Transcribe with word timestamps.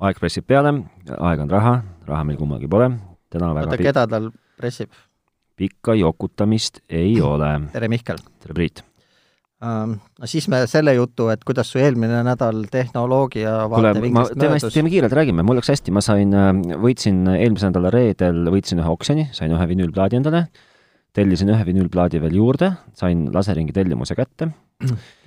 aeg 0.00 0.20
pressib 0.20 0.46
peale, 0.48 0.72
aeg 1.18 1.44
on 1.44 1.50
raha, 1.52 1.78
raha 2.08 2.26
meil 2.26 2.38
kummalgi 2.40 2.68
pole, 2.70 2.90
täna 3.32 3.52
väga 3.56 3.72
oota, 3.72 3.80
keda 3.80 4.06
tal 4.10 4.30
pressib? 4.60 4.92
pikka 5.60 5.92
jokutamist 5.98 6.80
ei 6.88 7.18
ole. 7.20 7.50
tere, 7.74 7.90
Mihkel! 7.92 8.22
tere, 8.40 8.56
Priit! 8.56 8.84
Um, 9.60 9.98
no 10.16 10.28
siis 10.30 10.46
me 10.48 10.62
selle 10.70 10.94
jutu, 10.96 11.26
et 11.28 11.42
kuidas 11.44 11.68
su 11.68 11.82
eelmine 11.82 12.22
nädal 12.24 12.62
tehnoloogia 12.72 13.66
vaatevinklist 13.68 14.38
möödus. 14.40 14.72
teeme 14.72 14.92
kiirelt, 14.92 15.12
räägime, 15.12 15.44
mul 15.44 15.60
läks 15.60 15.68
hästi, 15.74 15.92
ma 15.92 16.00
sain, 16.04 16.32
võitsin 16.80 17.26
eelmise 17.34 17.68
nädala 17.68 17.92
reedel, 17.92 18.46
võitsin 18.54 18.80
ühe 18.80 18.88
oksjoni, 18.88 19.26
sain 19.36 19.52
ühe 19.52 19.66
vinüülplaadi 19.68 20.16
endale, 20.16 20.46
tellisin 21.16 21.50
ühe 21.50 21.66
vinüülplaadi 21.66 22.20
veel 22.22 22.36
juurde, 22.38 22.72
sain 22.94 23.28
laseringi 23.34 23.74
tellimuse 23.74 24.14
kätte. 24.18 24.50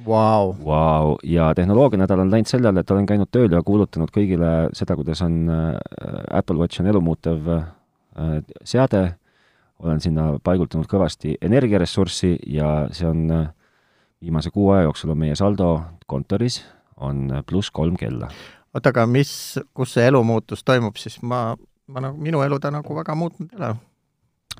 Wow.. 0.07 0.55
Vau, 0.65 1.17
ja 1.23 1.51
tehnoloogianädal 1.55 2.23
on 2.23 2.31
läinud 2.31 2.49
sellele, 2.49 2.81
et 2.81 2.91
olen 2.91 3.05
käinud 3.05 3.29
tööl 3.31 3.51
ja 3.53 3.61
kuulutanud 3.65 4.09
kõigile 4.13 4.53
seda, 4.73 4.95
kuidas 4.97 5.21
on 5.25 5.43
äh, 5.51 5.75
Apple 6.39 6.57
Watch 6.57 6.81
on 6.81 6.89
elumuutev 6.89 7.51
äh, 7.53 8.39
seade, 8.65 9.03
olen 9.83 10.01
sinna 10.01 10.31
paigutanud 10.43 10.89
kõvasti 10.89 11.35
energiaressurssi 11.41 12.37
ja 12.55 12.87
see 12.95 13.09
on 13.09 13.27
äh, 13.35 13.45
viimase 14.23 14.49
kuu 14.55 14.71
aja 14.73 14.87
jooksul 14.87 15.13
on 15.13 15.21
meie 15.21 15.35
saldo 15.37 15.75
kontoris 16.07 16.63
on 16.97 17.27
pluss 17.45 17.71
kolm 17.71 17.97
kella. 17.99 18.31
oota, 18.73 18.89
aga 18.89 19.05
mis, 19.09 19.59
kus 19.75 19.97
see 19.97 20.07
elumuutus 20.07 20.63
toimub 20.63 20.97
siis, 20.97 21.19
ma, 21.21 21.51
ma 21.87 22.07
nagu, 22.07 22.17
minu 22.17 22.41
elu 22.41 22.59
ta 22.63 22.71
nagu 22.73 22.95
väga 22.95 23.15
muutnud 23.19 23.51
ei 23.51 23.59
ole 23.59 23.75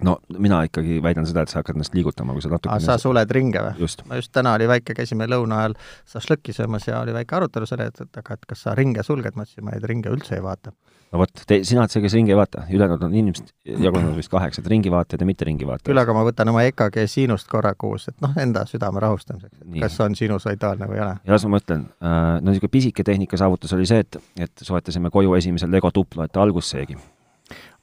no 0.02 0.18
mina 0.38 0.64
ikkagi 0.68 0.98
väidan 1.04 1.28
seda, 1.30 1.44
et 1.44 1.52
sa 1.52 1.60
hakkad 1.62 1.78
ennast 1.78 1.94
liigutama, 1.94 2.34
kui 2.34 2.44
sa 2.44 2.52
natuke 2.54 2.80
sa 2.84 2.98
suled 3.02 3.36
ringe 3.36 3.62
või? 3.62 3.90
ma 4.10 4.20
just 4.20 4.32
täna 4.34 4.56
oli 4.58 4.70
väike, 4.70 4.96
käisime 4.98 5.28
lõuna 5.30 5.62
ajal 5.64 5.78
šašlõkki 6.16 6.56
söömas 6.56 6.88
ja 6.88 7.04
oli 7.04 7.14
väike 7.16 7.38
arutelu 7.38 7.70
selle, 7.70 7.92
et, 7.92 8.02
et 8.02 8.24
aga 8.24 8.40
et 8.40 8.50
kas 8.50 8.66
sa 8.66 8.74
ringe 8.78 9.06
sulged, 9.06 9.38
ma 9.38 9.46
ütlesin, 9.46 9.66
ma 9.68 9.76
neid 9.76 9.88
ringe 9.90 10.12
üldse 10.14 10.38
ei 10.40 10.44
vaata. 10.44 10.74
no 11.14 11.22
vot, 11.22 11.44
te, 11.48 11.60
sina 11.68 11.84
oled 11.84 11.94
see, 11.94 12.02
kes 12.06 12.18
ringi 12.18 12.34
ei 12.34 12.40
vaata, 12.40 12.66
ülejäänud 12.74 13.06
on 13.06 13.16
inimesed 13.22 13.54
jagunenud 13.86 14.18
vist 14.18 14.34
kaheks, 14.34 14.62
et 14.64 14.70
ringivaatajad 14.74 15.22
ja 15.22 15.30
mitte 15.30 15.48
ringivaatajad. 15.50 15.92
küll 15.92 16.04
aga 16.04 16.18
ma 16.18 16.26
võtan 16.26 16.54
oma 16.54 16.66
EKG 16.72 17.04
siinust 17.12 17.50
korra 17.52 17.76
kuus, 17.78 18.10
et 18.10 18.20
noh, 18.26 18.34
enda 18.42 18.66
südame 18.70 19.04
rahustamiseks, 19.04 19.62
et 19.62 19.82
kas 19.86 20.00
on 20.06 20.18
sinusoidaalne 20.18 20.90
või 20.90 21.02
ei 21.02 21.06
ole. 21.08 21.18
ja 21.22 21.38
las 21.38 21.46
ma 21.48 21.58
mõtlen 21.60 21.86
äh,, 22.02 22.22
no 22.42 22.50
niisugune 22.50 22.78
pisike 22.80 23.06
tehnika 23.06 23.38
saavutus 23.40 23.78
oli 23.78 23.90
see, 23.90 24.06
et, 24.08 24.22
et 24.48 24.70
soetasime 24.70 25.14
koju 25.14 25.38
esimese 25.38 25.70
Lego 25.70 25.94
tupla, 25.94 26.26
et 26.30 26.42
algusseegi 26.42 26.98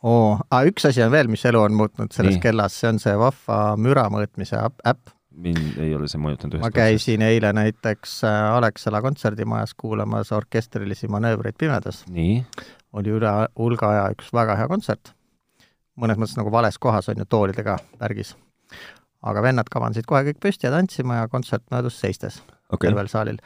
oo, 0.07 0.35
aga 0.49 0.67
üks 0.71 0.87
asi 0.89 1.03
on 1.05 1.13
veel, 1.13 1.31
mis 1.33 1.45
elu 1.49 1.61
on 1.61 1.77
muutnud 1.77 2.13
selles 2.15 2.37
Nii. 2.39 2.43
kellas, 2.45 2.77
see 2.81 2.91
on 2.91 3.01
see 3.03 3.17
vahva 3.21 3.61
müra 3.81 4.07
mõõtmise 4.13 4.61
äpp. 4.61 5.15
mind 5.41 5.79
ei 5.81 5.95
ole 5.95 6.09
see 6.11 6.21
mõjutanud 6.21 6.57
ühest 6.57 6.65
ma 6.65 6.73
käisin 6.75 7.23
otsast. 7.23 7.35
eile 7.35 7.53
näiteks 7.57 8.17
äh, 8.29 8.41
Alexela 8.57 9.03
kontserdimajas 9.05 9.75
kuulamas 9.75 10.33
orkestrilisi 10.33 11.09
manöövreid 11.09 11.59
pimedas. 11.59 12.05
oli 12.93 13.17
üle 13.17 13.33
hulga 13.59 13.91
aja 13.95 14.11
üks 14.17 14.33
väga 14.33 14.57
hea 14.57 14.69
kontsert. 14.69 15.15
mõnes 15.97 16.19
mõttes 16.19 16.37
nagu 16.37 16.53
vales 16.53 16.79
kohas 16.79 17.09
on 17.09 17.21
ju, 17.21 17.25
toolidega 17.25 17.79
värgis. 18.01 18.37
aga 19.23 19.43
vennad 19.43 19.69
kavandasid 19.71 20.07
kohe 20.07 20.25
kõik 20.25 20.41
püsti 20.41 20.67
ja 20.67 20.71
tantsima 20.71 21.23
ja 21.23 21.29
kontsert 21.29 21.65
möödus 21.71 22.01
seistes 22.01 22.43
okay. 22.73 22.89
tervel 22.89 23.09
saalil. 23.09 23.37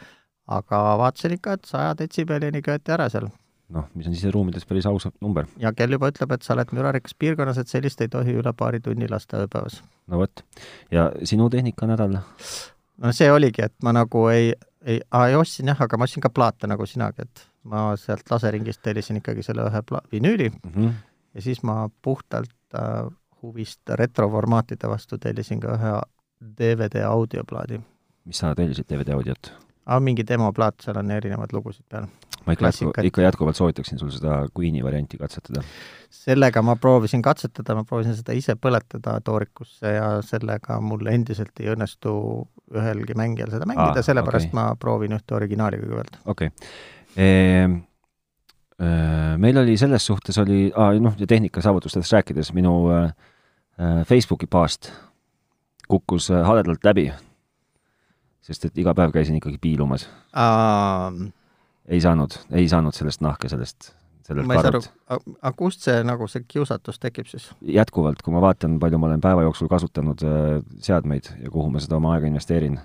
aga 0.47 0.99
vaatasin 0.99 1.35
ikka, 1.35 1.53
et 1.53 1.65
saja 1.65 1.95
detsibellini 1.99 2.63
köeti 2.63 2.93
ära 2.93 3.09
seal 3.09 3.29
noh, 3.75 3.89
mis 3.95 4.09
on 4.09 4.15
siseruumides 4.15 4.67
päris 4.69 4.87
aus 4.87 5.09
number. 5.21 5.49
ja 5.61 5.73
kell 5.77 5.97
juba 5.97 6.11
ütleb, 6.13 6.35
et 6.37 6.47
sa 6.47 6.55
oled 6.55 6.75
mürarikas 6.77 7.17
piirkonnas, 7.19 7.59
et 7.61 7.71
sellist 7.71 8.01
ei 8.05 8.11
tohi 8.13 8.37
üle 8.41 8.53
paari 8.57 8.81
tunni 8.85 9.09
lasta 9.11 9.43
ööpäevas. 9.45 9.81
no 10.11 10.21
vot. 10.23 10.45
ja 10.93 11.11
sinu 11.23 11.51
tehnikanädal? 11.51 12.19
no 13.03 13.13
see 13.13 13.33
oligi, 13.33 13.65
et 13.67 13.75
ma 13.83 13.95
nagu 13.97 14.29
ei, 14.33 14.53
ei, 14.83 15.01
ei 15.01 15.37
ostsin 15.39 15.73
jah, 15.73 15.83
aga 15.87 15.99
ma 15.99 16.09
ostsin 16.09 16.25
ka 16.25 16.31
plaate 16.35 16.71
nagu 16.71 16.87
sinagi, 16.87 17.27
et 17.27 17.47
ma 17.71 17.89
sealt 18.01 18.31
laseringist 18.31 18.83
tellisin 18.85 19.21
ikkagi 19.23 19.45
selle 19.47 19.67
ühe 19.71 19.83
pla-, 19.89 20.05
vinüüli 20.13 20.51
mm 20.51 20.71
-hmm. 20.71 20.95
ja 21.35 21.43
siis 21.43 21.63
ma 21.63 21.89
puhtalt 22.03 22.55
äh, 22.75 23.11
huvist 23.43 23.81
retroformaatide 24.01 24.89
vastu 24.89 25.19
tellisin 25.19 25.61
ka 25.61 25.77
ühe 25.77 25.95
DVD 26.59 27.05
audioplaadi. 27.09 27.81
mis 28.25 28.39
sa 28.39 28.55
tellisid, 28.55 28.87
DVD 28.91 29.13
audiot? 29.13 29.53
aa, 29.87 30.01
mingi 30.01 30.27
demoplaat, 30.29 30.75
seal 30.81 30.97
on 30.97 31.11
erinevaid 31.11 31.53
lugusid 31.53 31.85
peal 31.89 32.07
ma 32.47 32.55
ikka 32.55 32.71
jätku, 32.71 32.93
ikka 33.09 33.23
jätkuvalt 33.25 33.57
soovitaksin 33.57 33.99
sul 33.99 34.11
seda 34.13 34.45
Queen'i 34.59 34.85
varianti 34.85 35.19
katsetada. 35.19 35.63
sellega 36.11 36.63
ma 36.63 36.77
proovisin 36.77 37.23
katsetada, 37.23 37.75
ma 37.75 37.85
proovisin 37.85 38.17
seda 38.17 38.37
ise 38.37 38.57
põletada 38.61 39.17
toorikusse 39.25 39.95
ja 39.97 40.09
sellega 40.23 40.79
mul 40.81 41.07
endiselt 41.13 41.61
ei 41.61 41.73
õnnestu 41.75 42.15
ühelgi 42.75 43.17
mängijal 43.19 43.53
seda 43.55 43.69
mängida 43.69 44.01
ah,, 44.01 44.07
sellepärast 44.07 44.51
okay. 44.51 44.59
ma 44.61 44.67
proovin 44.81 45.17
ühte 45.17 45.37
originaali 45.37 45.81
kõigepealt. 45.83 46.21
okei 46.25 46.53
okay. 46.53 46.71
ehm,. 47.17 47.83
Meil 49.39 49.55
oli 49.61 49.77
selles 49.79 50.03
suhtes 50.03 50.35
oli 50.43 50.67
ah,, 50.75 50.91
noh, 51.01 51.15
tehnika 51.15 51.63
saavutustest 51.63 52.11
rääkides, 52.13 52.51
minu 52.57 52.73
äh, 52.91 53.13
Facebooki 54.09 54.49
paast 54.51 54.91
kukkus 55.89 56.27
haledalt 56.35 56.83
läbi, 56.85 57.05
sest 58.43 58.67
et 58.67 58.83
iga 58.83 58.91
päev 58.99 59.15
käisin 59.15 59.39
ikkagi 59.39 59.61
piilumas 59.63 60.09
um 60.35 61.31
ei 61.89 62.01
saanud, 62.01 62.39
ei 62.53 62.69
saanud 62.69 62.97
sellest 62.97 63.23
nahka, 63.25 63.49
sellest, 63.53 63.91
sellelt 64.27 64.49
ma 64.49 64.57
ei 64.57 64.65
saa 64.65 64.73
aru, 64.73 64.81
aga 65.41 65.53
kust 65.59 65.85
see 65.85 66.01
nagu 66.07 66.29
see 66.31 66.47
kiusatus 66.49 67.01
tekib 67.03 67.29
siis? 67.31 67.51
jätkuvalt, 67.77 68.23
kui 68.25 68.35
ma 68.35 68.43
vaatan, 68.45 68.79
palju 68.83 69.01
ma 69.01 69.11
olen 69.11 69.23
päeva 69.25 69.45
jooksul 69.47 69.71
kasutanud 69.73 70.25
äh, 70.25 70.59
seadmeid 70.85 71.31
ja 71.43 71.53
kuhu 71.53 71.71
ma 71.73 71.83
seda 71.85 71.99
oma 72.01 72.15
aega 72.15 72.31
investeerin. 72.31 72.79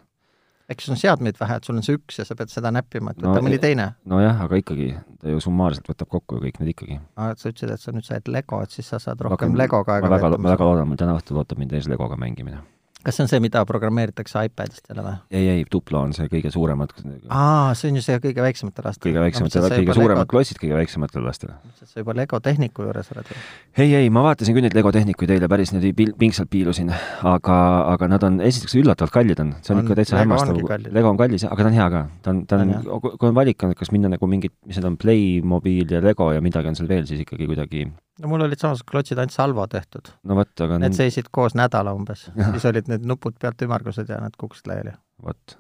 äkki 0.70 0.86
sul 0.86 0.96
on 0.98 1.02
seadmeid 1.02 1.40
vähe, 1.40 1.60
et 1.60 1.70
sul 1.70 1.80
on 1.80 1.86
see 1.86 1.98
üks 1.98 2.20
ja 2.20 2.28
sa 2.28 2.36
pead 2.40 2.52
seda 2.54 2.74
näppima, 2.76 3.16
et 3.16 3.22
võta 3.24 3.40
no, 3.40 3.46
mõni 3.48 3.62
teine? 3.62 3.92
nojah, 4.10 4.44
aga 4.48 4.60
ikkagi, 4.60 4.90
ta 5.22 5.32
ju 5.32 5.40
summaarselt 5.44 5.88
võtab 5.92 6.12
kokku 6.18 6.40
ju 6.40 6.48
kõik 6.48 6.60
need 6.62 6.74
ikkagi. 6.76 7.00
aa, 7.16 7.32
et 7.34 7.40
sa 7.40 7.54
ütlesid, 7.54 7.72
et 7.76 7.86
sa 7.86 7.96
nüüd 7.96 8.08
said 8.08 8.28
Lego, 8.28 8.60
et 8.66 8.76
siis 8.76 8.92
sa 8.92 9.00
saad 9.00 9.22
rohkem 9.24 9.54
Rohkem, 9.54 9.62
Legoga 9.64 9.98
aega 9.98 10.12
veeta. 10.12 10.36
ma 10.38 10.54
väga 10.56 10.68
loodan, 10.72 10.92
mul 10.92 11.00
täna 11.00 11.16
õhtul 11.20 11.40
ootab 11.40 11.62
mind 11.62 11.80
ees 11.80 11.88
Legoga 11.92 12.20
mängimine 12.20 12.60
kas 13.06 13.16
see 13.16 13.24
on 13.24 13.30
see, 13.32 13.40
mida 13.40 13.62
programmeeritakse 13.68 14.42
iPadist 14.50 14.90
jälle 14.90 15.04
või? 15.06 15.14
ei, 15.32 15.46
ei, 15.54 15.62
Tuplo 15.72 16.02
on 16.04 16.12
see 16.16 16.28
kõige 16.32 16.52
suuremad. 16.52 16.92
aa, 17.32 17.72
see 17.78 17.94
on 17.94 18.00
ju 18.00 18.04
see 18.04 18.18
kõige 18.20 18.44
väiksematele 18.44 18.90
lastele. 18.90 19.06
kõige 19.08 19.24
väiksematele 19.24 19.62
no,, 19.64 19.78
kõige 19.78 19.96
suuremad 19.96 20.24
Lego... 20.26 20.32
klotsid 20.34 20.60
kõige 20.60 20.76
väiksematele 20.82 21.24
lastele. 21.24 21.56
sa 21.80 22.04
juba 22.04 22.16
Lego 22.18 22.42
tehniku 22.44 22.84
juures 22.88 23.12
oled 23.16 23.32
või? 23.32 23.46
ei, 23.86 23.96
ei, 24.02 24.10
ma 24.12 24.26
vaatasin 24.28 24.58
küll 24.58 24.68
neid 24.68 24.76
Lego 24.76 24.92
tehnikuid 24.96 25.32
eile, 25.36 25.48
päris 25.52 25.72
niimoodi 25.72 25.94
pil-, 25.96 26.12
pingsalt 26.20 26.52
piilusin, 26.52 26.92
aga, 27.32 27.60
aga 27.94 28.12
nad 28.12 28.28
on 28.28 28.42
esiteks 28.44 28.76
üllatavalt 28.82 29.16
kallid 29.16 29.46
on, 29.46 29.56
see 29.64 29.74
on, 29.74 29.80
on 29.80 29.88
ikka 29.88 30.00
täitsa 30.02 30.20
hämmastav. 30.20 30.60
Lego 30.92 31.14
on 31.14 31.22
kallis, 31.24 31.48
aga 31.48 31.64
ta 31.64 31.72
on 31.72 31.80
hea 31.80 31.88
ka, 31.96 32.04
ta 32.26 32.36
on, 32.36 32.44
ta 32.50 32.60
on, 32.60 32.76
kui 33.08 33.32
on 33.32 33.40
valik, 33.40 33.64
kas 33.80 33.96
minna 33.96 34.12
nagu 34.12 34.28
mingit, 34.28 34.58
mis 34.68 34.76
need 34.76 34.92
on, 34.92 35.00
Playmobil 35.00 35.96
ja 35.96 36.04
Lego 36.04 36.34
ja 36.36 36.44
midagi 36.44 36.74
on 36.74 36.76
seal 36.76 36.92
veel, 36.92 37.08
siis 37.08 37.24
ikkagi 37.24 37.48
kuidagi 37.48 37.88
no 38.20 38.32
mul 38.32 38.44
olid 38.46 38.60
samasugused 38.60 38.90
klotsid 38.90 39.22
ainult 39.22 39.36
Salvo 39.36 39.66
tehtud. 39.72 40.12
no 40.28 40.38
vot, 40.40 40.52
aga 40.66 40.80
Need 40.84 40.98
seisid 40.98 41.30
koos 41.36 41.56
nädala 41.58 41.94
umbes, 41.96 42.28
siis 42.54 42.68
olid 42.70 42.90
need 42.92 43.08
nupud 43.08 43.38
pealt 43.42 43.62
ümmargused 43.66 44.10
ja 44.10 44.20
nad 44.24 44.36
kukkusid 44.40 44.70
laiali. 44.72 44.96
vot. 45.26 45.58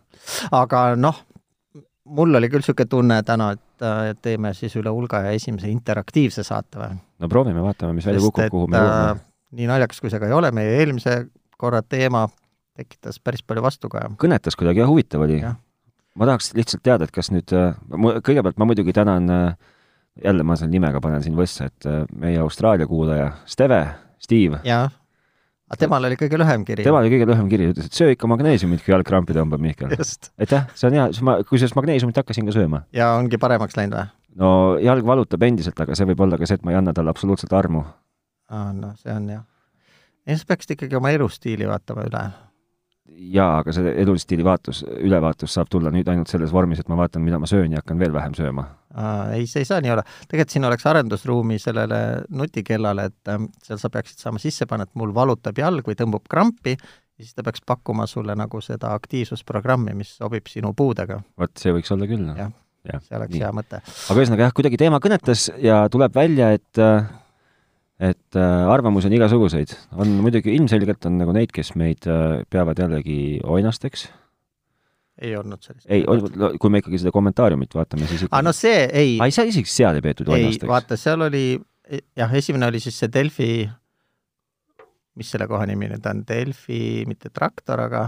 aga 0.56 0.84
noh, 1.00 1.24
mul 2.09 2.42
oli 2.42 2.50
küll 2.52 2.64
niisugune 2.64 2.92
tunne 2.92 3.22
täna, 3.28 3.52
et 3.56 4.22
teeme 4.25 4.53
siis 4.58 4.75
üle 4.80 4.92
hulga 4.94 5.24
ja 5.28 5.38
esimese 5.38 5.72
interaktiivse 5.72 6.44
saate 6.47 6.81
või? 6.81 7.00
no 7.20 7.31
proovime, 7.31 7.64
vaatame, 7.64 7.96
mis 7.97 8.09
välja 8.09 8.24
kukub, 8.25 8.52
kuhu 8.52 8.68
me 8.72 8.81
jõuame. 8.81 9.16
Äh, 9.16 9.26
nii 9.59 9.72
naljakas, 9.72 10.03
kui 10.03 10.12
see 10.12 10.22
ka 10.22 10.30
ei 10.30 10.36
ole, 10.36 10.52
meie 10.56 10.78
eelmise 10.81 11.22
korra 11.59 11.81
teema 11.84 12.28
tekitas 12.80 13.20
päris 13.24 13.44
palju 13.44 13.64
vastukaja. 13.66 14.14
kõnetas 14.20 14.58
kuidagi 14.59 14.84
ja 14.84 14.88
huvitav 14.90 15.26
oli. 15.26 15.41
ma 16.20 16.28
tahaks 16.31 16.53
lihtsalt 16.58 16.84
teada, 16.84 17.08
et 17.08 17.16
kas 17.16 17.31
nüüd, 17.31 17.52
äh, 17.56 17.76
kõigepealt 18.26 18.59
ma 18.59 18.68
muidugi 18.70 18.96
tänan 18.96 19.30
äh, 19.34 19.76
jälle 20.24 20.44
ma 20.44 20.56
selle 20.59 20.72
nimega 20.74 21.02
panen 21.03 21.24
siin 21.24 21.35
võssa, 21.38 21.69
et 21.69 21.90
äh, 21.90 22.03
meie 22.16 22.40
Austraalia 22.44 22.88
kuulaja 22.88 23.31
Steve, 23.50 23.81
Steve. 24.19 24.62
jaa. 24.68 24.88
aga 25.69 25.80
temal 25.80 26.07
oli 26.09 26.18
kõige 26.19 26.40
lühem 26.41 26.66
kiri. 26.68 26.85
temal 26.88 27.03
oli 27.03 27.13
kõige 27.13 27.30
lühem 27.30 27.52
kiri, 27.52 27.69
ütles, 27.74 27.90
et 27.90 28.00
söö 28.00 28.16
ikka 28.16 28.29
magneesiumit, 28.31 28.84
kui 28.85 28.94
jalg 28.94 29.08
krampi 29.08 29.35
tõmbab, 29.38 29.62
Mihkel. 29.63 29.94
aitäh, 30.41 30.68
see 30.75 30.90
on 30.90 30.97
hea, 31.00 31.08
siis 31.13 31.25
ma, 31.25 31.38
kusjuures 31.44 31.75
magneesiumit 31.78 32.20
hakkasin 32.22 32.49
ka 32.49 32.55
sööma. 32.55 32.84
ja 32.96 33.14
ongi 33.20 33.41
paremaks 33.41 33.78
läinud 33.79 33.99
või? 33.99 34.11
no 34.44 34.52
jalg 34.84 35.08
valutab 35.08 35.47
endiselt, 35.47 35.79
aga 35.79 35.97
see 35.97 36.09
võib 36.11 36.28
olla 36.28 36.40
ka 36.40 36.49
see, 36.49 36.59
et 36.59 36.67
ma 36.67 36.76
ei 36.76 36.82
anna 36.82 36.94
talle 36.96 37.14
absoluutselt 37.14 37.55
armu. 37.55 37.85
aa, 38.49 38.70
noh, 38.73 38.94
see 38.99 39.16
on 39.16 39.32
jah. 39.38 39.47
ja 40.26 40.38
siis 40.38 40.46
peaksid 40.49 40.78
ikkagi 40.78 40.99
oma 40.99 41.16
elustiili 41.16 41.67
vaatama 41.70 42.08
üle 42.09 42.28
jaa, 43.20 43.59
aga 43.59 43.73
see 43.76 43.94
elustiili 44.03 44.46
vaatus, 44.46 44.84
ülevaatus 44.99 45.53
saab 45.58 45.70
tulla 45.72 45.91
nüüd 45.94 46.08
ainult 46.11 46.32
selles 46.32 46.53
vormis, 46.53 46.82
et 46.82 46.91
ma 46.91 46.97
vaatan, 46.99 47.23
mida 47.26 47.40
ma 47.41 47.49
söön 47.49 47.73
ja 47.73 47.82
hakkan 47.84 47.99
veel 47.99 48.14
vähem 48.16 48.35
sööma. 48.38 48.67
Ei, 49.36 49.46
see 49.50 49.64
ei 49.64 49.68
saa 49.70 49.82
nii 49.84 49.91
olla. 49.94 50.03
tegelikult 50.28 50.56
siin 50.56 50.66
oleks 50.70 50.88
arendusruumi 50.90 51.59
sellele 51.62 52.00
nutikellale, 52.30 53.09
et 53.12 53.34
äh, 53.34 53.44
seal 53.66 53.82
sa 53.82 53.91
peaksid 53.94 54.24
saama 54.24 54.41
sisse 54.41 54.66
panna, 54.70 54.88
et 54.88 54.97
mul 55.00 55.14
valutab 55.16 55.62
jalg 55.62 55.88
või 55.88 56.00
tõmbub 56.00 56.26
krampi, 56.30 56.76
ja 56.76 57.26
siis 57.26 57.36
ta 57.38 57.46
peaks 57.46 57.64
pakkuma 57.68 58.08
sulle 58.09 58.36
nagu 58.40 58.62
seda 58.64 58.94
aktiivsusprogrammi, 58.97 59.94
mis 60.00 60.16
sobib 60.18 60.50
sinu 60.50 60.74
puudega. 60.78 61.22
vot, 61.40 61.56
see 61.59 61.76
võiks 61.76 61.94
olla 61.96 62.09
küll. 62.09 62.28
ja,, 62.38 62.50
see 63.06 63.18
oleks 63.20 63.36
nii. 63.36 63.44
hea 63.46 63.56
mõte. 63.56 63.82
aga 63.84 64.22
ühesõnaga 64.22 64.47
jah, 64.47 64.56
kuidagi 64.58 64.80
teema 64.82 65.02
kõnetas 65.03 65.50
ja 65.62 65.84
tuleb 65.92 66.16
välja, 66.16 66.53
et 66.58 66.82
äh, 66.82 67.09
et 68.00 68.40
äh, 68.40 68.72
arvamusi 68.72 69.09
on 69.09 69.16
igasuguseid, 69.18 69.76
on 70.00 70.16
muidugi 70.24 70.53
ilmselgelt 70.56 71.03
on 71.09 71.20
nagu 71.20 71.35
neid, 71.35 71.52
kes 71.56 71.74
meid 71.80 72.08
äh, 72.08 72.40
peavad 72.50 72.80
jällegi 72.80 73.42
oinasteks. 73.44 74.08
Ei 75.22 75.36
olnud 75.38 75.64
sellist. 75.64 75.88
ei, 75.92 76.06
kui 76.60 76.72
me 76.72 76.82
ikkagi 76.84 77.02
seda 77.02 77.12
kommentaariumit 77.16 77.76
vaatame, 77.76 78.08
siis 78.08 78.24
ikkagi... 78.24 78.36
aa, 78.36 78.46
no 78.46 78.54
see 78.56 78.86
ei. 78.88 79.18
aa, 79.20 79.28
ei, 79.28 79.36
sa 79.36 79.46
isegi 79.48 79.72
seal 79.72 80.00
ei 80.00 80.06
peetud 80.06 80.30
vannast, 80.32 80.62
eks? 80.62 80.68
ei, 80.68 80.72
vaata, 80.72 80.98
seal 81.00 81.28
oli, 81.28 81.44
jah, 82.18 82.36
esimene 82.42 82.70
oli 82.70 82.82
siis 82.84 83.00
see 83.02 83.12
Delfi, 83.14 83.50
mis 85.20 85.32
selle 85.34 85.50
koha 85.52 85.68
nimi 85.70 85.90
nüüd 85.92 86.06
on, 86.10 86.24
Delfi, 86.28 86.82
mitte 87.10 87.34
traktor, 87.36 87.84
aga 87.90 88.08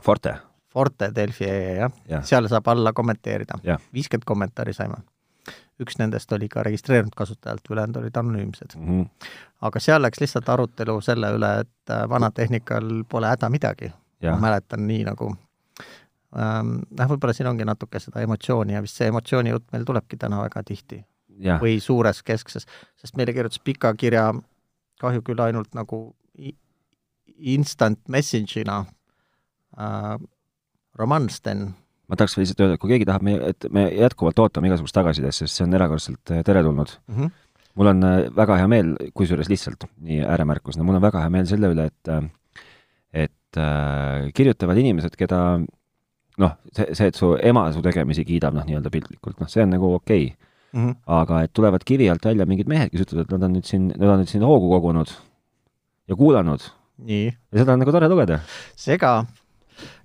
Forte. 0.00 0.36
Forte 0.70 1.10
Delfi, 1.14 1.48
jah 1.50 1.90
ja., 2.08 2.20
seal 2.26 2.46
saab 2.48 2.68
alla 2.70 2.94
kommenteerida. 2.96 3.58
viiskümmend 3.94 4.26
kommentaari 4.26 4.76
saime. 4.76 5.02
üks 5.80 5.96
nendest 5.96 6.32
oli 6.36 6.44
ka 6.52 6.60
registreerunud 6.62 7.14
kasutajalt, 7.16 7.64
ülejäänud 7.72 7.96
olid 7.96 8.16
anonüümsed 8.16 8.74
mm. 8.76 8.88
-hmm. 8.88 9.30
aga 9.64 9.80
seal 9.80 10.02
läks 10.02 10.20
lihtsalt 10.20 10.48
arutelu 10.48 11.00
selle 11.00 11.30
üle, 11.32 11.48
et 11.60 11.90
äh, 11.90 12.08
vanatehnikal 12.08 13.04
pole 13.08 13.26
häda 13.26 13.48
midagi. 13.48 13.92
ma 14.22 14.36
mäletan 14.36 14.86
nii 14.86 15.04
nagu 15.04 15.32
noh, 16.30 17.08
võib-olla 17.10 17.34
siin 17.34 17.48
ongi 17.50 17.66
natuke 17.66 17.98
seda 18.02 18.22
emotsiooni 18.22 18.76
ja 18.76 18.82
vist 18.84 18.98
see 19.00 19.08
emotsiooni 19.10 19.50
jutt 19.50 19.66
meil 19.72 19.86
tulebki 19.88 20.18
täna 20.20 20.42
väga 20.44 20.62
tihti. 20.66 21.04
või 21.60 21.78
suures 21.80 22.22
keskses, 22.22 22.66
sest 23.00 23.16
meile 23.16 23.32
kirjutas 23.32 23.62
pika 23.64 23.94
kirja 23.96 24.26
kahju 25.00 25.22
küll 25.24 25.40
ainult 25.40 25.72
nagu 25.74 26.00
instant 27.40 28.00
message'ina 28.08 28.82
äh, 29.78 30.16
Roman 30.98 31.28
Sten. 31.30 31.70
ma 32.10 32.18
tahaks 32.18 32.36
lihtsalt 32.36 32.60
öelda, 32.60 32.76
et 32.76 32.82
kui 32.82 32.90
keegi 32.90 33.06
tahab, 33.08 33.28
et 33.46 33.66
me 33.72 33.86
jätkuvalt 33.94 34.42
ootame 34.42 34.68
igasugust 34.68 34.96
tagasisidet, 34.96 35.36
sest 35.36 35.56
see 35.56 35.64
on 35.64 35.76
erakordselt 35.78 36.34
äh, 36.34 36.42
teretulnud 36.44 36.92
mm. 37.06 37.16
-hmm. 37.16 37.30
mul 37.74 37.92
on 37.94 38.04
äh, 38.04 38.18
väga 38.36 38.58
hea 38.60 38.68
meel, 38.68 38.94
kusjuures 39.14 39.48
lihtsalt 39.48 39.88
nii 39.96 40.20
ääremärkusena, 40.20 40.84
mul 40.84 41.00
on 41.00 41.06
väga 41.08 41.24
hea 41.24 41.30
meel 41.30 41.46
selle 41.46 41.72
üle, 41.72 41.86
et 41.86 42.08
äh, 42.08 42.28
et 43.12 43.58
äh, 43.58 44.30
kirjutavad 44.34 44.78
inimesed, 44.78 45.16
keda 45.18 45.60
noh, 46.40 46.56
see, 46.72 46.94
see, 46.96 47.10
et 47.10 47.18
su 47.18 47.32
ema 47.52 47.66
su 47.74 47.82
tegemisi 47.84 48.24
kiidab, 48.28 48.56
noh, 48.56 48.66
nii-öelda 48.68 48.92
piltlikult, 48.92 49.38
noh, 49.42 49.50
see 49.50 49.64
on 49.64 49.74
nagu 49.76 49.94
okei 49.96 50.26
okay. 50.30 50.36
mm. 50.72 50.86
-hmm. 50.86 50.96
aga 51.20 51.42
et 51.46 51.54
tulevad 51.56 51.84
kivi 51.86 52.10
alt 52.10 52.24
välja 52.24 52.46
mingid 52.46 52.70
mehed, 52.70 52.92
kes 52.92 53.06
ütlevad, 53.06 53.28
et 53.28 53.36
nad 53.36 53.48
on 53.48 53.56
nüüd 53.58 53.68
siin, 53.68 53.90
nad 53.96 54.08
on 54.14 54.22
nüüd 54.22 54.32
siin 54.32 54.46
hoogu 54.46 54.70
kogunud 54.72 55.14
ja 56.08 56.16
kuulanud. 56.16 56.66
ja 57.06 57.32
seda 57.58 57.72
on 57.72 57.84
nagu 57.84 57.92
tore 57.92 58.08
lugeda. 58.08 58.40
sega 58.76 59.24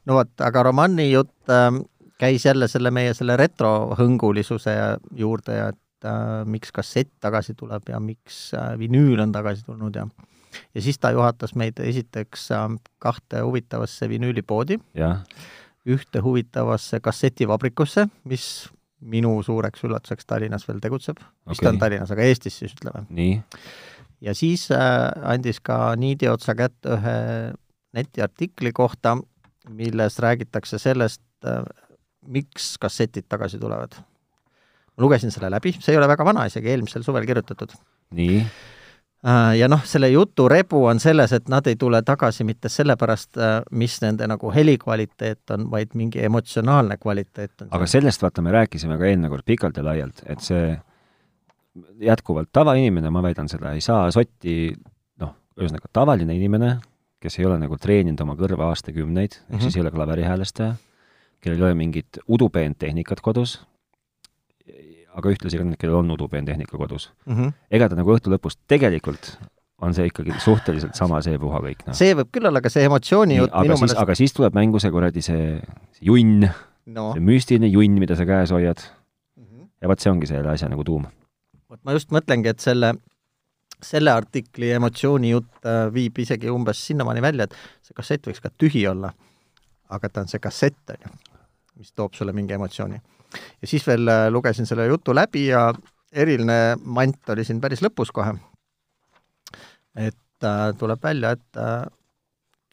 no 0.06 0.20
vot, 0.20 0.32
aga 0.42 0.64
Romani 0.64 1.10
jutt 1.12 1.52
äh, 1.52 1.72
käis 2.22 2.46
jälle 2.46 2.68
selle 2.72 2.92
meie 2.92 3.14
selle 3.14 3.38
retrohõngulisuse 3.40 4.76
juurde 5.20 5.58
ja 5.58 5.72
et 5.74 6.08
äh, 6.08 6.46
miks 6.46 6.72
kassett 6.76 7.12
tagasi 7.24 7.56
tuleb 7.58 7.90
ja 7.92 8.00
miks 8.00 8.54
äh, 8.54 8.74
vinüül 8.80 9.20
on 9.24 9.36
tagasi 9.36 9.66
tulnud 9.66 9.96
ja 9.96 10.08
ja 10.76 10.82
siis 10.82 11.00
ta 11.00 11.12
juhatas 11.12 11.56
meid 11.56 11.80
esiteks 11.84 12.50
äh, 12.56 12.68
kahte 13.00 13.44
huvitavasse 13.44 14.10
vinüülipoodi, 14.10 14.80
ühte 15.86 16.22
huvitavasse 16.26 17.00
kassetivabrikusse, 17.04 18.08
mis 18.30 18.46
minu 19.06 19.38
suureks 19.46 19.84
üllatuseks 19.86 20.26
Tallinnas 20.26 20.66
veel 20.68 20.82
tegutseb 20.84 21.20
okay., 21.20 21.52
vist 21.54 21.70
on 21.70 21.80
Tallinnas, 21.82 22.12
aga 22.14 22.26
Eestis 22.26 22.58
siis 22.62 22.74
ütleme. 22.74 23.06
nii. 23.10 23.38
ja 24.26 24.34
siis 24.38 24.68
äh, 24.74 25.12
andis 25.30 25.62
ka 25.62 25.96
niidi 26.00 26.30
otsa 26.32 26.56
kätte 26.58 26.98
ühe 26.98 27.18
netiartikli 27.96 28.74
kohta, 28.76 29.16
milles 29.70 30.20
räägitakse 30.24 30.80
sellest, 30.82 31.24
äh, 31.48 31.64
miks 32.26 32.76
kassetid 32.82 33.30
tagasi 33.30 33.60
tulevad. 33.62 34.00
ma 34.96 35.04
lugesin 35.04 35.32
selle 35.32 35.52
läbi, 35.52 35.76
see 35.80 35.94
ei 35.94 36.00
ole 36.00 36.10
väga 36.10 36.26
vana, 36.26 36.48
isegi 36.50 36.72
eelmisel 36.74 37.06
suvel 37.06 37.28
kirjutatud. 37.30 37.76
nii? 38.16 38.42
Äh, 39.26 39.58
ja 39.58 39.68
noh, 39.72 39.82
selle 39.90 40.12
jutu 40.14 40.46
rebu 40.52 40.84
on 40.86 41.00
selles, 41.02 41.32
et 41.34 41.48
nad 41.50 41.66
ei 41.66 41.78
tule 41.82 42.02
tagasi 42.06 42.46
mitte 42.46 42.70
sellepärast, 42.70 43.32
äh, 43.42 43.56
mis 43.74 43.96
nende 44.04 44.28
nagu 44.30 44.52
helikvaliteet 44.54 45.54
on, 45.56 45.64
vaid 45.72 45.96
mingi 45.98 46.22
emotsionaalne 46.28 47.00
kvaliteet 47.02 47.64
on. 47.66 47.72
aga 47.74 47.88
sellest 47.90 48.22
vaata, 48.22 48.44
me 48.46 48.54
rääkisime 48.54 49.00
ka 49.02 49.08
eelmine 49.10 49.32
kord 49.34 49.48
pikalt 49.48 49.80
ja 49.82 49.86
laialt, 49.88 50.22
et 50.30 50.46
see 50.46 50.76
jätkuvalt 52.06 52.52
tavainimene, 52.54 53.10
ma 53.10 53.24
väidan 53.26 53.50
seda, 53.50 53.74
ei 53.74 53.82
saa 53.82 54.12
sotti 54.14 54.76
noh, 55.22 55.34
ühesõnaga 55.58 55.90
tavaline 55.90 56.38
inimene, 56.38 56.76
kes 57.18 57.40
ei 57.40 57.50
ole 57.50 57.58
nagu 57.64 57.82
treeninud 57.82 58.22
oma 58.22 58.38
kõrva 58.38 58.70
aastakümneid 58.70 59.40
mm, 59.40 59.42
-hmm. 59.42 59.56
ehk 59.56 59.62
siis 59.66 59.74
mhm. 59.74 59.80
ei 59.80 59.88
ole 59.88 59.96
klaverihäälestaja, 59.96 60.76
kellel 61.42 61.64
ei 61.64 61.72
ole 61.72 61.82
mingit 61.82 62.22
udupeentehnikat 62.28 63.26
kodus, 63.26 63.58
aga 65.16 65.34
ühtlasi 65.34 65.60
ka 65.60 65.66
need, 65.68 65.80
kellel 65.82 66.02
on 66.02 66.14
udupeentehnika 66.16 66.78
kodus 66.78 67.10
mm. 67.26 67.36
-hmm. 67.36 67.54
ega 67.72 67.90
ta 67.90 68.00
nagu 68.00 68.16
õhtu 68.16 68.34
lõpus 68.34 68.60
tegelikult 68.68 69.36
on 69.86 69.94
see 69.94 70.08
ikkagi 70.10 70.36
suhteliselt 70.40 70.96
sama 70.96 71.22
seepuha 71.24 71.60
kõik, 71.64 71.84
noh. 71.88 71.98
see 71.98 72.16
võib 72.16 72.32
küll 72.36 72.48
olla, 72.48 72.62
aga 72.64 72.72
see 72.72 72.86
emotsiooni 72.88 73.40
jutt 73.42 73.58
minu 73.64 73.80
meelest 73.82 74.02
aga 74.02 74.16
siis 74.16 74.36
tuleb 74.36 74.56
mängu 74.56 74.80
see 74.80 74.92
kuradi 74.92 75.24
see, 75.26 75.58
see 75.98 76.08
junn 76.12 76.46
no., 76.46 77.12
see 77.16 77.24
müstiline 77.24 77.72
junn, 77.72 78.00
mida 78.02 78.16
sa 78.20 78.28
käes 78.28 78.54
hoiad 78.56 78.80
mm. 78.80 79.44
-hmm. 79.44 79.68
ja 79.82 79.92
vot 79.92 80.00
see 80.00 80.12
ongi 80.12 80.32
selle 80.32 80.52
asja 80.54 80.72
nagu 80.72 80.84
tuum. 80.84 81.06
vot 81.70 81.84
ma 81.84 81.98
just 81.98 82.12
mõtlengi, 82.16 82.52
et 82.52 82.64
selle 82.64 82.96
selle 83.84 84.12
artikli 84.12 84.72
emotsioonijutt 84.72 85.68
äh, 85.68 85.86
viib 85.94 86.20
isegi 86.24 86.50
umbes 86.50 86.82
sinnamaani 86.88 87.22
välja, 87.22 87.48
et 87.48 87.56
see 87.86 87.96
kassett 87.98 88.28
võiks 88.28 88.42
ka 88.44 88.52
tühi 88.58 88.86
olla, 88.90 89.12
aga 89.90 90.10
ta 90.10 90.24
on 90.24 90.32
see 90.32 90.42
kassett, 90.44 90.80
on 90.94 91.04
ju, 91.06 91.12
mis 91.82 91.92
toob 91.92 92.16
sulle 92.16 92.34
mingi 92.34 92.56
emotsiooni. 92.56 93.02
Ja 93.62 93.68
siis 93.70 93.86
veel 93.88 94.08
äh, 94.12 94.28
lugesin 94.34 94.68
selle 94.70 94.88
jutu 94.90 95.16
läbi 95.16 95.48
ja 95.48 95.68
eriline 96.12 96.78
mant 96.84 97.34
oli 97.34 97.46
siin 97.48 97.62
päris 97.62 97.84
lõpus 97.86 98.14
kohe. 98.16 98.36
et 99.96 100.44
äh, 100.44 100.72
tuleb 100.78 101.04
välja, 101.04 101.36
et 101.36 101.60
äh, 101.62 101.86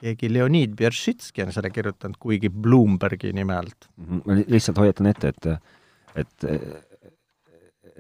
keegi 0.03 0.33
Leonid 0.33 0.75
Beršitski 0.79 1.45
on 1.45 1.53
selle 1.55 1.71
kirjutanud, 1.71 2.19
kuigi 2.19 2.51
Bloombergi 2.51 3.33
nime 3.33 3.57
alt. 3.57 3.89
-hmm. 3.99 4.23
ma 4.27 4.41
lihtsalt 4.47 4.79
hoiatan 4.79 5.07
ette, 5.07 5.29
et 5.29 5.47
et 6.15 6.51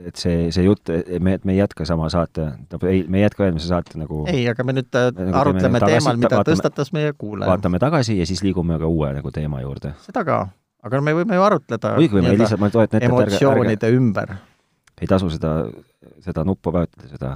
et 0.07 0.17
see, 0.17 0.49
see 0.55 0.65
jutt, 0.65 0.91
me, 1.21 1.37
et 1.37 1.45
me 1.45 1.55
ei 1.55 1.61
jätka 1.61 1.85
sama 1.89 2.09
saate, 2.13 2.47
ei, 2.89 3.03
me 3.09 3.21
ei 3.21 3.27
jätka 3.27 3.47
eelmise 3.47 3.69
saate 3.69 3.99
nagu 4.01 4.23
ei, 4.31 4.47
aga 4.51 4.65
me 4.65 4.75
nüüd 4.79 4.99
äh, 4.99 5.11
nagu 5.19 5.39
arutleme 5.43 5.83
teemal, 5.85 6.19
mida 6.21 6.39
vaatame, 6.39 6.57
tõstatas 6.57 6.93
meie 6.97 7.13
kuulaja. 7.13 7.51
vaatame 7.51 7.81
tagasi 7.83 8.17
ja 8.19 8.27
siis 8.29 8.43
liigume 8.45 8.79
ka 8.81 8.89
uue 8.91 9.13
nagu 9.19 9.33
teema 9.35 9.63
juurde. 9.65 9.95
seda 10.07 10.25
ka, 10.29 10.39
aga 10.87 11.03
me 11.05 11.17
võime 11.17 11.39
ju 11.39 11.45
arutleda 11.47 11.97
muidugi 11.97 12.21
võime, 12.21 12.37
lihtsalt 12.39 12.63
ma 12.63 12.71
toetan 12.73 13.01
ette, 13.01 13.09
et 13.09 13.11
emotsioonide 13.11 13.91
ärge, 13.91 13.99
ümber. 13.99 14.35
ei 15.01 15.11
tasu 15.11 15.31
seda, 15.33 15.53
seda 16.25 16.47
nuppu 16.49 16.73
vajutada, 16.75 17.11
seda 17.13 17.35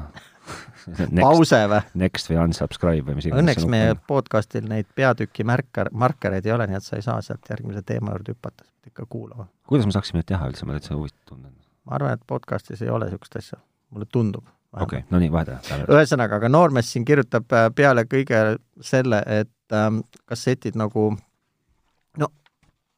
pause 1.26 1.60
või? 1.72 1.82
Next 2.04 2.30
või 2.30 2.40
unsubscribe 2.44 3.10
või 3.10 3.18
mis 3.18 3.28
iganes. 3.28 3.42
õnneks 3.42 3.68
meie 3.70 3.94
podcastil 4.08 4.66
neid 4.70 4.88
peatüki 4.98 5.46
märker, 5.46 5.90
markereid 5.92 6.46
ei 6.46 6.54
ole, 6.56 6.70
nii 6.70 6.80
et 6.80 6.86
sa 6.86 6.98
ei 6.98 7.06
saa 7.06 7.20
sealt 7.24 7.46
järgmise 7.50 7.82
teema 7.86 8.14
juurde 8.14 8.36
hüpata, 8.36 8.66
sa 8.66 8.72
pead 8.74 8.94
ikka 8.94 9.06
kuulama. 9.10 9.48
kuidas 9.70 9.88
me 9.88 9.94
saaksime 9.96 10.22
neid 10.22 10.30
teha 10.30 10.50
üldse, 10.50 10.68
ma 10.68 10.78
täitsa 10.78 10.94
huvitav 10.98 11.22
tunnen 11.30 11.54
ma 11.86 11.96
arvan, 11.98 12.18
et 12.18 12.26
podcastis 12.26 12.82
ei 12.82 12.90
ole 12.92 13.08
niisugust 13.08 13.38
asja, 13.40 13.58
mulle 13.94 14.08
tundub. 14.12 14.46
okei 14.72 15.00
okay,, 15.00 15.04
no 15.10 15.20
nii, 15.22 15.30
vahet 15.32 15.70
ühesõnaga, 15.86 16.40
aga 16.40 16.50
noormees 16.50 16.90
siin 16.92 17.06
kirjutab 17.06 17.52
äh, 17.54 17.68
peale 17.74 18.04
kõige 18.10 18.42
selle, 18.84 19.22
et 19.40 19.74
ähm, 19.76 20.02
kassetid 20.28 20.76
nagu 20.78 21.12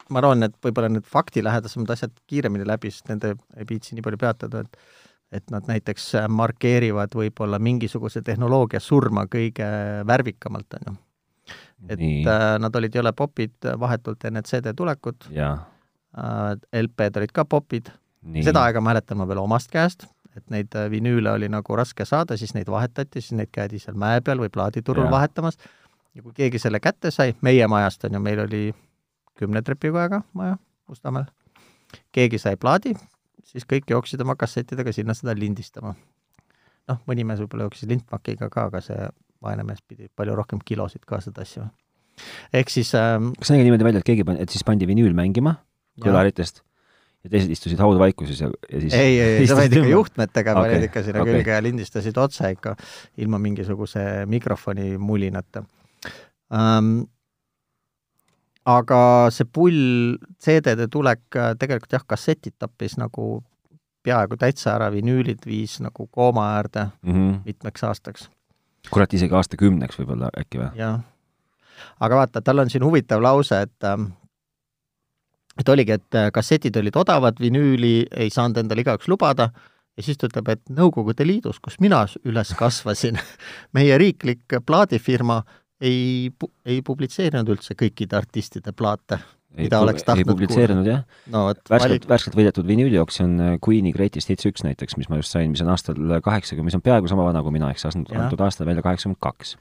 ma 0.09 0.21
arvan, 0.23 0.47
et 0.47 0.55
võib-olla 0.63 0.89
need 0.91 1.05
faktilähedasemad 1.09 1.93
asjad 1.95 2.15
kiiremini 2.29 2.67
läbi, 2.67 2.91
sest 2.93 3.11
nende 3.11 3.35
ei 3.57 3.67
viitsi 3.69 3.95
nii 3.95 4.05
palju 4.05 4.21
peatada, 4.21 4.65
et 4.65 4.81
et 5.29 5.51
nad 5.53 5.67
näiteks 5.69 6.07
äh, 6.17 6.23
markeerivad 6.25 7.13
võib-olla 7.13 7.59
mingisuguse 7.61 8.23
tehnoloogia 8.25 8.79
surma 8.81 9.27
kõige 9.29 9.67
värvikamalt, 10.09 10.73
on 10.79 10.87
ju. 10.87 10.93
et 11.87 11.99
nii. 12.01 12.23
äh, 12.25 12.45
nad 12.57 12.75
olid 12.75 12.95
jõle 12.97 13.13
popid 13.13 13.69
vahetult 13.79 14.25
enne 14.25 14.41
CD 14.41 14.73
tulekut, 14.73 15.29
äh, 15.37 16.55
LP-d 16.81 17.21
olid 17.21 17.35
ka 17.35 17.45
popid 17.45 17.91
seda 18.43 18.63
aega 18.67 18.81
mäletan 18.83 19.19
ma 19.19 19.27
veel 19.29 19.41
omast 19.41 19.71
käest, 19.71 20.05
et 20.37 20.45
neid 20.53 20.75
äh, 20.77 20.89
vinüüle 20.91 21.31
oli 21.31 21.49
nagu 21.51 21.77
raske 21.77 22.05
saada, 22.05 22.37
siis 22.37 22.53
neid 22.55 22.69
vahetati, 22.71 23.21
siis 23.21 23.37
neid 23.37 23.51
käidi 23.55 23.79
seal 23.81 23.97
mäe 23.99 24.21
peal 24.25 24.41
või 24.41 24.51
plaaditurul 24.53 25.07
ja. 25.07 25.13
vahetamas. 25.13 25.57
ja 26.13 26.23
kui 26.23 26.33
keegi 26.35 26.59
selle 26.59 26.79
kätte 26.83 27.11
sai, 27.11 27.35
meie 27.41 27.67
majast 27.67 28.05
on 28.05 28.17
ju, 28.17 28.23
meil 28.23 28.43
oli 28.45 28.63
kümne 29.39 29.63
trepikojaga 29.65 30.23
maja 30.37 30.57
Mustamäel, 30.89 31.27
keegi 32.15 32.39
sai 32.41 32.57
plaadi, 32.57 32.95
siis 33.45 33.67
kõik 33.69 33.91
jooksid 33.91 34.21
oma 34.25 34.33
kassettidega 34.39 34.93
sinna 34.95 35.13
seda 35.17 35.35
lindistama. 35.37 35.93
noh, 36.89 37.01
mõni 37.05 37.25
mees 37.27 37.41
võib-olla 37.43 37.67
jooksis 37.67 37.89
lintmakiga 37.91 38.49
ka, 38.49 38.69
aga 38.71 38.81
see 38.81 39.09
vaene 39.45 39.63
mees 39.67 39.83
pidi 39.85 40.09
palju 40.15 40.33
rohkem 40.39 40.61
kilosid 40.65 41.05
kaasa 41.07 41.31
tassima. 41.31 41.69
ehk 42.53 42.73
siis 42.73 42.93
ähm, 42.97 43.31
kas 43.37 43.51
see 43.51 43.57
nägi 43.57 43.69
niimoodi 43.69 43.87
välja, 43.87 44.01
et 44.01 44.09
keegi, 44.09 44.25
et 44.39 44.49
siis 44.49 44.65
pandi 44.65 44.89
vinüül 44.89 45.13
mängima 45.17 45.59
kõlaritest 46.01 46.63
ja 47.23 47.31
teised 47.33 47.51
istusid 47.51 47.79
haudvaikuses 47.83 48.41
ja, 48.41 48.49
ja 48.71 48.81
siis 48.81 48.95
ei, 48.95 49.19
ei, 49.19 49.47
sa 49.47 49.57
panid 49.59 49.75
ikka 49.75 49.91
juhtmetega 49.91 50.55
okay., 50.55 50.73
panid 50.73 50.87
ikka 50.87 51.03
sinna 51.05 51.23
okay. 51.23 51.37
külge 51.37 51.55
ja 51.55 51.63
lindistasid 51.63 52.19
otse 52.21 52.51
ikka 52.55 52.75
ilma 53.19 53.39
mingisuguse 53.43 54.25
mikrofoni 54.31 54.93
mulinata 54.97 55.65
um,. 56.49 57.07
Aga 58.69 59.01
see 59.33 59.47
pull 59.47 60.17
CD-de 60.41 60.87
tulek 60.91 61.37
äh, 61.37 61.53
tegelikult 61.59 61.95
jah, 61.95 62.05
kassetid 62.07 62.57
tappis 62.59 62.97
nagu 62.99 63.39
peaaegu 64.05 64.37
täitsa 64.39 64.75
ära, 64.77 64.89
vinüülid 64.93 65.43
viis 65.47 65.79
nagu 65.83 66.07
kooma 66.07 66.45
äärde 66.57 66.89
mm 67.01 67.13
-hmm. 67.13 67.39
mitmeks 67.45 67.83
aastaks. 67.83 68.29
kurat, 68.91 69.13
isegi 69.13 69.35
aastakümneks 69.35 69.99
võib-olla 69.99 70.29
äkki 70.37 70.61
või? 70.61 70.69
jah. 70.75 71.01
aga 71.99 72.15
vaata, 72.15 72.41
tal 72.41 72.59
on 72.59 72.69
siin 72.69 72.83
huvitav 72.83 73.21
lause, 73.21 73.61
et 73.61 73.83
ähm, 73.83 74.11
et 75.59 75.69
oligi, 75.69 75.91
et 75.91 76.15
äh, 76.15 76.31
kassetid 76.31 76.75
olid 76.75 76.95
odavad, 76.95 77.39
vinüüli 77.39 78.07
ei 78.11 78.29
saanud 78.29 78.57
endale 78.57 78.81
igaüks 78.81 79.07
lubada 79.07 79.49
ja 79.97 80.03
siis 80.03 80.17
ta 80.17 80.29
ütleb, 80.29 80.47
et 80.53 80.61
Nõukogude 80.69 81.27
Liidus, 81.27 81.59
kus 81.59 81.79
mina 81.79 82.05
üles 82.23 82.53
kasvasin 82.55 83.19
meie 83.75 83.97
riiklik 83.97 84.59
plaadifirma 84.65 85.43
ei, 85.81 86.31
ei 86.65 86.81
publitseerinud 86.85 87.53
üldse 87.55 87.75
kõikide 87.79 88.17
artistide 88.19 88.73
plaate, 88.75 89.19
mida 89.57 89.79
oleks 89.83 90.05
tahtnud 90.05 90.25
ei 90.25 90.29
publitseerinud 90.29 90.83
kuulda. 90.83 90.97
jah 90.97 91.31
no,. 91.33 91.45
värskelt 91.71 92.07
värskelt 92.09 92.37
võidetud 92.37 92.67
vinüülioksjon 92.69 93.39
äh, 93.45 93.55
Queen'i 93.65 93.93
Greatest 93.95 94.29
Hits 94.31 94.47
üks 94.49 94.65
näiteks, 94.65 94.97
mis 94.99 95.09
ma 95.09 95.21
just 95.21 95.33
sain, 95.33 95.49
mis 95.53 95.63
on 95.65 95.71
aastal 95.73 96.19
kaheksakümmend, 96.25 96.69
mis 96.69 96.77
on 96.77 96.85
peaaegu 96.85 97.09
sama 97.11 97.25
vana 97.27 97.43
kui 97.45 97.55
mina, 97.55 97.71
ehk 97.71 97.81
see 97.81 97.91
antud 98.19 98.43
aastal 98.45 98.69
välja 98.69 98.85
kaheksakümmend 98.85 99.21
kaks. 99.23 99.55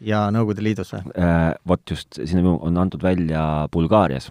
ja 0.00 0.26
Nõukogude 0.34 0.64
Liidus 0.64 0.94
või 0.94 1.04
äh,? 1.18 1.50
Vot 1.68 1.84
just, 1.90 2.20
sinna 2.22 2.56
on 2.56 2.80
antud 2.80 3.04
välja 3.04 3.66
Bulgaarias. 3.72 4.30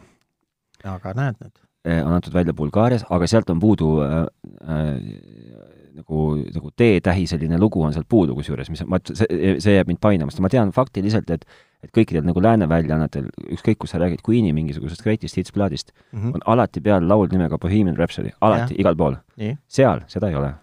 aga 0.83 1.13
näed 1.17 1.39
nüüd 1.43 1.53
äh,. 1.85 2.01
on 2.01 2.17
antud 2.17 2.33
välja 2.33 2.55
Bulgaarias, 2.57 3.05
aga 3.09 3.29
sealt 3.29 3.51
on 3.53 3.61
puudu 3.61 3.99
äh, 4.05 4.17
äh, 4.63 5.54
nagu, 5.95 6.25
nagu 6.55 6.73
D-tähiseline 6.79 7.59
lugu 7.61 7.83
on 7.83 7.93
sealt 7.95 8.07
puudu 8.09 8.35
kusjuures, 8.37 8.69
mis 8.73 8.83
ma, 8.89 8.99
see, 9.07 9.55
see 9.63 9.77
jääb 9.77 9.91
mind 9.91 10.01
painama, 10.03 10.33
sest 10.33 10.43
ma 10.43 10.51
tean 10.51 10.73
faktiliselt, 10.75 11.31
et 11.31 11.47
et 11.85 11.93
kõikidel 11.93 12.25
nagu 12.25 12.41
lääne 12.41 12.67
väljaannetel, 12.69 13.29
ükskõik 13.53 13.83
kus 13.83 13.93
sa 13.93 14.01
räägid 14.01 14.23
Queen'i 14.25 14.53
mingisugusest 14.57 15.03
Greatest 15.05 15.37
Hits 15.37 15.53
plaadist 15.53 15.91
mm, 15.93 16.19
-hmm. 16.19 16.35
on 16.35 16.45
alati 16.53 16.81
peal 16.81 17.07
laul 17.07 17.27
nimega 17.31 17.59
Bohemian 17.61 17.97
Rhapsody, 17.97 18.31
alati, 18.41 18.75
igal 18.81 18.95
pool. 18.95 19.17
seal 19.67 20.01
seda 20.07 20.29
ei 20.29 20.35
ole. 20.35 20.53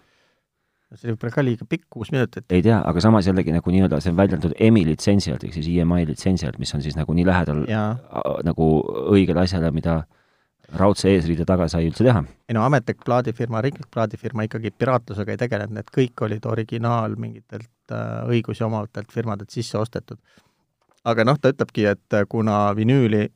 see 0.93 1.07
oli 1.09 1.15
võib-olla 1.15 1.33
ka 1.33 1.43
liiga 1.43 1.65
pikk, 1.65 1.85
kuus 1.89 2.11
minutit. 2.11 2.45
ei 2.49 2.61
tea, 2.61 2.81
aga 2.85 3.01
samas 3.01 3.27
jällegi 3.27 3.51
nagu 3.51 3.71
nii-öelda 3.71 4.01
see 4.01 4.11
on 4.11 4.17
välja 4.17 4.37
antud 4.37 4.53
EMI 4.59 4.85
litsentsi 4.85 5.31
alt, 5.31 5.43
ehk 5.43 5.53
siis 5.53 5.67
EMI 5.67 6.05
litsentsi 6.05 6.45
alt, 6.45 6.59
mis 6.59 6.75
on 6.75 6.81
siis 6.81 6.95
nagu 6.95 7.13
nii 7.13 7.25
lähedal 7.25 7.63
ja. 7.67 7.95
nagu 8.43 8.67
õigele 9.15 9.41
asjale, 9.47 9.71
mida 9.71 10.03
raudse 10.71 11.11
eesriide 11.11 11.45
taga 11.45 11.67
sai 11.71 11.87
üldse 11.89 12.05
teha? 12.07 12.23
ei 12.49 12.55
no 12.55 12.63
ametlik 12.65 13.03
plaadifirma, 13.05 13.61
riiklik 13.61 13.89
plaadifirma 13.93 14.47
ikkagi 14.47 14.71
piraatlusega 14.71 15.35
ei 15.35 15.41
tegelenud, 15.41 15.75
need 15.77 15.91
kõik 15.95 16.25
olid 16.25 16.45
originaal 16.49 17.17
mingitelt 17.19 17.91
äh, 17.91 18.23
õigusi 18.29 18.65
omavatelt 18.65 19.11
firmadelt 19.11 19.53
sisse 19.53 19.77
ostetud. 19.77 20.19
aga 21.03 21.25
noh, 21.27 21.39
ta 21.39 21.51
ütlebki, 21.53 21.87
et 21.91 22.17
äh, 22.17 22.25
kuna 22.29 22.65
vinüüli 22.75 23.27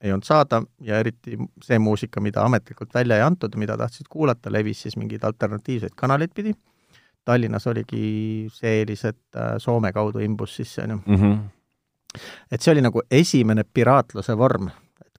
ei 0.00 0.12
olnud 0.12 0.28
saada 0.28 0.62
ja 0.84 1.00
eriti 1.00 1.38
see 1.64 1.78
muusika, 1.78 2.20
mida 2.20 2.44
ametlikult 2.44 2.94
välja 2.94 3.16
ei 3.16 3.26
antud 3.26 3.54
ja 3.54 3.58
mida 3.58 3.76
tahtsid 3.76 4.08
kuulata, 4.12 4.52
levis 4.52 4.82
siis 4.84 4.96
mingeid 4.96 5.24
alternatiivseid 5.24 5.96
kanaleid 5.96 6.34
pidi. 6.34 6.54
Tallinnas 7.26 7.66
oligi 7.66 8.46
see 8.54 8.80
eelis, 8.80 9.04
et 9.08 9.36
äh, 9.36 9.56
Soome 9.58 9.92
kaudu 9.92 10.22
imbus 10.22 10.56
sisse, 10.56 10.82
on 10.82 10.90
ju. 10.90 11.02
Mhm. 11.06 11.38
et 12.50 12.62
see 12.62 12.72
oli 12.72 12.80
nagu 12.80 13.02
esimene 13.10 13.64
piraatluse 13.74 14.36
vorm 14.38 14.70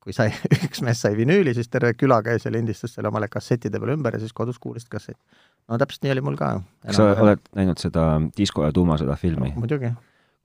kui 0.07 0.15
sai, 0.15 0.31
üks 0.67 0.81
mees 0.85 1.01
sai 1.03 1.15
vinüüli, 1.17 1.53
siis 1.57 1.69
terve 1.71 1.93
küla 1.99 2.21
käis 2.25 2.47
ja 2.47 2.51
lindistas 2.53 2.95
selle 2.95 3.11
omale 3.11 3.27
kassettide 3.31 3.81
peale 3.81 3.97
ümber 3.97 4.15
ja 4.15 4.23
siis 4.23 4.35
kodus 4.35 4.59
kuulasid 4.63 4.89
kassetti. 4.91 5.21
no 5.67 5.79
täpselt 5.81 6.05
nii 6.05 6.15
oli 6.15 6.25
mul 6.29 6.37
ka. 6.39 6.53
kas 6.85 6.99
sa 6.99 7.09
oled 7.25 7.41
näinud 7.57 7.81
seda 7.81 8.09
Disko 8.37 8.67
ja 8.67 8.75
tuumasõda 8.75 9.17
filmi 9.19 9.51
no,? 9.51 9.63
muidugi. 9.63 9.91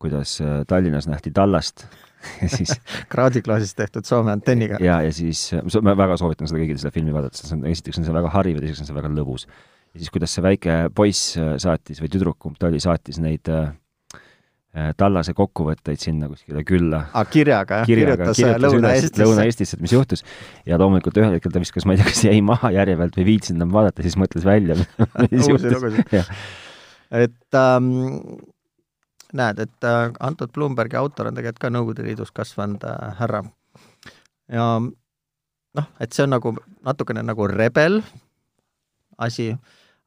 kuidas 0.03 0.41
äh, 0.43 0.63
Tallinnas 0.69 1.07
nähti 1.11 1.31
Tallast 1.35 1.87
ja 2.43 2.49
siis 2.51 2.75
kraadiklaasist 3.13 3.79
tehtud 3.79 4.09
Soome 4.09 4.35
antenniga. 4.35 4.81
ja, 4.83 5.01
ja 5.07 5.13
siis, 5.15 5.51
ma 5.83 5.95
väga 5.99 6.19
soovitan 6.21 6.51
seda 6.51 6.65
kõigil 6.65 6.81
seda 6.83 6.95
filmi 6.95 7.15
vaadata, 7.15 7.39
see 7.39 7.55
on, 7.59 7.69
esiteks 7.71 8.03
on 8.03 8.09
see 8.09 8.19
väga 8.19 8.35
hariv 8.35 8.59
ja 8.59 8.67
teiseks 8.67 8.83
on 8.83 8.91
see 8.91 8.99
väga 8.99 9.13
lõbus. 9.15 9.47
ja 9.95 10.03
siis, 10.03 10.11
kuidas 10.11 10.35
see 10.35 10.47
väike 10.49 10.81
poiss 10.95 11.37
äh, 11.39 11.55
saatis 11.63 12.03
või 12.03 12.11
tüdruk, 12.11 12.41
kumb 12.43 12.59
ta 12.59 12.71
oli, 12.73 12.83
saatis 12.83 13.23
neid 13.23 13.53
äh, 13.53 13.71
Äh, 13.71 13.82
Tallase 14.73 15.35
kokkuvõtteid 15.37 16.01
sinna 16.01 16.31
kuskile 16.31 16.63
külla. 16.65 17.03
kirjaga, 17.29 17.83
jah? 17.83 17.89
kirjutas, 17.91 18.39
kirjutas 18.39 18.63
Lõuna-Eestisse. 18.63 19.21
Lõuna-Eestisse, 19.21 19.77
et 19.77 19.83
mis 19.85 19.93
juhtus. 19.93 20.25
ja 20.65 20.79
loomulikult 20.81 21.19
ühel 21.21 21.35
hetkel 21.37 21.53
ta 21.53 21.61
viskas, 21.61 21.85
ma 21.85 21.93
ei 21.93 22.01
tea, 22.01 22.09
kas 22.09 22.23
jäi 22.25 22.39
maha 22.41 22.71
järje 22.73 22.97
pealt 22.97 23.19
või 23.21 23.27
viitsinud 23.35 23.61
enam 23.61 23.75
vaadata, 23.75 24.05
siis 24.07 24.17
mõtles 24.17 24.47
välja, 24.49 24.79
mis 25.29 25.49
juhtus. 25.53 26.31
et 27.13 27.59
ähm, 27.61 27.91
näed, 29.37 29.61
et 29.61 29.89
äh, 29.89 30.07
antud 30.21 30.53
Bloombergi 30.57 30.97
autor 30.97 31.29
on 31.29 31.37
tegelikult 31.37 31.61
ka 31.61 31.71
Nõukogude 31.73 32.07
Liidus 32.07 32.33
kasvanud 32.33 32.85
äh, 32.89 33.13
härra. 33.19 33.43
ja 34.53 34.67
noh, 34.81 35.91
et 36.01 36.17
see 36.17 36.25
on 36.25 36.33
nagu 36.37 36.55
natukene 36.85 37.25
nagu 37.25 37.49
rebel 37.51 38.01
asi, 39.21 39.51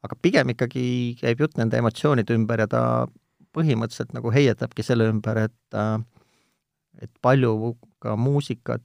aga 0.05 0.17
pigem 0.21 0.53
ikkagi 0.53 0.87
käib 1.21 1.45
jutt 1.45 1.57
nende 1.61 1.77
emotsioonide 1.81 2.33
ümber 2.37 2.65
ja 2.65 2.67
ta 2.69 2.81
põhimõtteliselt 3.55 4.13
nagu 4.15 4.33
heietabki 4.33 4.83
selle 4.83 5.07
ümber, 5.11 5.45
et 5.47 5.77
äh, 5.79 5.97
et 7.01 7.11
palju 7.23 7.75
ka 8.03 8.15
muusikat 8.19 8.83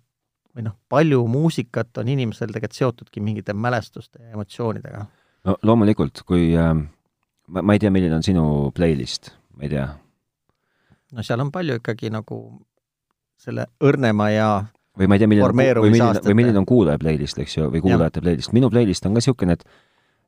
või 0.57 0.67
noh, 0.67 0.75
palju 0.91 1.21
muusikat 1.31 2.01
on 2.03 2.09
inimesel 2.11 2.51
tegelikult 2.51 2.79
seotudki 2.79 3.23
mingite 3.23 3.55
mälestuste 3.55 4.23
ja 4.23 4.35
emotsioonidega. 4.35 5.05
no 5.47 5.57
loomulikult, 5.63 6.25
kui 6.27 6.51
äh, 6.59 6.75
ma, 6.75 7.63
ma 7.63 7.77
ei 7.77 7.83
tea, 7.83 7.93
milline 7.95 8.19
on 8.19 8.27
sinu 8.27 8.45
playlist, 8.75 9.33
ma 9.57 9.67
ei 9.69 9.73
tea. 9.77 9.87
no 11.13 11.27
seal 11.27 11.43
on 11.45 11.53
palju 11.55 11.79
ikkagi 11.81 12.11
nagu 12.15 12.41
selle 13.41 13.69
õrnema 13.81 14.31
ja 14.35 14.51
või 14.99 15.09
ma 15.09 15.17
ei 15.17 15.23
tea, 15.23 15.31
milline 15.31 15.47
on, 15.47 15.55
või 15.57 15.95
milline, 15.95 16.25
või 16.27 16.39
milline 16.43 16.61
on 16.61 16.69
kuulaja 16.69 17.01
playlist, 17.01 17.39
eks 17.41 17.57
ju, 17.57 17.71
või 17.73 17.85
kuulajate 17.85 18.23
playlist. 18.25 18.53
minu 18.57 18.73
playlist 18.73 19.07
on 19.07 19.15
ka 19.15 19.23
niisugune, 19.23 19.57
et 19.57 19.65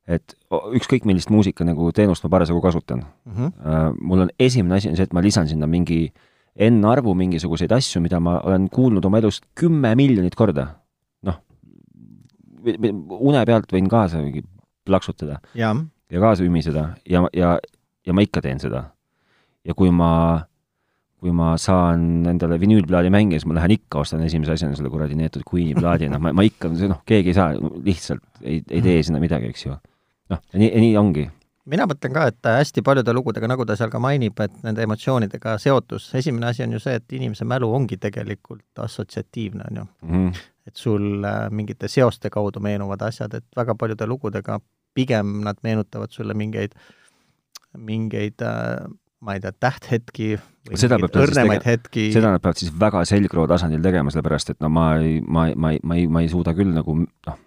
et 0.07 0.35
ükskõik 0.51 1.05
millist 1.07 1.31
muusika 1.31 1.63
nagu 1.67 1.89
teenust 1.95 2.25
ma 2.25 2.31
parasjagu 2.33 2.59
kasutan 2.61 3.03
mm. 3.03 3.33
-hmm. 3.33 3.97
mul 4.01 4.25
on 4.25 4.31
esimene 4.39 4.75
asi 4.75 4.89
on 4.89 4.97
see, 4.99 5.03
et 5.03 5.13
ma 5.13 5.23
lisan 5.23 5.47
sinna 5.47 5.67
mingi 5.67 6.11
N-arvu 6.53 7.15
mingisuguseid 7.17 7.71
asju, 7.73 8.01
mida 8.01 8.19
ma 8.19 8.37
olen 8.45 8.67
kuulnud 8.69 9.05
oma 9.05 9.17
elus 9.17 9.41
kümme 9.57 9.95
miljonit 9.95 10.35
korda. 10.35 10.67
noh, 11.23 11.39
une 13.19 13.45
pealt 13.45 13.71
võin 13.73 13.87
kaasa 13.89 14.21
plaksutada 14.85 15.39
ja, 15.55 15.75
ja 16.11 16.19
kaasa 16.19 16.43
ümiseda 16.43 16.93
ja, 17.09 17.23
ja, 17.33 17.57
ja 18.05 18.13
ma 18.13 18.21
ikka 18.21 18.41
teen 18.41 18.59
seda. 18.59 18.91
ja 19.65 19.73
kui 19.73 19.89
ma, 19.89 20.43
kui 21.17 21.31
ma 21.31 21.55
saan 21.57 22.27
endale 22.27 22.59
vinüülplaadi 22.59 23.09
mängida, 23.09 23.39
siis 23.39 23.47
ma 23.47 23.55
lähen 23.55 23.71
ikka 23.71 24.03
ostan 24.03 24.21
esimese 24.21 24.51
asjana 24.51 24.75
selle 24.75 24.91
kuradi 24.91 25.15
neetud 25.15 25.47
Queen'i 25.47 25.73
plaadi, 25.73 26.11
noh, 26.11 26.19
ma, 26.19 26.33
ma 26.35 26.43
ikka, 26.43 26.69
noh, 26.69 27.01
keegi 27.07 27.31
ei 27.31 27.33
saa, 27.33 27.55
lihtsalt 27.55 28.43
ei, 28.43 28.61
ei 28.69 28.83
tee 28.83 29.01
sinna 29.01 29.23
midagi, 29.23 29.49
eks 29.49 29.65
ju 29.65 29.79
noh, 30.31 30.43
nii, 30.53 30.69
nii 30.85 30.93
ongi. 30.99 31.25
mina 31.69 31.87
mõtlen 31.89 32.15
ka, 32.15 32.25
et 32.31 32.49
hästi 32.51 32.83
paljude 32.85 33.13
lugudega, 33.15 33.47
nagu 33.47 33.65
ta 33.65 33.77
seal 33.79 33.91
ka 33.91 34.01
mainib, 34.03 34.39
et 34.43 34.55
nende 34.65 34.83
emotsioonidega 34.83 35.57
seotus, 35.63 36.09
esimene 36.19 36.49
asi 36.51 36.65
on 36.65 36.75
ju 36.75 36.81
see, 36.83 36.95
et 36.99 37.17
inimese 37.19 37.47
mälu 37.47 37.71
ongi 37.73 37.97
tegelikult 37.97 38.83
assotsiatiivne, 38.85 39.69
on 39.71 39.81
ju 39.81 39.85
mm. 40.07 40.41
et 40.67 40.79
sul 40.79 41.23
äh, 41.27 41.45
mingite 41.51 41.91
seoste 41.91 42.31
kaudu 42.33 42.63
meenuvad 42.63 43.05
asjad, 43.07 43.33
et 43.39 43.47
väga 43.55 43.75
paljude 43.79 44.07
lugudega 44.09 44.59
pigem 44.93 45.39
nad 45.47 45.57
meenutavad 45.63 46.11
sulle 46.11 46.35
mingeid, 46.37 46.75
mingeid 47.77 48.43
äh, 48.45 48.83
ma 49.23 49.37
ei 49.37 49.43
tea, 49.43 49.53
tähthetki 49.65 50.33
või 50.67 50.79
seda 50.79 50.99
õrnemaid 50.99 51.65
hetki. 51.67 52.09
seda 52.15 52.33
nad 52.33 52.43
peavad 52.43 52.59
siis 52.59 52.73
väga 52.79 53.03
selgroo 53.07 53.45
tasandil 53.49 53.83
tegema, 53.83 54.11
sellepärast 54.13 54.53
et 54.53 54.61
no 54.63 54.69
ma 54.73 54.93
ei, 54.99 55.19
ma, 55.23 55.47
ma, 55.55 55.73
ma 55.79 55.99
ei, 55.99 56.07
ma 56.11 56.23
ei 56.23 56.29
suuda 56.31 56.55
küll 56.57 56.73
nagu 56.75 56.97
noh, 57.03 57.39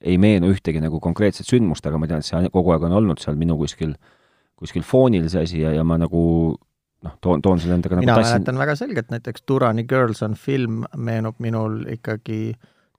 ei 0.00 0.18
meenu 0.20 0.50
ühtegi 0.52 0.82
nagu 0.82 1.00
konkreetset 1.02 1.48
sündmust, 1.48 1.86
aga 1.88 1.98
ma 2.00 2.08
tean, 2.10 2.22
et 2.24 2.28
see 2.28 2.52
kogu 2.52 2.74
aeg 2.74 2.86
on 2.88 2.96
olnud 2.98 3.22
seal 3.22 3.38
minu 3.40 3.56
kuskil, 3.60 3.94
kuskil 4.58 4.84
foonil 4.86 5.28
see 5.32 5.44
asi 5.46 5.62
ja, 5.62 5.72
ja 5.76 5.84
ma 5.84 5.98
nagu 6.00 6.22
noh, 7.06 7.16
toon, 7.24 7.42
toon 7.44 7.62
selle 7.62 7.78
endaga 7.78 7.98
mina 8.00 8.12
nagu 8.12 8.24
tassin... 8.24 8.40
mäletan 8.40 8.60
väga 8.60 8.76
selgelt, 8.78 9.12
näiteks 9.14 9.46
Turani 9.48 9.86
Girls 9.88 10.22
on 10.26 10.36
film, 10.40 10.84
meenub 10.96 11.40
minul 11.42 11.84
ikkagi 11.96 12.56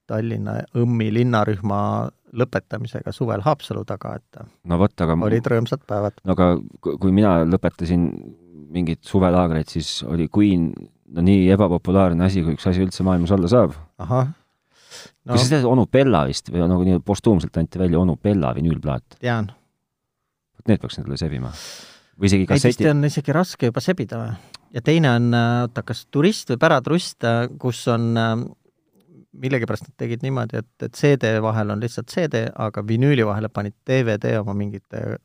Tallinna 0.07 0.61
Õmmi 0.79 1.09
linnarühma 1.11 1.81
lõpetamisega 2.37 3.11
suvel 3.15 3.43
Haapsalu 3.43 3.83
taga, 3.87 4.17
et 4.19 4.41
no 4.67 4.79
vot, 4.79 4.93
aga 5.03 5.15
olid 5.27 5.47
rõõmsad 5.53 5.83
päevad. 5.87 6.19
no 6.27 6.35
aga 6.37 6.51
kui 6.83 7.13
mina 7.15 7.39
lõpetasin 7.47 8.09
mingit 8.73 9.05
suvelaagreid, 9.07 9.69
siis 9.71 10.01
oli 10.07 10.27
Queen 10.33 10.71
no 11.15 11.23
nii 11.23 11.47
ebapopulaarne 11.55 12.25
asi, 12.25 12.43
kui 12.43 12.57
üks 12.57 12.67
asi 12.67 12.83
üldse 12.83 13.05
maailmas 13.07 13.31
olla 13.35 13.51
saab. 13.51 13.77
ahah 14.03 14.33
no.. 15.25 15.33
kas 15.33 15.47
sa 15.47 15.55
tead 15.55 15.67
onu 15.69 15.87
Bella 15.91 16.25
vist 16.29 16.51
või 16.53 16.65
nagu 16.69 16.87
nii 16.87 17.01
postuumselt 17.05 17.57
anti 17.61 17.81
välja 17.81 18.01
onu 18.01 18.17
Bella 18.21 18.53
vinüülplaat? 18.57 19.19
tean. 19.21 19.51
vot 20.57 20.71
need 20.71 20.83
peaks 20.83 21.01
endale 21.01 21.19
sebima. 21.19 21.53
või 22.17 22.31
isegi 22.31 22.49
kasseti. 22.49 22.83
Neid 22.85 22.95
on 22.95 23.09
isegi 23.11 23.35
raske 23.35 23.71
juba 23.71 23.83
sebida 23.83 24.21
või? 24.21 24.37
ja 24.75 24.83
teine 24.85 25.11
on, 25.15 25.33
äh, 25.33 25.49
oota, 25.65 25.83
kas 25.87 26.05
Turist 26.11 26.51
või 26.53 26.61
Päratrust, 26.61 27.23
äh, 27.27 27.45
kus 27.61 27.83
on 27.91 28.09
äh, 28.17 28.33
millegipärast 29.37 29.87
nad 29.87 29.95
tegid 30.01 30.25
niimoodi, 30.25 30.61
et, 30.63 30.73
et 30.83 30.97
CD 30.97 31.37
vahel 31.43 31.71
on 31.73 31.81
lihtsalt 31.83 32.09
CD, 32.11 32.47
aga 32.55 32.83
vinüüli 32.87 33.25
vahele 33.27 33.49
panid 33.53 33.75
DVD 33.87 34.37
oma 34.41 34.55
mingite 34.57 35.19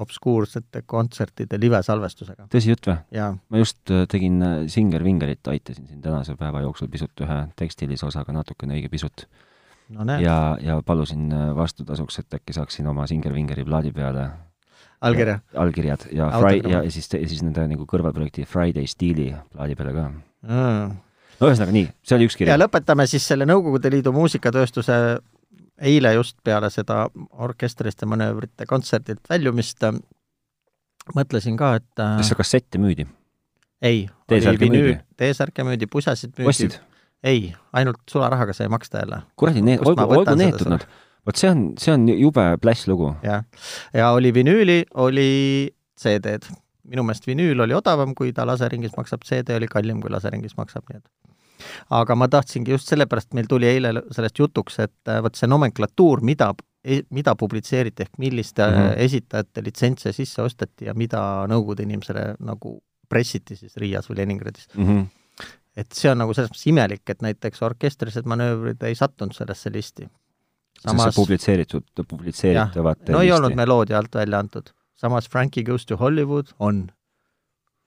obskuursete 0.00 0.82
kontsertide 0.86 1.58
livesalvestusega. 1.60 2.46
tõsi 2.52 2.72
jutt 2.72 2.88
või? 2.88 2.98
ma 3.12 3.62
just 3.62 3.92
äh, 3.92 4.06
tegin 4.10 4.42
äh, 4.42 4.58
Singer 4.72 5.04
Vingerit, 5.04 5.42
aitasin 5.48 5.88
siin 5.88 6.02
tänase 6.04 6.36
päeva 6.38 6.62
jooksul 6.64 6.90
pisut 6.92 7.24
ühe 7.24 7.40
tekstilise 7.56 8.06
osaga 8.06 8.34
natukene 8.36 8.78
õige 8.78 8.92
pisut 8.92 9.26
no,. 9.92 10.06
ja, 10.20 10.56
ja 10.62 10.80
palusin 10.86 11.28
äh, 11.32 11.50
vastutasuks, 11.56 12.22
et 12.22 12.40
äkki 12.40 12.56
saaksin 12.56 12.88
oma 12.90 13.06
Singer 13.10 13.34
Vingeri 13.34 13.64
plaadi 13.68 13.92
peale 13.92 14.28
allkirja? 15.02 15.38
allkirjad 15.54 16.08
ja 16.12 16.30
Fri- 16.38 16.62
ja 16.70 16.82
siis, 16.90 17.08
siis 17.10 17.42
nende 17.44 17.66
nagu 17.74 17.86
kõrvalprojekti 17.88 18.46
Friday 18.48 18.88
stiili 18.90 19.32
plaadi 19.52 19.78
peale 19.78 19.96
ka 19.96 20.08
mm.. 20.08 20.96
no 21.40 21.50
ühesõnaga 21.50 21.74
nii, 21.74 21.90
see 22.06 22.18
oli 22.18 22.30
üks 22.30 22.38
kiri. 22.38 22.52
ja 22.52 22.58
lõpetame 22.60 23.06
siis 23.10 23.26
selle 23.28 23.48
Nõukogude 23.48 23.92
Liidu 23.92 24.14
muusikatööstuse 24.16 24.98
eile 25.82 26.14
just 26.14 26.38
peale 26.44 26.70
seda 26.70 27.06
orkestriliste 27.42 28.06
manöövrite 28.06 28.66
kontserdilt 28.70 29.24
väljumist 29.30 29.82
mõtlesin 31.16 31.58
ka, 31.58 31.74
et 31.80 31.90
kas 31.98 32.30
seda 32.30 32.40
kassette 32.40 32.80
müüdi? 32.82 33.06
ei, 33.82 34.06
oli 34.30 34.58
vinüül, 34.60 34.96
T-särke 35.18 35.66
müüdi, 35.66 35.88
pusasid 35.90 36.34
müüdi. 36.38 36.48
ostsid? 36.48 36.78
ei, 37.24 37.52
ainult 37.72 38.02
sularahaga 38.10 38.54
sai 38.56 38.68
maksta 38.68 39.02
jälle. 39.02 39.22
kuradi, 39.36 39.62
olgu, 39.78 40.06
olgu 40.18 40.36
neetud 40.38 40.70
nad. 40.70 40.86
vot 41.26 41.38
see 41.38 41.50
on, 41.50 41.64
see 41.78 41.94
on 41.94 42.06
jube 42.08 42.44
pläss 42.62 42.88
lugu. 42.88 43.14
jah, 43.22 43.44
ja 43.94 44.10
oli 44.14 44.34
vinüüli, 44.34 44.84
oli 44.94 45.30
CD-d. 45.98 46.54
minu 46.82 47.06
meelest 47.06 47.26
vinüül 47.26 47.60
oli 47.66 47.74
odavam, 47.74 48.14
kui 48.14 48.32
ta 48.32 48.46
laseringis 48.46 48.96
maksab, 48.96 49.26
CD 49.26 49.56
oli 49.58 49.70
kallim, 49.70 50.00
kui 50.02 50.10
laseringis 50.10 50.56
maksab, 50.58 50.86
nii 50.90 51.02
et 51.02 51.08
aga 51.90 52.16
ma 52.18 52.28
tahtsingi 52.30 52.74
just 52.74 52.90
sellepärast, 52.90 53.32
meil 53.36 53.48
tuli 53.50 53.68
eile 53.70 53.94
sellest 54.10 54.38
jutuks, 54.38 54.78
et 54.84 55.10
äh, 55.10 55.20
vot 55.24 55.38
see 55.38 55.50
nomenklatuur, 55.50 56.22
mida, 56.26 56.52
e-, 56.84 57.02
mida 57.14 57.34
publitseeriti 57.38 58.06
ehk 58.06 58.18
milliste 58.22 58.66
mm 58.66 58.78
-hmm. 58.78 58.94
esitajate 59.06 59.64
litsentse 59.64 60.12
sisse 60.12 60.42
osteti 60.42 60.88
ja 60.90 60.94
mida 60.94 61.46
Nõukogude 61.48 61.82
inimesele 61.82 62.34
nagu 62.40 62.80
pressiti 63.08 63.56
siis 63.56 63.76
Riias 63.76 64.08
või 64.10 64.22
Leningradis 64.22 64.68
mm. 64.74 64.86
-hmm. 64.86 65.06
et 65.76 65.92
see 65.92 66.10
on 66.10 66.18
nagu 66.18 66.34
selles 66.34 66.50
mõttes 66.50 66.68
imelik, 66.68 67.04
et 67.10 67.22
näiteks 67.22 67.62
orkestrilised 67.62 68.26
manöövrid 68.26 68.82
ei 68.82 68.94
sattunud 68.94 69.34
sellesse 69.34 69.72
listi. 69.72 70.08
Samas, 70.82 71.14
publitseeritud, 71.14 71.84
publitseeritavate 72.08 73.12
no 73.12 73.20
ei 73.20 73.32
olnud 73.32 73.54
meloodia 73.54 73.98
alt 73.98 74.14
välja 74.14 74.38
antud. 74.38 74.72
samas 74.94 75.28
Frankie 75.28 75.62
Goes 75.62 75.86
to 75.86 75.96
Hollywood 75.96 76.46
on. 76.58 76.90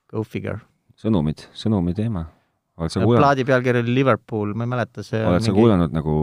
Go 0.08 0.24
figure. 0.24 0.60
sõnumid, 0.96 1.48
sõnumi 1.54 1.94
teema 1.94 2.26
oled 2.76 2.92
sa 2.92 3.02
plaadi 3.08 3.46
pealkiri 3.48 3.80
oli 3.80 3.94
Liverpool, 3.96 4.54
ma 4.58 4.66
ei 4.66 4.70
mäleta, 4.74 5.04
see 5.06 5.22
oled 5.24 5.44
sa 5.44 5.52
mingi... 5.52 5.62
kuulanud 5.62 5.94
nagu, 5.96 6.16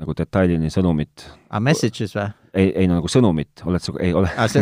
nagu 0.00 0.14
detailini 0.18 0.70
sõnumit? 0.74 1.26
aa, 1.28 1.58
ah, 1.58 1.62
messages 1.62 2.14
või? 2.16 2.24
ei, 2.58 2.72
ei 2.82 2.88
no 2.90 2.96
nagu 2.98 3.10
sõnumit, 3.12 3.62
oled 3.70 3.84
sa, 3.84 3.94
ei 4.02 4.14
ole 4.18 4.30
ah,, 4.34 4.56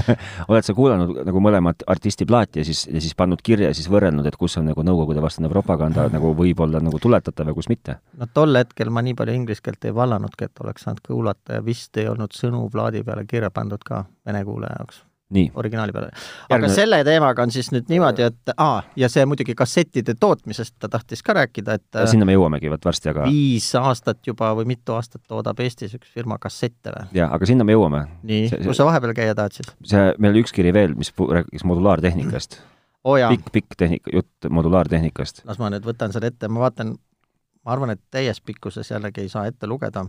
oled 0.52 0.66
sa 0.66 0.74
kuulanud 0.76 1.24
nagu 1.26 1.42
mõlemat 1.42 1.82
artisti 1.90 2.26
plaati 2.30 2.62
ja 2.62 2.66
siis, 2.68 2.84
ja 2.86 3.02
siis 3.02 3.16
pannud 3.18 3.42
kirja 3.42 3.72
ja 3.72 3.76
siis 3.76 3.90
võrrelnud, 3.90 4.28
et 4.30 4.38
kus 4.38 4.54
on 4.60 4.70
nagu 4.70 4.84
Nõukogude 4.86 5.22
vastane 5.24 5.50
propaganda 5.50 6.06
nagu 6.12 6.30
võib-olla 6.38 6.82
nagu 6.84 7.00
tuletatav 7.02 7.50
ja 7.50 7.56
kus 7.56 7.70
mitte? 7.72 7.98
no 8.20 8.28
tol 8.30 8.54
hetkel 8.60 8.92
ma 8.94 9.02
nii 9.02 9.16
palju 9.18 9.34
inglise 9.34 9.64
keelt 9.64 9.88
ei 9.88 9.96
vallanudki, 9.96 10.46
et 10.46 10.62
oleks 10.62 10.86
saanud 10.86 11.02
kuulata 11.08 11.58
ja 11.58 11.64
vist 11.64 11.98
ei 11.98 12.06
olnud 12.12 12.36
sõnu 12.36 12.68
plaadi 12.70 13.02
peale 13.02 13.26
kirja 13.26 13.50
pandud 13.54 13.82
ka 13.82 14.04
vene 14.26 14.44
kuulaja 14.46 14.78
jaoks 14.78 15.02
originaali 15.54 15.92
peale. 15.92 16.10
aga 16.14 16.54
Järgmine... 16.54 16.74
selle 16.74 17.00
teemaga 17.04 17.42
on 17.42 17.54
siis 17.54 17.70
nüüd 17.74 17.88
niimoodi, 17.90 18.26
et 18.28 18.54
aa, 18.56 18.82
ja 18.96 19.08
see 19.12 19.24
muidugi 19.28 19.54
kassettide 19.58 20.14
tootmisest 20.20 20.76
ta 20.78 20.90
tahtis 20.92 21.22
ka 21.22 21.36
rääkida, 21.40 21.78
et 21.78 22.00
sinna 22.10 22.28
me 22.28 22.36
jõuamegi 22.36 22.70
vot 22.72 22.84
varsti, 22.90 23.10
aga 23.12 23.28
viis 23.28 23.70
aastat 23.80 24.20
juba 24.26 24.52
või 24.58 24.68
mitu 24.74 24.96
aastat 24.96 25.22
toodab 25.28 25.60
Eestis 25.64 25.96
üks 25.98 26.12
firma 26.14 26.38
kassette 26.42 26.94
või? 26.94 27.08
jaa, 27.20 27.30
aga 27.34 27.48
sinna 27.48 27.66
me 27.66 27.76
jõuame. 27.76 28.04
nii, 28.22 28.50
kus 28.66 28.78
sa 28.80 28.88
vahepeal 28.88 29.16
käia 29.16 29.34
tahad 29.38 29.56
siis? 29.56 29.72
see, 29.94 30.12
meil 30.18 30.34
oli 30.34 30.44
üks 30.44 30.54
kiri 30.54 30.74
veel, 30.74 30.94
mis 30.98 31.12
rääkis 31.14 31.66
modulaartehnikast 31.68 32.60
oh,. 33.04 33.18
pikk, 33.28 33.50
pikk 33.52 33.78
tehnika, 33.78 34.10
jutt 34.12 34.50
modulaartehnikast. 34.50 35.44
las 35.48 35.58
ma 35.62 35.70
nüüd 35.72 35.86
võtan 35.86 36.14
selle 36.14 36.32
ette, 36.32 36.48
ma 36.48 36.66
vaatan, 36.66 36.94
ma 37.64 37.74
arvan, 37.76 37.94
et 37.94 38.02
täies 38.14 38.40
pikkuses 38.40 38.90
jällegi 38.90 39.24
ei 39.24 39.32
saa 39.32 39.46
ette 39.50 39.68
lugeda, 39.70 40.06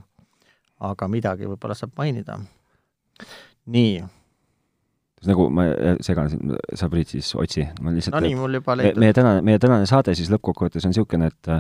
aga 0.80 1.08
midagi 1.12 1.50
võib-olla 1.50 1.78
saab 1.78 1.96
mainida. 1.98 2.40
nii 3.66 4.04
nagu 5.30 5.48
ma 5.54 5.68
segan 6.04 6.30
siin, 6.32 6.54
sa, 6.74 6.90
Priit, 6.92 7.14
siis 7.16 7.32
otsi, 7.40 7.66
ma 7.82 7.94
lihtsalt 7.94 8.18
no 8.18 8.22
nii, 8.26 8.36
mul 8.40 8.60
juba 8.60 8.76
leidub. 8.80 9.02
meie 9.04 9.16
tänane, 9.16 9.42
meie 9.46 9.62
tänane 9.62 9.88
saade 9.90 10.16
siis 10.18 10.32
lõppkokkuvõttes 10.34 10.86
on 10.88 10.94
niisugune, 10.94 11.32
et 11.34 11.52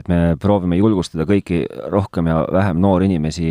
et 0.00 0.08
me 0.08 0.36
proovime 0.40 0.78
julgustada 0.78 1.26
kõiki 1.28 1.64
rohkem 1.92 2.30
ja 2.30 2.40
vähem 2.48 2.78
noori 2.80 3.10
inimesi 3.10 3.50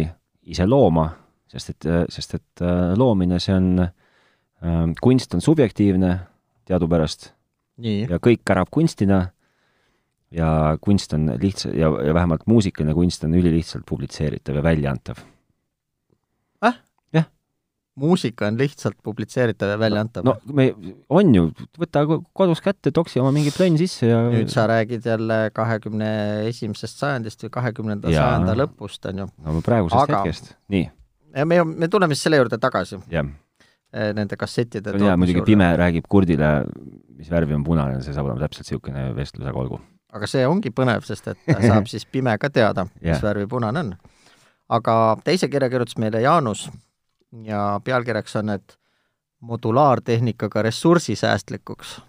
ise 0.50 0.66
looma, 0.66 1.06
sest 1.50 1.76
et, 1.76 1.90
sest 2.10 2.38
et 2.40 2.64
äh, 2.66 2.94
loomine, 2.98 3.38
see 3.44 3.54
on, 3.54 3.84
ähm, 4.66 4.96
kunst 5.02 5.36
on 5.38 5.46
subjektiivne 5.46 6.16
teadupärast 6.70 7.32
ja 8.10 8.20
kõik 8.22 8.42
kärab 8.48 8.72
kunstina 8.74 9.28
ja 10.34 10.78
kunst 10.82 11.14
on 11.14 11.30
lihtsalt, 11.42 11.76
ja, 11.78 11.90
ja 12.06 12.14
vähemalt 12.14 12.46
muusikaline 12.50 12.94
kunst 12.98 13.24
on 13.26 13.38
ülilihtsalt 13.38 13.86
publitseeritav 13.90 14.60
ja 14.60 14.66
väljaantav 14.66 15.22
muusika 18.00 18.48
on 18.48 18.58
lihtsalt 18.60 18.98
publitseeritav 19.04 19.74
ja 19.74 19.80
väljaantav. 19.80 20.26
no 20.26 20.36
me, 20.54 20.70
on 21.10 21.34
ju, 21.36 21.50
võta 21.80 22.04
kodus 22.38 22.62
kätte, 22.64 22.94
toksi 22.96 23.22
oma 23.22 23.32
mingi 23.36 23.52
plönn 23.56 23.80
sisse 23.80 24.10
ja 24.10 24.22
nüüd 24.30 24.52
sa 24.54 24.68
räägid 24.70 25.06
jälle 25.06 25.40
kahekümne 25.56 26.12
esimesest 26.50 27.02
sajandist 27.02 27.44
või 27.46 27.54
kahekümnenda 27.60 28.14
sajanda 28.14 28.56
lõpust, 28.64 29.06
on 29.12 29.24
ju. 29.24 29.28
no 29.46 29.62
praegusest 29.66 30.02
Aga... 30.06 30.24
hetkest, 30.24 30.56
nii. 30.74 30.90
ja 31.36 31.46
me, 31.50 31.62
me 31.64 31.92
tuleme 31.92 32.18
siis 32.18 32.28
selle 32.30 32.42
juurde 32.42 32.60
tagasi. 32.62 33.02
Eh, 33.90 34.12
nende 34.14 34.38
kassettide 34.38 34.94
jaa, 35.02 35.16
muidugi 35.18 35.42
Pime 35.48 35.72
räägib 35.80 36.06
kurdile, 36.10 36.50
mis 37.18 37.32
värvi 37.32 37.56
on 37.58 37.64
punane, 37.66 38.04
see 38.06 38.14
saab 38.14 38.28
olema 38.30 38.44
täpselt 38.44 38.68
niisugune 38.68 39.08
vestlus, 39.18 39.48
aga 39.50 39.64
olgu. 39.64 39.80
aga 40.14 40.30
see 40.30 40.44
ongi 40.46 40.70
põnev, 40.70 41.02
sest 41.08 41.32
et 41.34 41.50
saab 41.66 41.90
siis 41.92 42.06
Pime 42.06 42.38
ka 42.38 42.52
teada, 42.54 42.86
mis 43.02 43.24
värvi 43.26 43.50
punane 43.50 43.82
on. 43.82 43.96
aga 44.78 44.94
teise 45.26 45.50
kirja 45.50 45.72
kirjutas 45.74 45.98
meile 45.98 46.22
Jaanus 46.22 46.68
ja 47.46 47.82
pealkirjaks 47.84 48.36
on, 48.36 48.50
et 48.50 48.80
modulaartehnikaga 49.40 50.62
ressursisäästlikuks. 50.62 52.02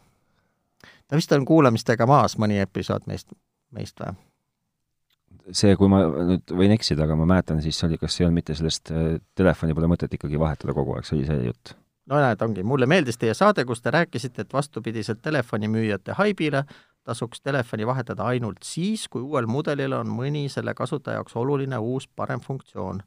ta 1.09 1.17
vist 1.17 1.33
on 1.33 1.45
kuulamistega 1.45 2.07
maas, 2.07 2.39
mõni 2.39 2.61
episood 2.61 3.07
meist, 3.07 3.29
meist 3.71 4.01
või? 4.01 4.17
see, 5.53 5.77
kui 5.77 5.89
ma 5.91 6.03
nüüd 6.07 6.53
võin 6.55 6.75
eksida, 6.75 7.05
aga 7.07 7.17
ma 7.19 7.27
mäletan, 7.27 7.63
siis 7.63 7.79
oli, 7.87 7.99
kas 7.99 8.21
ei 8.21 8.27
olnud 8.27 8.41
mitte 8.41 8.55
sellest 8.55 8.91
äh, 8.95 9.15
telefoni 9.35 9.75
pole 9.75 9.89
mõtet 9.91 10.13
ikkagi 10.15 10.39
vahetada 10.39 10.75
kogu 10.77 10.97
aeg, 10.97 11.07
see 11.07 11.19
oli 11.19 11.29
see 11.29 11.47
jutt? 11.47 11.75
no 12.11 12.21
näed, 12.21 12.43
ongi, 12.43 12.67
mulle 12.67 12.87
meeldis 12.91 13.19
teie 13.19 13.35
saade, 13.37 13.65
kus 13.69 13.83
te 13.83 13.93
rääkisite, 13.95 14.47
et 14.47 14.53
vastupidiselt 14.53 15.23
telefonimüüjate 15.23 16.19
haibile 16.19 16.65
tasuks 17.07 17.41
telefoni 17.41 17.87
vahetada 17.87 18.27
ainult 18.29 18.67
siis, 18.67 19.07
kui 19.09 19.23
uuel 19.23 19.49
mudelil 19.51 19.95
on 19.97 20.11
mõni 20.13 20.49
selle 20.53 20.75
kasutaja 20.77 21.21
jaoks 21.21 21.37
oluline 21.37 21.79
uus 21.79 22.09
parem 22.09 22.43
funktsioon 22.45 23.03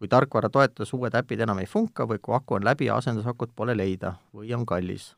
kui 0.00 0.08
tarkvara 0.08 0.48
toetus 0.48 0.94
uued 0.96 1.14
äpid 1.14 1.42
enam 1.44 1.58
ei 1.60 1.66
funka 1.68 2.06
või 2.08 2.18
kui 2.24 2.32
aku 2.34 2.56
on 2.56 2.64
läbi 2.64 2.86
ja 2.88 2.96
asendusakut 2.96 3.50
pole 3.56 3.74
leida 3.76 4.14
või 4.34 4.54
on 4.56 4.64
kallis. 4.66 5.14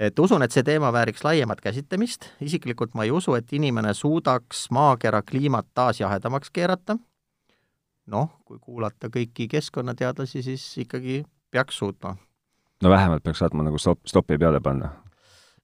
et 0.00 0.18
usun, 0.18 0.42
et 0.42 0.50
see 0.50 0.64
teema 0.66 0.90
vääriks 0.92 1.22
laiemat 1.24 1.60
käsitlemist, 1.60 2.26
isiklikult 2.40 2.94
ma 2.94 3.04
ei 3.04 3.10
usu, 3.14 3.34
et 3.34 3.52
inimene 3.52 3.94
suudaks 3.94 4.64
maakera 4.70 5.22
kliimat 5.22 5.68
taas 5.74 6.00
jahedamaks 6.00 6.50
keerata, 6.50 6.96
noh, 8.06 8.30
kui 8.44 8.58
kuulata 8.58 9.06
kõiki 9.06 9.46
keskkonnateadlasi, 9.48 10.42
siis 10.42 10.64
ikkagi 10.78 11.22
peaks 11.50 11.78
suutma. 11.78 12.16
no 12.82 12.90
vähemalt 12.90 13.22
peaks 13.22 13.38
saatma 13.38 13.62
nagu 13.62 13.78
stop, 13.78 14.00
stopi 14.06 14.38
peale 14.38 14.60
panna 14.60 14.90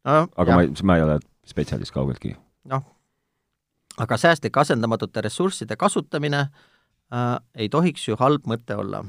no,. 0.04 0.28
aga 0.36 0.50
jah. 0.50 0.56
ma 0.56 0.62
ei, 0.62 0.70
ma 0.82 0.96
ei 0.96 1.02
ole 1.02 1.18
spetsialist 1.44 1.90
kaugeltki. 1.90 2.36
noh, 2.64 2.86
aga 3.98 4.16
säästlik 4.16 4.56
asendamatute 4.56 5.26
ressursside 5.26 5.76
kasutamine 5.76 6.38
äh, 6.38 6.75
äh, 7.12 7.38
ei 7.54 7.68
tohiks 7.68 8.08
ju 8.08 8.16
halb 8.20 8.46
mõte 8.46 8.76
olla. 8.76 9.04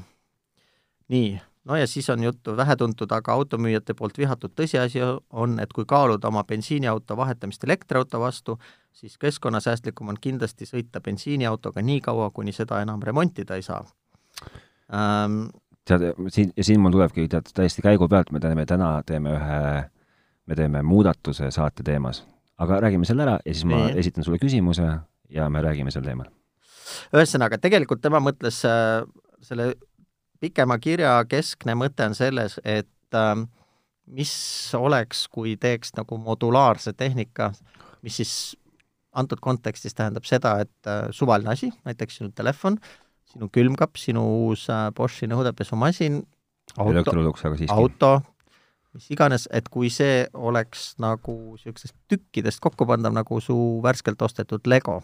nii, 1.08 1.38
no 1.64 1.76
ja 1.76 1.86
siis 1.86 2.10
on 2.10 2.22
juttu 2.22 2.56
vähetuntud, 2.56 3.12
aga 3.12 3.32
automüüjate 3.32 3.94
poolt 3.94 4.18
vihatud 4.18 4.52
tõsiasi 4.56 5.02
on, 5.30 5.58
et 5.60 5.72
kui 5.72 5.84
kaaluda 5.88 6.28
oma 6.28 6.44
bensiiniauto 6.44 7.16
vahetamist 7.16 7.64
elektriauto 7.64 8.20
vastu, 8.20 8.58
siis 8.92 9.18
keskkonnasäästlikum 9.18 10.08
on 10.08 10.20
kindlasti 10.20 10.68
sõita 10.68 11.00
bensiiniautoga 11.04 11.82
nii 11.82 12.00
kaua, 12.04 12.30
kuni 12.30 12.52
seda 12.52 12.82
enam 12.84 13.02
remontida 13.02 13.56
ei 13.56 13.62
saa 13.62 13.84
ähm,. 14.94 15.48
tead, 15.84 16.10
siin, 16.28 16.52
ja 16.56 16.64
siin 16.64 16.80
mul 16.80 16.92
tulebki 16.92 17.28
tead 17.28 17.52
täiesti 17.54 17.84
käigu 17.84 18.08
pealt, 18.08 18.32
me 18.32 18.40
teeme 18.40 18.66
täna, 18.66 18.98
teeme 19.06 19.36
ühe, 19.36 19.60
me 20.46 20.56
teeme 20.56 20.82
muudatuse 20.82 21.50
saate 21.50 21.82
teemas. 21.82 22.24
aga 22.58 22.80
räägime 22.80 23.04
selle 23.04 23.22
ära 23.22 23.38
ja 23.44 23.54
siis 23.54 23.64
ma 23.64 23.86
nii. 23.86 23.98
esitan 23.98 24.24
sulle 24.24 24.38
küsimuse 24.42 24.90
ja 25.30 25.50
me 25.50 25.62
räägime 25.62 25.90
sel 25.90 26.04
teemal 26.04 26.37
ühesõnaga, 27.14 27.58
tegelikult 27.62 28.02
tema 28.04 28.20
mõtles 28.22 28.60
äh, 28.68 29.02
selle 29.44 29.72
pikema 30.40 30.78
kirja 30.82 31.18
keskne 31.28 31.74
mõte 31.78 32.06
on 32.06 32.16
selles, 32.18 32.58
et 32.64 33.16
äh, 33.16 33.34
mis 34.08 34.32
oleks, 34.78 35.26
kui 35.32 35.56
teeks 35.60 35.94
nagu 35.98 36.18
modulaarse 36.22 36.94
tehnika, 36.96 37.52
mis 38.02 38.20
siis 38.20 38.32
antud 39.18 39.40
kontekstis 39.42 39.96
tähendab 39.98 40.26
seda, 40.28 40.58
et 40.64 40.90
äh, 40.90 41.08
suvaline 41.14 41.52
asi, 41.52 41.70
näiteks 41.88 42.20
sinu 42.20 42.32
telefon, 42.36 42.78
sinu 43.32 43.50
külmkapp, 43.52 43.98
sinu 44.00 44.24
uus 44.46 44.68
äh, 44.72 44.88
Boschi 44.96 45.28
nõudepesumasin, 45.30 46.22
auto, 46.76 47.14
auto, 47.74 48.12
mis 48.94 49.10
iganes, 49.14 49.48
et 49.52 49.68
kui 49.72 49.90
see 49.92 50.26
oleks 50.34 50.92
nagu 51.02 51.36
niisugustest 51.56 51.96
tükkidest 52.12 52.62
kokku 52.64 52.86
pandav, 52.88 53.16
nagu 53.16 53.40
su 53.44 53.56
värskelt 53.84 54.22
ostetud 54.22 54.68
Lego 54.70 55.00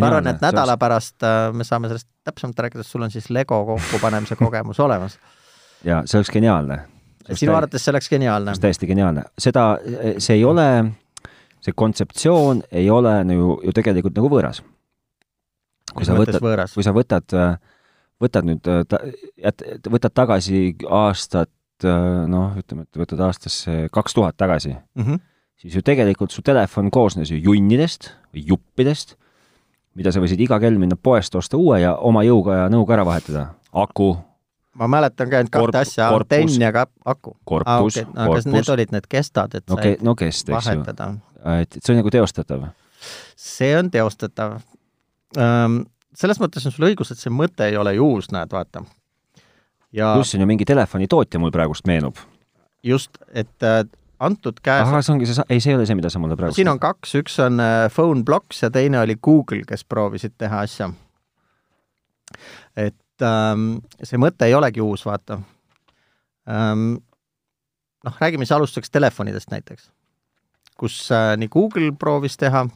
ma 0.00 0.10
arvan, 0.10 0.26
et 0.32 0.42
nädala 0.42 0.76
pärast 0.80 1.22
äh, 1.26 1.52
me 1.54 1.64
saame 1.64 1.90
sellest 1.90 2.08
täpsemalt 2.24 2.58
rääkida, 2.58 2.82
sul 2.82 3.02
on 3.02 3.10
siis 3.10 3.30
Lego 3.30 3.64
kokkupanemise 3.66 4.36
kogemus 4.42 4.80
olemas. 4.80 5.18
jaa, 5.84 6.02
see 6.06 6.18
oleks 6.18 6.30
geniaalne. 6.32 6.78
sinu 7.32 7.54
arvates 7.54 7.84
see 7.84 7.92
oleks 7.92 8.08
geniaalne? 8.12 8.54
täiesti 8.60 8.86
geniaalne. 8.90 9.24
seda, 9.38 9.66
see 10.18 10.38
ei 10.38 10.44
ole, 10.44 10.68
see 11.64 11.76
kontseptsioon 11.76 12.62
ei 12.72 12.90
ole 12.90 13.18
ju, 13.34 13.58
ju 13.64 13.76
tegelikult 13.76 14.16
nagu 14.16 14.30
võõras. 14.32 14.62
kui 15.92 16.06
sa 16.06 16.16
võtad, 16.18 16.40
kui 16.74 16.86
sa 16.86 16.94
võtad, 16.96 17.36
võtad 18.22 18.48
nüüd, 18.48 18.72
jät-, 19.36 19.68
võtad 19.90 20.14
tagasi 20.14 20.64
aastat, 20.88 21.52
noh, 21.84 22.56
ütleme, 22.58 22.86
et 22.86 22.98
võtad 23.02 23.20
aastasse 23.26 23.88
kaks 23.92 24.14
tuhat 24.16 24.36
tagasi 24.40 24.72
mm, 24.72 25.02
-hmm. 25.04 25.20
siis 25.60 25.74
ju 25.74 25.82
tegelikult 25.82 26.32
su 26.32 26.42
telefon 26.42 26.90
koosnes 26.90 27.30
ju 27.30 27.36
junnidest 27.36 28.12
või 28.32 28.46
juppidest, 28.52 29.16
mida 29.94 30.12
sa 30.12 30.22
võisid 30.22 30.40
iga 30.44 30.58
kell 30.62 30.78
minna 30.80 30.96
poest 31.00 31.34
osta 31.38 31.58
uue 31.60 31.80
ja 31.82 31.94
oma 31.96 32.24
jõuga 32.26 32.64
ja 32.64 32.68
nõuga 32.72 32.96
ära 32.98 33.06
vahetada. 33.06 33.46
aku, 33.72 34.16
ma 34.78 34.88
mäletan 34.90 35.30
ka 35.30 35.40
ainult 35.40 35.54
kahte 35.54 35.82
asja, 35.84 36.10
antenn 36.14 36.60
ja 36.62 36.72
ka 36.74 36.86
aku. 37.04 37.36
korpus 37.44 37.70
ah,, 37.70 37.82
okay. 37.84 38.04
no, 38.10 38.28
korpus. 38.28 38.44
kas 38.44 38.52
need 38.52 38.70
olid 38.76 38.94
need 38.94 39.08
kestad, 39.08 39.54
et 39.54 39.66
no, 39.70 39.78
said 39.80 40.04
no 40.04 40.14
kest, 40.18 40.50
vahetada? 40.50 41.10
et, 41.60 41.76
et 41.76 41.80
see 41.80 41.94
on 41.94 42.00
nagu 42.02 42.14
teostatav? 42.14 42.68
see 43.36 43.72
on 43.78 43.90
teostatav 43.94 44.58
um, 45.38 45.82
selles 46.14 46.40
mõttes 46.42 46.66
on 46.66 46.74
sul 46.74 46.88
õigus, 46.90 47.12
et 47.12 47.20
see 47.20 47.32
mõte 47.32 47.66
ei 47.68 47.76
ole 47.78 47.94
ju 47.96 48.06
uus, 48.16 48.30
näed, 48.34 48.52
vaata. 48.54 48.84
ja 49.94 50.14
pluss 50.16 50.36
on 50.36 50.44
ju 50.44 50.48
mingi 50.50 50.66
telefonitootja 50.68 51.40
mul 51.42 51.54
praegust 51.54 51.86
meenub. 51.90 52.18
just, 52.82 53.18
et 53.32 53.62
äh, 53.62 53.84
antud 54.20 54.60
käes 54.62 54.84
ahah, 54.86 55.02
see 55.04 55.14
ongi 55.14 55.28
see, 55.28 55.46
ei, 55.48 55.60
see 55.62 55.72
ei 55.72 55.78
ole 55.78 55.86
see, 55.88 55.96
mida 55.98 56.10
sa 56.12 56.20
mulle 56.22 56.36
praegu 56.38 56.56
siin 56.56 56.70
on 56.70 56.80
kaks, 56.82 57.14
üks 57.20 57.38
on 57.42 57.62
äh, 57.62 57.86
PhoneBlocks 57.92 58.62
ja 58.64 58.70
teine 58.74 59.00
oli 59.00 59.16
Google, 59.16 59.64
kes 59.68 59.84
proovisid 59.88 60.36
teha 60.38 60.60
asja. 60.66 60.90
et 62.76 63.26
ähm, 63.26 63.66
see 64.02 64.20
mõte 64.20 64.46
ei 64.48 64.54
olegi 64.54 64.84
uus, 64.84 65.06
vaata 65.06 65.40
ähm,. 66.50 66.94
noh, 68.04 68.16
räägime 68.20 68.46
siis 68.46 68.56
alustuseks 68.56 68.90
telefonidest 68.90 69.50
näiteks, 69.50 69.90
kus 70.78 71.00
äh, 71.12 71.34
nii 71.40 71.50
Google 71.52 71.92
proovis 71.98 72.38
teha, 72.40 72.66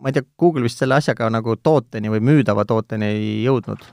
ma 0.00 0.10
ei 0.10 0.18
tea, 0.18 0.26
Google 0.38 0.66
vist 0.66 0.82
selle 0.82 0.98
asjaga 0.98 1.30
nagu 1.30 1.56
tooteni 1.56 2.12
või 2.12 2.22
müüdava 2.24 2.64
tooteni 2.66 3.10
ei 3.14 3.34
jõudnud, 3.44 3.84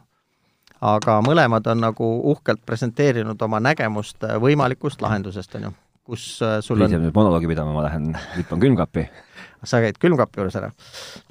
aga 0.82 1.20
mõlemad 1.26 1.68
on 1.70 1.86
nagu 1.86 2.14
uhkelt 2.32 2.66
presenteerinud 2.66 3.42
oma 3.42 3.62
nägemust 3.62 4.24
äh, 4.24 4.40
võimalikust 4.42 5.02
lahendusest, 5.06 5.56
on 5.60 5.70
ju, 5.70 5.78
kus 6.08 6.40
äh, 6.46 6.60
sul 6.64 6.82
on 6.82 6.94
nüüd 6.94 7.16
monoloogi 7.16 7.50
pidama, 7.52 7.74
ma 7.76 7.84
lähen 7.88 8.14
hüppan 8.38 8.62
külmkappi. 8.64 9.06
sa 9.70 9.82
käid 9.84 10.00
külmkapi 10.02 10.42
juures 10.42 10.56
ära? 10.60 10.72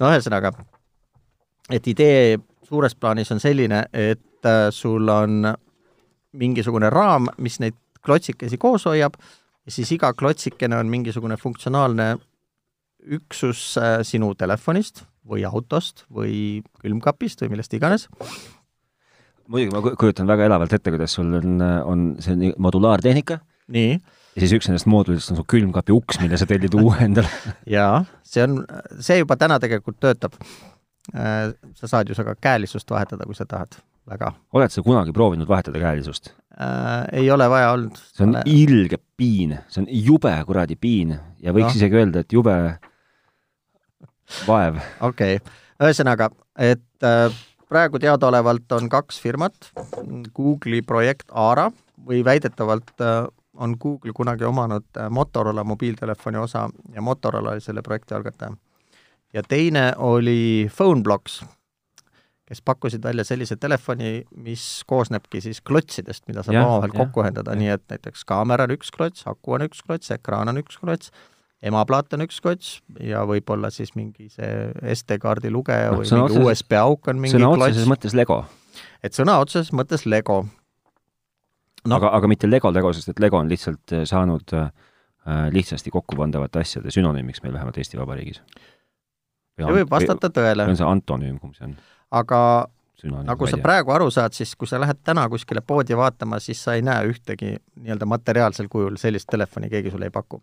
no 0.01 0.11
ühesõnaga, 0.11 0.53
et 1.73 1.89
idee 1.89 2.37
suures 2.67 2.95
plaanis 2.99 3.31
on 3.33 3.41
selline, 3.43 3.85
et 3.93 4.45
äh, 4.47 4.67
sul 4.75 5.09
on 5.09 5.51
mingisugune 6.37 6.91
raam, 6.93 7.31
mis 7.41 7.57
neid 7.63 7.77
klotsikesi 8.05 8.59
koos 8.61 8.85
hoiab 8.87 9.17
ja 9.17 9.73
siis 9.73 9.91
iga 9.95 10.13
klotsikene 10.15 10.77
on 10.77 10.91
mingisugune 10.91 11.39
funktsionaalne 11.41 12.13
üksus 13.17 13.71
äh, 13.81 14.01
sinu 14.07 14.33
telefonist 14.37 15.05
või 15.27 15.43
autost 15.47 16.05
või 16.13 16.61
külmkapist 16.83 17.41
või 17.43 17.55
millest 17.55 17.73
iganes. 17.73 18.07
muidugi 19.47 19.73
ma 19.73 19.81
kujutan 19.89 20.27
väga 20.27 20.45
elavalt 20.47 20.73
ette, 20.75 20.91
kuidas 20.93 21.17
sul 21.17 21.33
on, 21.39 21.57
on 21.61 22.07
see 22.23 22.53
modulaartehnika. 22.57 23.39
nii. 23.73 23.97
Ja 24.37 24.45
siis 24.45 24.55
üks 24.59 24.69
nendest 24.69 24.87
moodulitest 24.89 25.33
on 25.33 25.41
su 25.41 25.45
külmkapi 25.49 25.95
uks, 25.95 26.21
mille 26.21 26.39
sa 26.39 26.47
tellid 26.49 26.77
uue 26.77 26.97
endale 27.09 27.29
jaa, 27.77 28.05
see 28.23 28.45
on, 28.45 28.61
see 29.03 29.19
juba 29.21 29.39
täna 29.39 29.59
tegelikult 29.63 29.99
töötab 29.99 30.37
Äh, 31.15 31.53
sa 31.75 31.87
saad 31.87 32.09
ju 32.09 32.15
seda 32.17 32.33
käelisust 32.35 32.89
vahetada, 32.91 33.23
kui 33.23 33.35
sa 33.35 33.45
tahad, 33.47 33.77
väga. 34.09 34.33
oled 34.51 34.73
sa 34.73 34.81
kunagi 34.83 35.13
proovinud 35.15 35.47
vahetada 35.47 35.79
käelisust 35.79 36.33
äh,? 36.59 37.05
ei 37.21 37.31
ole 37.31 37.47
vaja 37.49 37.69
olnud. 37.71 37.95
see 37.95 38.25
on 38.25 38.35
ole... 38.35 38.41
ilge 38.51 38.99
piin, 39.15 39.53
see 39.71 39.85
on 39.85 39.87
jube 39.87 40.33
kuradi 40.49 40.75
piin 40.75 41.13
ja 41.39 41.53
võiks 41.55 41.71
no. 41.71 41.79
isegi 41.79 41.95
öelda, 42.01 42.25
et 42.25 42.35
jube 42.35 42.57
vaev. 44.49 44.81
okei 44.99 45.39
okay., 45.39 45.55
ühesõnaga, 45.79 46.27
et 46.59 47.07
äh, 47.07 47.39
praegu 47.71 48.03
teadaolevalt 48.03 48.75
on 48.75 48.91
kaks 48.91 49.21
firmat, 49.23 49.71
Google'i 50.35 50.83
projekt 50.83 51.31
Aara 51.31 51.69
või 52.03 52.19
väidetavalt 52.27 52.91
äh, 52.99 53.29
on 53.57 53.75
Google 53.81 54.13
kunagi 54.15 54.45
omanud 54.45 54.85
äh, 54.97 55.09
Motorola 55.09 55.63
mobiiltelefoni 55.63 56.37
osa 56.37 56.69
ja 56.93 57.01
Motorola 57.01 57.55
oli 57.55 57.61
selle 57.61 57.81
projekti 57.81 58.13
algataja 58.13 58.55
ja 59.33 59.43
teine 59.43 59.93
oli 59.97 60.69
PhoneBlocks, 60.77 61.41
kes 62.47 62.61
pakkusid 62.65 63.03
välja 63.03 63.23
sellise 63.27 63.55
telefoni, 63.55 64.23
mis 64.35 64.83
koosnebki 64.87 65.41
siis 65.43 65.61
klotsidest, 65.61 66.23
mida 66.27 66.43
saab 66.43 66.61
omavahel 66.63 66.95
kokku 66.95 67.23
ühendada, 67.23 67.55
nii 67.59 67.73
et 67.75 67.83
näiteks 67.91 68.23
kaamera 68.27 68.67
on 68.67 68.75
üks 68.77 68.93
klots, 68.95 69.25
aku 69.27 69.57
on 69.57 69.67
üks 69.67 69.83
klots, 69.83 70.11
ekraan 70.15 70.53
on 70.53 70.61
üks 70.63 70.79
klots, 70.79 71.11
emaplaat 71.61 72.15
on 72.15 72.23
üks 72.27 72.39
klots 72.43 72.77
ja 73.03 73.25
võib-olla 73.27 73.71
siis 73.73 73.93
mingi 73.97 74.29
see 74.31 74.71
SD-kaardi 74.95 75.51
lugeja 75.51 75.91
no, 75.91 75.99
või 75.99 76.07
mingi 76.07 76.23
otseses, 76.23 76.45
USB 76.45 76.79
auk 76.79 77.11
on 77.11 77.19
mingi 77.19 77.35
klots. 77.35 77.51
sõna 77.51 77.67
otseses 77.67 77.91
mõttes 77.91 78.15
Lego. 78.15 78.39
et 79.03 79.17
sõna 79.17 79.41
otseses 79.43 79.73
mõttes 79.75 80.07
Lego 80.07 80.45
no.. 81.85 81.95
aga, 81.99 82.13
aga 82.17 82.31
mitte 82.31 82.49
Lego 82.49 82.71
Lego, 82.73 82.93
sest 82.93 83.13
et 83.13 83.19
Lego 83.19 83.39
on 83.41 83.51
lihtsalt 83.51 83.93
äh, 83.93 84.07
saanud 84.09 84.55
äh, 84.57 84.71
lihtsasti 85.51 85.91
kokkupandavate 85.93 86.63
asjade 86.63 86.91
sünonüümiks 86.93 87.43
meil 87.43 87.53
vähemalt 87.53 87.77
Eesti 87.77 87.99
Vabariigis 87.99 88.41
see 89.57 89.77
võib 89.79 89.91
vastata 89.91 90.29
tõele. 90.33 90.65
või 90.65 90.75
on 90.75 90.79
see 90.79 90.89
antonüüm, 90.89 91.37
kumb 91.41 91.55
see 91.57 91.67
on? 91.69 91.77
aga 92.17 92.41
Sünonüüm, 92.97 93.27
nagu 93.29 93.49
sa 93.49 93.59
praegu 93.61 93.93
aru 93.93 94.07
saad, 94.13 94.33
siis 94.33 94.55
kui 94.57 94.69
sa 94.69 94.79
lähed 94.81 95.03
täna 95.05 95.27
kuskile 95.29 95.61
poodi 95.61 95.97
vaatama, 95.97 96.39
siis 96.41 96.63
sa 96.65 96.73
ei 96.77 96.81
näe 96.85 97.11
ühtegi 97.11 97.51
nii-öelda 97.57 98.07
materiaalsel 98.09 98.69
kujul 98.73 98.97
sellist 98.97 99.29
telefoni 99.29 99.69
keegi 99.69 99.93
sulle 99.93 100.09
ei 100.09 100.13
paku. 100.13 100.41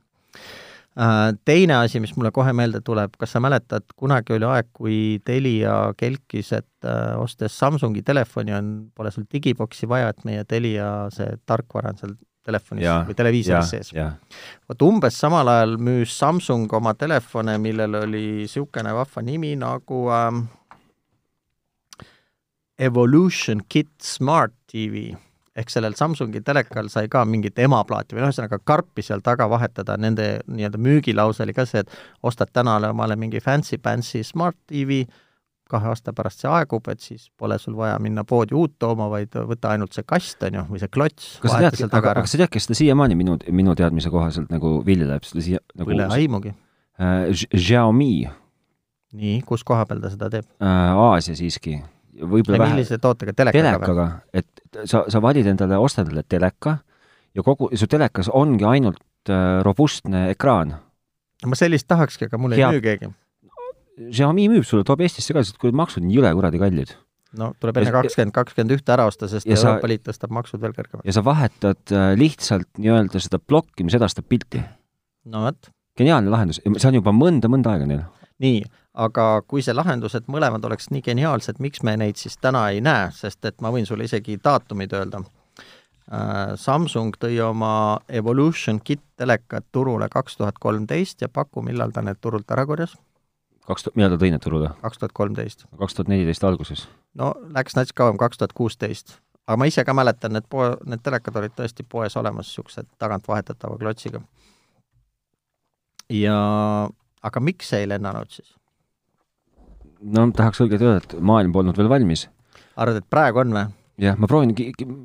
Äh, 0.95 1.33
teine 1.45 1.75
asi, 1.83 1.99
mis 1.99 2.13
mulle 2.15 2.31
kohe 2.31 2.53
meelde 2.55 2.79
tuleb, 2.85 3.17
kas 3.19 3.33
sa 3.35 3.41
mäletad, 3.43 3.83
kunagi 3.99 4.37
oli 4.37 4.47
aeg, 4.47 4.69
kui 4.79 4.99
Telia 5.27 5.91
kelkis, 5.99 6.53
et 6.55 6.87
äh, 6.87 7.17
ostes 7.19 7.57
Samsungi 7.59 8.05
telefoni 8.07 8.55
on, 8.55 8.69
pole 8.95 9.11
sul 9.11 9.27
digiboksi 9.27 9.89
vaja, 9.91 10.13
et 10.15 10.23
meie 10.29 10.45
Telia 10.47 11.09
see 11.15 11.35
tarkvara 11.51 11.91
on 11.91 11.99
seal 11.99 12.15
telefonis 12.45 12.87
ja, 12.87 13.01
või 13.09 13.17
televiisoris 13.19 13.73
sees. 13.73 13.91
vot 14.69 14.87
umbes 14.87 15.19
samal 15.19 15.51
ajal 15.51 15.79
müüs 15.83 16.15
Samsung 16.15 16.71
oma 16.79 16.95
telefone, 16.95 17.57
millel 17.59 17.99
oli 18.05 18.25
niisugune 18.45 18.95
vahva 18.95 19.25
nimi 19.25 19.55
nagu 19.59 20.05
ähm, 20.15 20.45
Evolution 22.79 23.65
Kit 23.69 23.97
Smart 24.03 24.55
TV 24.71 25.09
ehk 25.55 25.71
sellel 25.71 25.95
Samsungi 25.99 26.43
telekal 26.45 26.89
sai 26.93 27.09
ka 27.11 27.23
mingit 27.29 27.59
emaplaati 27.63 28.17
või 28.17 28.25
noh, 28.25 28.33
ühesõnaga 28.33 28.59
karpi 28.67 29.05
seal 29.07 29.23
taga 29.25 29.47
vahetada, 29.51 29.97
nende 30.01 30.41
nii-öelda 30.51 30.81
müügilause 30.83 31.45
oli 31.45 31.55
ka 31.55 31.67
see, 31.69 31.85
et 31.85 31.93
ostad 32.27 32.51
täna 32.53 32.77
omale 32.91 33.17
mingi 33.21 33.43
fancy-pancy 33.43 34.25
Smart 34.27 34.59
TV, 34.71 35.05
kahe 35.71 35.89
aasta 35.91 36.13
pärast 36.17 36.43
see 36.43 36.51
aegub, 36.51 36.89
et 36.93 37.01
siis 37.01 37.29
pole 37.39 37.57
sul 37.63 37.77
vaja 37.79 37.97
minna 38.03 38.25
poodi 38.29 38.57
uut 38.59 38.75
tooma, 38.83 39.07
vaid 39.13 39.35
võta 39.49 39.73
ainult 39.75 39.97
see 39.97 40.05
kast, 40.07 40.43
on 40.45 40.59
ju, 40.59 40.67
või 40.75 40.83
see 40.83 40.93
klots. 40.93 41.31
kas 41.43 41.55
sa 41.55 41.71
tead, 41.71 41.87
aga, 41.89 42.17
aga 42.19 42.27
sa 42.29 42.43
tead, 42.43 42.53
kes 42.53 42.69
seda 42.69 42.81
siiamaani 42.83 43.19
minu, 43.19 43.39
minu 43.55 43.77
teadmise 43.79 44.13
kohaselt 44.13 44.53
nagu 44.53 44.77
viljeleb, 44.87 45.25
seda 45.29 45.47
siia 45.47 45.63
nagu 45.79 45.91
Pole 45.91 46.11
aimugi 46.19 46.53
äh,. 46.99 47.31
Xiaomi. 47.55 48.13
nii, 49.15 49.41
kus 49.47 49.65
koha 49.65 49.87
peal 49.89 50.03
ta 50.03 50.13
seda 50.13 50.31
teeb 50.35 50.51
äh,? 50.59 51.05
Aasia 51.07 51.39
siiski. 51.39 51.79
Võib-olla 52.21 52.61
vähe. 52.63 52.75
millise 52.75 52.99
tootega, 53.03 53.35
telekaga, 53.37 53.79
telekaga, 53.79 54.09
et 54.33 54.87
sa, 54.91 55.05
sa 55.09 55.23
valid 55.23 55.49
endale, 55.51 55.79
ostad 55.83 56.09
endale 56.09 56.25
teleka 56.29 56.79
ja 57.35 57.43
kogu, 57.47 57.71
su 57.75 57.89
telekas 57.91 58.31
ongi 58.33 58.67
ainult 58.69 59.03
äh, 59.31 59.61
robustne 59.67 60.29
ekraan. 60.35 60.77
ma 61.45 61.59
sellist 61.59 61.89
tahakski, 61.91 62.31
aga 62.31 62.41
mul 62.41 62.57
ei 62.57 62.65
müü 62.65 62.83
keegi 62.85 63.13
Xiaomi 63.95 64.49
müüb 64.51 64.65
sulle, 64.67 64.83
toob 64.87 65.05
Eestisse 65.07 65.35
ka, 65.37 65.43
sest 65.47 65.59
kui 65.63 65.75
maksud 65.75 66.03
nii 66.03 66.17
jõle 66.19 66.33
kuradi 66.35 66.61
kallid. 66.63 66.95
no 67.39 67.53
tuleb 67.63 67.79
enne 67.81 67.93
kakskümmend, 67.95 68.35
kakskümmend 68.35 68.75
ühte 68.77 68.95
ära 68.95 69.07
osta, 69.11 69.29
sest 69.31 69.47
Euroopa 69.47 69.87
sa, 69.87 69.91
Liit 69.91 70.03
tõstab 70.07 70.35
maksud 70.35 70.63
veel 70.63 70.75
kõrgemaks. 70.75 71.07
ja 71.07 71.15
sa 71.15 71.23
vahetad 71.27 71.95
äh, 71.95 72.11
lihtsalt 72.19 72.71
nii-öelda 72.79 73.23
seda 73.23 73.39
plokki, 73.43 73.87
mis 73.87 73.95
edastab 73.99 74.27
pilti. 74.31 74.63
no 75.31 75.47
vot. 75.47 75.71
geniaalne 75.99 76.31
lahendus, 76.31 76.61
see 76.63 76.91
on 76.91 76.99
juba 76.99 77.15
mõnda-mõnda 77.15 77.75
aega 77.75 77.89
neil. 77.91 78.05
Nii, 78.43 78.65
aga 78.95 79.43
kui 79.47 79.63
see 79.63 79.75
lahendus, 79.75 80.15
et 80.15 80.27
mõlemad 80.31 80.65
oleks 80.67 80.91
nii 80.91 81.03
geniaalsed, 81.05 81.61
miks 81.63 81.83
me 81.87 81.97
neid 81.99 82.19
siis 82.21 82.37
täna 82.41 82.69
ei 82.71 82.83
näe, 82.85 83.11
sest 83.15 83.45
et 83.45 83.61
ma 83.63 83.73
võin 83.75 83.87
sulle 83.87 84.07
isegi 84.09 84.39
daatumid 84.45 84.95
öelda 84.95 85.23
äh, 85.23 86.55
Samsung 86.61 87.17
tõi 87.21 87.39
oma 87.43 88.01
Evolution 88.09 88.81
Kit 88.85 89.03
telekad 89.17 89.67
turule 89.73 90.09
kaks 90.11 90.39
tuhat 90.41 90.59
kolmteist 90.61 91.23
ja 91.23 91.29
paku, 91.29 91.63
millal 91.63 91.95
ta 91.95 92.03
need 92.03 92.23
turult 92.23 92.51
ära 92.51 92.67
korjas? 92.67 92.97
kaks 93.67 93.87
tuhat, 93.87 93.97
millal 93.97 94.15
ta 94.15 94.23
tõi 94.23 94.33
need 94.35 94.45
turule? 94.45 94.73
kaks 94.83 95.03
tuhat 95.03 95.15
kolmteist. 95.17 95.67
kaks 95.79 95.95
tuhat 95.95 96.11
neliteist 96.13 96.45
alguses? 96.45 96.89
no 97.15 97.35
läks 97.55 97.79
nats 97.79 97.93
kauem, 97.93 98.19
kaks 98.21 98.39
tuhat 98.41 98.53
kuusteist. 98.53 99.19
aga 99.47 99.59
ma 99.59 99.71
ise 99.71 99.85
ka 99.85 99.95
mäletan, 99.95 100.35
need 100.37 100.51
poe, 100.51 100.75
need 100.87 101.03
telekad 101.03 101.37
olid 101.43 101.55
tõesti 101.57 101.87
poes 101.89 102.17
olemas, 102.17 102.51
niisugused 102.51 102.91
tagantvahetatava 102.99 103.79
klotsiga. 103.79 104.23
ja 106.11 106.39
aga 107.25 107.41
miks 107.41 107.73
see 107.73 107.85
ei 107.85 107.91
lennanud 107.91 108.31
siis? 108.33 108.55
no 110.05 110.27
tahaks 110.37 110.63
õiget 110.65 110.85
öelda, 110.85 111.03
et 111.03 111.17
maailm 111.21 111.55
polnud 111.55 111.79
veel 111.81 111.91
valmis. 111.93 112.29
arvad, 112.77 113.01
et 113.01 113.11
praegu 113.11 113.43
on 113.45 113.57
või? 113.57 113.67
jah, 114.05 114.19
ma 114.19 114.31
proovin, 114.31 114.55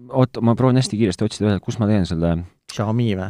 oota, 0.10 0.42
ma 0.46 0.56
proovin 0.60 0.80
hästi 0.82 1.00
kiiresti 1.00 1.28
otsida 1.28 1.50
välja, 1.50 1.64
kus 1.64 1.80
ma 1.82 1.90
teen 1.90 2.08
selle 2.10 2.36
Xiaomi 2.74 3.12
või? 3.18 3.30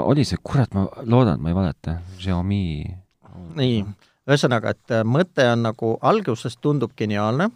oli 0.00 0.26
see, 0.28 0.40
kurat, 0.42 0.74
ma 0.76 0.86
loodan, 1.04 1.38
et 1.38 1.44
ma 1.44 1.52
ei 1.52 1.58
valeta, 1.58 1.98
Xiaomi 2.20 2.62
nii, 3.58 3.80
ühesõnaga, 4.28 4.74
et 4.76 4.94
äh, 4.94 5.06
mõte 5.06 5.46
on 5.52 5.64
nagu 5.70 5.96
alguses 6.06 6.58
tundub 6.62 6.94
geniaalne 6.98 7.48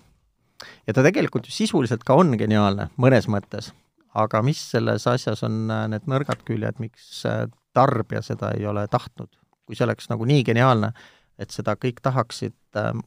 ja 0.87 0.95
ta 0.95 1.05
tegelikult 1.05 1.49
ju 1.49 1.55
sisuliselt 1.55 2.07
ka 2.07 2.17
on 2.19 2.37
geniaalne 2.41 2.91
mõnes 3.01 3.29
mõttes, 3.31 3.73
aga 4.15 4.43
mis 4.45 4.61
selles 4.75 5.07
asjas 5.11 5.45
on 5.47 5.65
äh, 5.71 5.87
need 5.93 6.09
nõrgad 6.11 6.45
küljed, 6.49 6.81
miks 6.83 7.23
äh, 7.29 7.47
tarbija 7.77 8.25
seda 8.25 8.53
ei 8.59 8.67
ole 8.69 8.87
tahtnud? 8.91 9.31
Kui 9.67 9.79
see 9.79 9.87
oleks 9.87 10.11
nagu 10.11 10.27
nii 10.29 10.45
geniaalne, 10.47 10.93
et 11.41 11.55
seda 11.55 11.75
kõik 11.81 12.03
tahaksid, 12.05 12.57
ähm, 12.79 13.05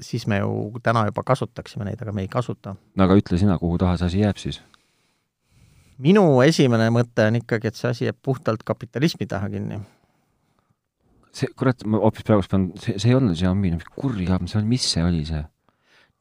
siis 0.00 0.26
me 0.26 0.40
ju 0.42 0.82
täna 0.82 1.06
juba 1.08 1.24
kasutaksime 1.26 1.86
neid, 1.86 2.02
aga 2.02 2.12
me 2.12 2.24
ei 2.26 2.30
kasuta. 2.32 2.74
no 2.96 3.04
aga 3.04 3.16
ütle 3.18 3.38
sina, 3.38 3.58
kuhu 3.58 3.78
taha 3.80 3.96
see 4.00 4.10
asi 4.10 4.22
jääb 4.24 4.40
siis? 4.40 4.60
minu 6.02 6.24
esimene 6.44 6.90
mõte 6.94 7.26
on 7.28 7.40
ikkagi, 7.42 7.70
et 7.70 7.78
see 7.78 7.90
asi 7.90 8.06
jääb 8.08 8.18
puhtalt 8.22 8.64
kapitalismi 8.66 9.28
taha 9.30 9.50
kinni. 9.52 9.80
see, 11.32 11.48
kurat, 11.56 11.84
ma 11.88 12.02
hoopis 12.02 12.26
praegu 12.28 12.44
pean, 12.50 12.70
see, 12.80 12.98
see 12.98 13.12
ei 13.12 13.16
olnud 13.18 13.36
Xiaomi, 13.38 13.76
kurja, 13.96 14.40
see 14.46 14.60
on, 14.60 14.68
mis 14.68 14.86
see 14.94 15.04
oli, 15.04 15.24
see? 15.28 15.42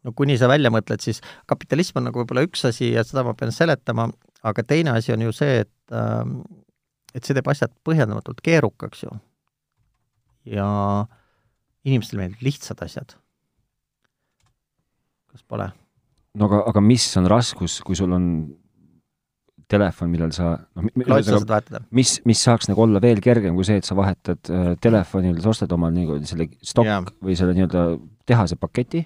no 0.06 0.16
kuni 0.18 0.38
sa 0.40 0.50
välja 0.52 0.72
mõtled, 0.74 1.04
siis 1.04 1.22
kapitalism 1.50 2.02
on 2.02 2.10
nagu 2.10 2.22
võib-olla 2.22 2.46
üks 2.48 2.66
asi 2.70 2.94
ja 2.94 3.06
seda 3.08 3.26
ma 3.28 3.36
pean 3.38 3.54
seletama, 3.56 4.10
aga 4.48 4.66
teine 4.66 4.96
asi 4.98 5.14
on 5.16 5.28
ju 5.28 5.36
see, 5.36 5.62
et 5.66 5.96
äh, 5.96 6.24
et 7.16 7.26
see 7.26 7.36
teeb 7.38 7.50
asjad 7.52 7.74
põhjendamatult 7.88 8.42
keerukaks 8.44 9.04
ju. 9.06 9.12
ja 10.46 10.68
inimestele 11.86 12.24
meeldivad 12.24 12.46
lihtsad 12.46 12.82
asjad. 12.86 13.16
kas 15.32 15.44
pole? 15.48 15.72
no 16.36 16.48
aga, 16.48 16.64
aga 16.72 16.84
mis 16.84 17.06
on 17.20 17.30
raskus, 17.32 17.80
kui 17.86 17.98
sul 18.00 18.14
on 18.16 18.28
telefon, 19.72 20.10
millel 20.12 20.32
sa 20.36 20.54
noh, 20.60 20.88
vahetada. 20.98 21.82
mis, 21.96 22.18
mis 22.28 22.44
saaks 22.44 22.70
nagu 22.72 22.84
olla 22.86 23.02
veel 23.04 23.22
kergem 23.24 23.56
kui 23.56 23.68
see, 23.68 23.80
et 23.82 23.88
sa 23.88 23.96
vahetad 23.98 24.52
äh, 24.52 24.72
telefonil, 24.84 25.40
sa 25.44 25.54
ostad 25.54 25.76
omal 25.76 25.94
nagu 25.96 26.20
selle 26.28 26.50
stokk 26.66 26.90
ja. 26.90 27.00
või 27.24 27.38
selle 27.40 27.56
nii-öelda 27.58 27.86
tehase 28.28 28.58
paketi, 28.60 29.06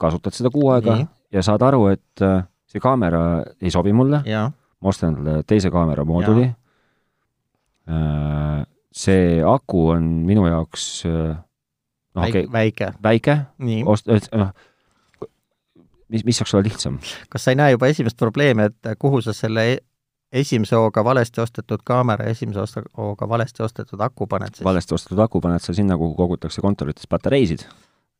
kasutad 0.00 0.36
seda 0.36 0.52
kuu 0.52 0.70
aega 0.74 1.00
Nii. 1.00 1.10
ja 1.36 1.44
saad 1.46 1.62
aru, 1.66 1.86
et 1.94 2.24
äh, 2.26 2.42
see 2.70 2.82
kaamera 2.82 3.22
ei 3.60 3.72
sobi 3.74 3.94
mulle, 3.96 4.22
ma 4.26 4.92
ostan 4.92 5.14
endale 5.14 5.44
teise 5.48 5.72
kaamera 5.72 6.06
mooduli, 6.08 6.48
äh, 6.48 6.56
see 8.92 9.38
aku 9.46 9.88
on 9.94 10.08
minu 10.26 10.46
jaoks 10.48 11.04
äh, 11.06 11.36
noh, 12.14 12.26
okei 12.26 12.44
okay,, 12.44 12.52
väike, 12.52 12.92
väike, 13.02 13.36
ost-, 13.86 14.10
noh, 14.34 14.50
mis, 16.08 16.24
mis 16.26 16.40
saaks 16.40 16.54
olla 16.54 16.66
lihtsam? 16.66 16.98
kas 17.30 17.44
sa 17.46 17.54
ei 17.54 17.60
näe 17.60 17.76
juba 17.76 17.90
esimest 17.90 18.18
probleemi, 18.18 18.68
et 18.70 18.92
kuhu 18.98 19.22
sa 19.24 19.34
selle 19.36 19.66
e-, 19.72 19.80
esimese 20.42 20.78
hooga 20.78 21.04
valesti 21.06 21.42
ostetud 21.44 21.84
kaamera 21.86 22.26
ja 22.26 22.36
esimese 22.36 22.82
hooga 22.98 23.28
valesti 23.28 23.62
ostetud 23.66 24.02
aku 24.06 24.26
paned 24.30 24.54
siis? 24.54 24.66
valesti 24.66 24.94
ostetud 24.94 25.22
aku 25.22 25.40
paned 25.40 25.62
sa 25.62 25.74
sinna, 25.76 25.98
kuhu 25.98 26.14
kogutakse 26.18 26.62
kontorites 26.64 27.06
patareisid. 27.10 27.66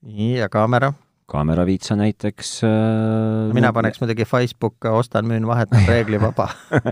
nii, 0.07 0.37
ja 0.39 0.49
kaamera? 0.49 0.93
Kaamera 1.31 1.65
viid 1.69 1.87
sa 1.87 1.97
näiteks 1.99 2.55
äh, 2.67 3.55
mina 3.57 3.73
paneks 3.77 4.03
muidugi 4.03 4.27
Facebook, 4.29 4.79
ostan, 4.91 5.29
müün, 5.31 5.47
vahetan, 5.49 5.87
reeglivaba 5.89 6.49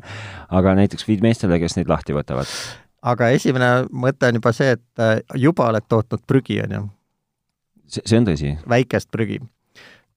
aga 0.61 0.77
näiteks 0.79 1.09
viid 1.09 1.25
meestele, 1.25 1.61
kes 1.63 1.79
neid 1.79 1.91
lahti 1.91 2.17
võtavad? 2.17 2.49
aga 3.03 3.33
esimene 3.37 3.73
mõte 3.91 4.31
on 4.31 4.41
juba 4.41 4.55
see, 4.57 4.75
et 4.79 5.05
äh, 5.05 5.19
juba 5.35 5.69
oled 5.73 5.87
tootnud 5.89 6.27
prügi, 6.27 6.63
on 6.65 6.75
ju. 6.79 6.83
see, 7.87 8.03
see 8.05 8.21
on 8.23 8.29
tõsi. 8.31 8.57
väikest 8.69 9.11
prügi 9.15 9.43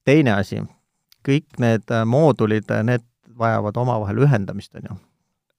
teine 0.07 0.35
asi, 0.35 0.61
kõik 1.27 1.61
need 1.61 1.93
äh, 1.93 2.05
moodulid, 2.07 2.69
äh, 2.73 2.83
need 2.87 3.05
vajavad 3.37 3.77
omavahel 3.81 4.23
ühendamist, 4.25 4.73
on 4.77 4.91
ju. 4.91 4.97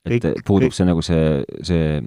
Et 0.05 0.25
kõik, 0.25 0.43
puudub 0.47 0.71
kõik... 0.71 0.77
see 0.77 0.87
nagu 0.89 1.05
see, 1.07 1.27
see 1.67 2.01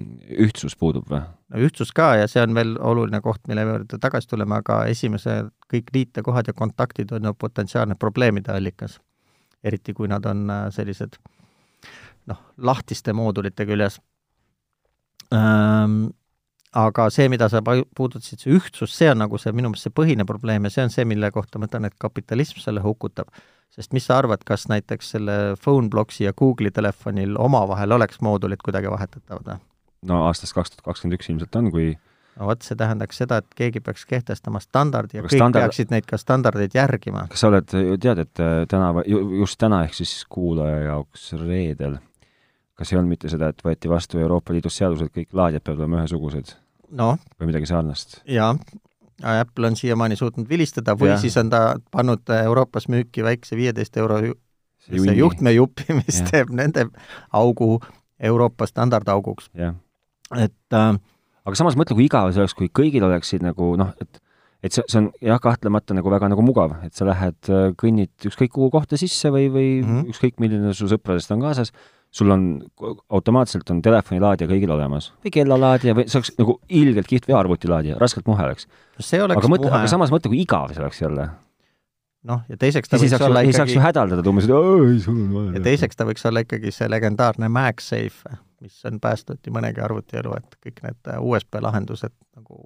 ühtsus 0.46 0.76
puudub 0.78 1.08
või? 1.10 1.22
no 1.52 1.62
ühtsus 1.68 1.92
ka 1.96 2.10
ja 2.20 2.26
see 2.30 2.42
on 2.44 2.56
veel 2.56 2.74
oluline 2.76 3.20
koht, 3.24 3.42
mille 3.48 3.64
juurde 3.66 4.00
tagasi 4.02 4.28
tuleme, 4.28 4.58
aga 4.60 4.82
esimese, 4.92 5.38
kõik 5.72 5.92
liitekohad 5.94 6.50
ja 6.50 6.56
kontaktid 6.56 7.14
on 7.16 7.30
ju 7.30 7.34
potentsiaalne 7.38 7.96
probleemide 8.00 8.52
allikas. 8.52 9.00
eriti 9.64 9.94
kui 9.94 10.08
nad 10.08 10.26
on 10.26 10.50
äh, 10.50 10.66
sellised 10.70 11.16
noh, 12.26 12.42
lahtiste 12.58 13.12
moodulite 13.16 13.66
küljes 13.66 14.00
ähm, 15.34 16.06
aga 16.76 17.08
see, 17.12 17.28
mida 17.32 17.48
sa 17.52 17.62
puudutasid, 17.64 18.42
see 18.42 18.54
ühtsus, 18.56 18.92
see 18.92 19.08
on 19.10 19.22
nagu 19.24 19.38
see 19.40 19.54
minu 19.56 19.70
meelest 19.72 19.88
see 19.88 19.94
põhine 19.96 20.26
probleem 20.28 20.66
ja 20.66 20.72
see 20.74 20.84
on 20.84 20.92
see, 20.92 21.06
mille 21.08 21.30
kohta 21.34 21.60
ma 21.60 21.68
ütlen, 21.70 21.88
et 21.88 21.96
kapitalism 22.02 22.60
selle 22.62 22.82
hukutab. 22.84 23.30
Sest 23.76 23.92
mis 23.96 24.06
sa 24.08 24.18
arvad, 24.22 24.44
kas 24.48 24.68
näiteks 24.72 25.14
selle 25.16 25.38
Phonebloksi 25.62 26.24
ja 26.24 26.32
Google'i 26.32 26.72
telefonil 26.74 27.36
omavahel 27.38 27.92
oleks 27.92 28.20
moodulid 28.24 28.62
kuidagi 28.64 28.90
vahetatavad 28.90 29.52
või? 29.52 29.62
no 30.06 30.24
aastast 30.26 30.56
kaks 30.56 30.74
tuhat 30.74 30.90
kakskümmend 30.90 31.18
üks 31.18 31.30
ilmselt 31.32 31.58
on, 31.60 31.70
kui 31.74 31.94
no 32.36 32.48
vot, 32.50 32.64
see 32.64 32.78
tähendaks 32.78 33.20
seda, 33.22 33.40
et 33.42 33.56
keegi 33.58 33.82
peaks 33.84 34.04
kehtestama 34.08 34.60
standardi 34.62 35.18
ja 35.18 35.24
aga 35.24 35.30
kõik 35.30 35.40
standard... 35.40 35.66
peaksid 35.66 35.94
neid 35.94 36.08
ka 36.08 36.20
standardeid 36.20 36.76
järgima. 36.76 37.26
kas 37.32 37.44
sa 37.44 37.50
oled, 37.52 37.68
tead, 38.02 38.22
et 38.26 38.42
äh, 38.44 38.58
täna, 38.70 38.92
just 39.06 39.58
täna, 39.62 39.84
ehk 39.86 39.96
siis 39.98 40.18
kuulaja 40.32 40.82
jaoks 40.90 41.30
reedel, 41.40 41.98
kas 42.76 42.92
ei 42.92 43.00
olnud 43.00 43.16
mitte 43.16 43.32
seda, 43.32 43.50
et 43.52 43.64
võeti 43.64 43.90
vastu 43.92 44.20
Euroopa 44.22 44.56
Liidus 44.56 44.76
seadused, 44.80 45.12
kõik 45.14 45.32
laadijad 45.36 45.64
peavad 45.66 45.84
olema 45.84 46.02
ühesugused? 46.04 46.56
noh. 46.96 47.16
või 47.40 47.50
midagi 47.50 47.68
sarnast. 47.70 48.20
jaa, 48.30 48.52
Apple 49.24 49.66
on 49.66 49.76
siiamaani 49.76 50.16
suutnud 50.16 50.48
vilistada 50.48 50.96
või 50.98 51.14
ja. 51.14 51.20
siis 51.20 51.36
on 51.40 51.50
ta 51.50 51.60
pannud 51.90 52.28
Euroopas 52.42 52.88
müüki 52.92 53.24
väikse 53.24 53.56
viieteist 53.56 53.96
euro 53.96 54.18
ju, 54.20 54.34
juhtmejupi, 54.92 55.88
mis 56.02 56.20
ja. 56.20 56.26
teeb 56.30 56.52
nende 56.52 56.88
augu 57.32 57.80
Euroopa 58.20 58.66
standardauguks. 58.66 59.50
et 60.36 60.74
äh, 60.74 60.92
aga 61.44 61.58
samas 61.58 61.76
mõtle, 61.78 61.96
kui 61.96 62.08
igav 62.08 62.32
see 62.32 62.44
oleks, 62.44 62.56
kui 62.58 62.68
kõigil 62.68 63.04
oleksid 63.06 63.44
nagu 63.44 63.74
noh, 63.80 63.92
et 64.00 64.22
et 64.64 64.72
see, 64.72 64.82
see 64.90 64.98
on 64.98 65.10
jah, 65.22 65.38
kahtlemata 65.42 65.94
nagu 65.94 66.10
väga 66.10 66.30
nagu 66.32 66.42
mugav, 66.42 66.72
et 66.86 66.96
sa 66.96 67.06
lähed, 67.06 67.38
äh, 67.52 67.68
kõnnid 67.78 68.28
ükskõik 68.28 68.54
kuhu 68.56 68.70
kohta 68.74 68.98
sisse 68.98 69.30
või, 69.30 69.50
või 69.52 69.68
mm 69.80 69.88
-hmm. 69.88 70.12
ükskõik 70.12 70.40
milline 70.42 70.72
su 70.74 70.88
sõpradest 70.90 71.30
on 71.32 71.44
kaasas 71.44 71.72
sul 72.16 72.32
on, 72.32 72.44
automaatselt 73.12 73.70
on 73.72 73.82
telefonilaadija 73.84 74.48
kõigil 74.50 74.72
olemas 74.72 75.10
või 75.24 75.32
kellalaadija 75.34 75.96
või 75.98 76.06
see 76.08 76.20
oleks 76.20 76.32
nagu 76.40 76.58
ilgelt 76.80 77.10
kihvt 77.10 77.28
või 77.28 77.36
arvutilaadija, 77.40 77.98
raskelt 78.00 78.28
muhe 78.30 78.46
oleks. 78.48 78.68
aga 79.26 79.50
mõtle, 79.52 79.72
aga 79.72 79.90
samas 79.90 80.14
mõtle, 80.14 80.32
kui 80.32 80.40
igav 80.44 80.72
see 80.72 80.84
oleks 80.84 81.02
jälle. 81.02 81.28
noh, 82.26 82.42
ja 82.48 82.58
teiseks 82.62 82.90
ta 82.90 82.96
ja 82.98 83.04
võiks 83.04 83.26
olla 83.28 83.44
ikkagi 83.44 83.52
ei 83.52 83.60
saaks 83.60 83.76
ju 83.76 83.84
hädaldada 83.84 84.24
tuumas, 84.26 84.48
et 84.48 85.04
sul 85.04 85.20
on 85.20 85.30
vaja. 85.34 85.54
ja 85.58 85.64
teiseks 85.68 86.00
ta 86.00 86.08
võiks 86.08 86.28
olla 86.30 86.42
ikkagi 86.46 86.72
see 86.74 86.88
legendaarne 86.90 87.52
MagSafe, 87.52 88.36
mis 88.64 88.80
on 88.88 89.00
päästnud 89.02 89.42
nii 89.44 89.58
mõnegi 89.58 89.84
arvutielu, 89.84 90.36
et 90.40 90.60
kõik 90.64 90.84
need 90.88 91.16
USB 91.20 91.60
lahendused 91.68 92.16
nagu 92.38 92.62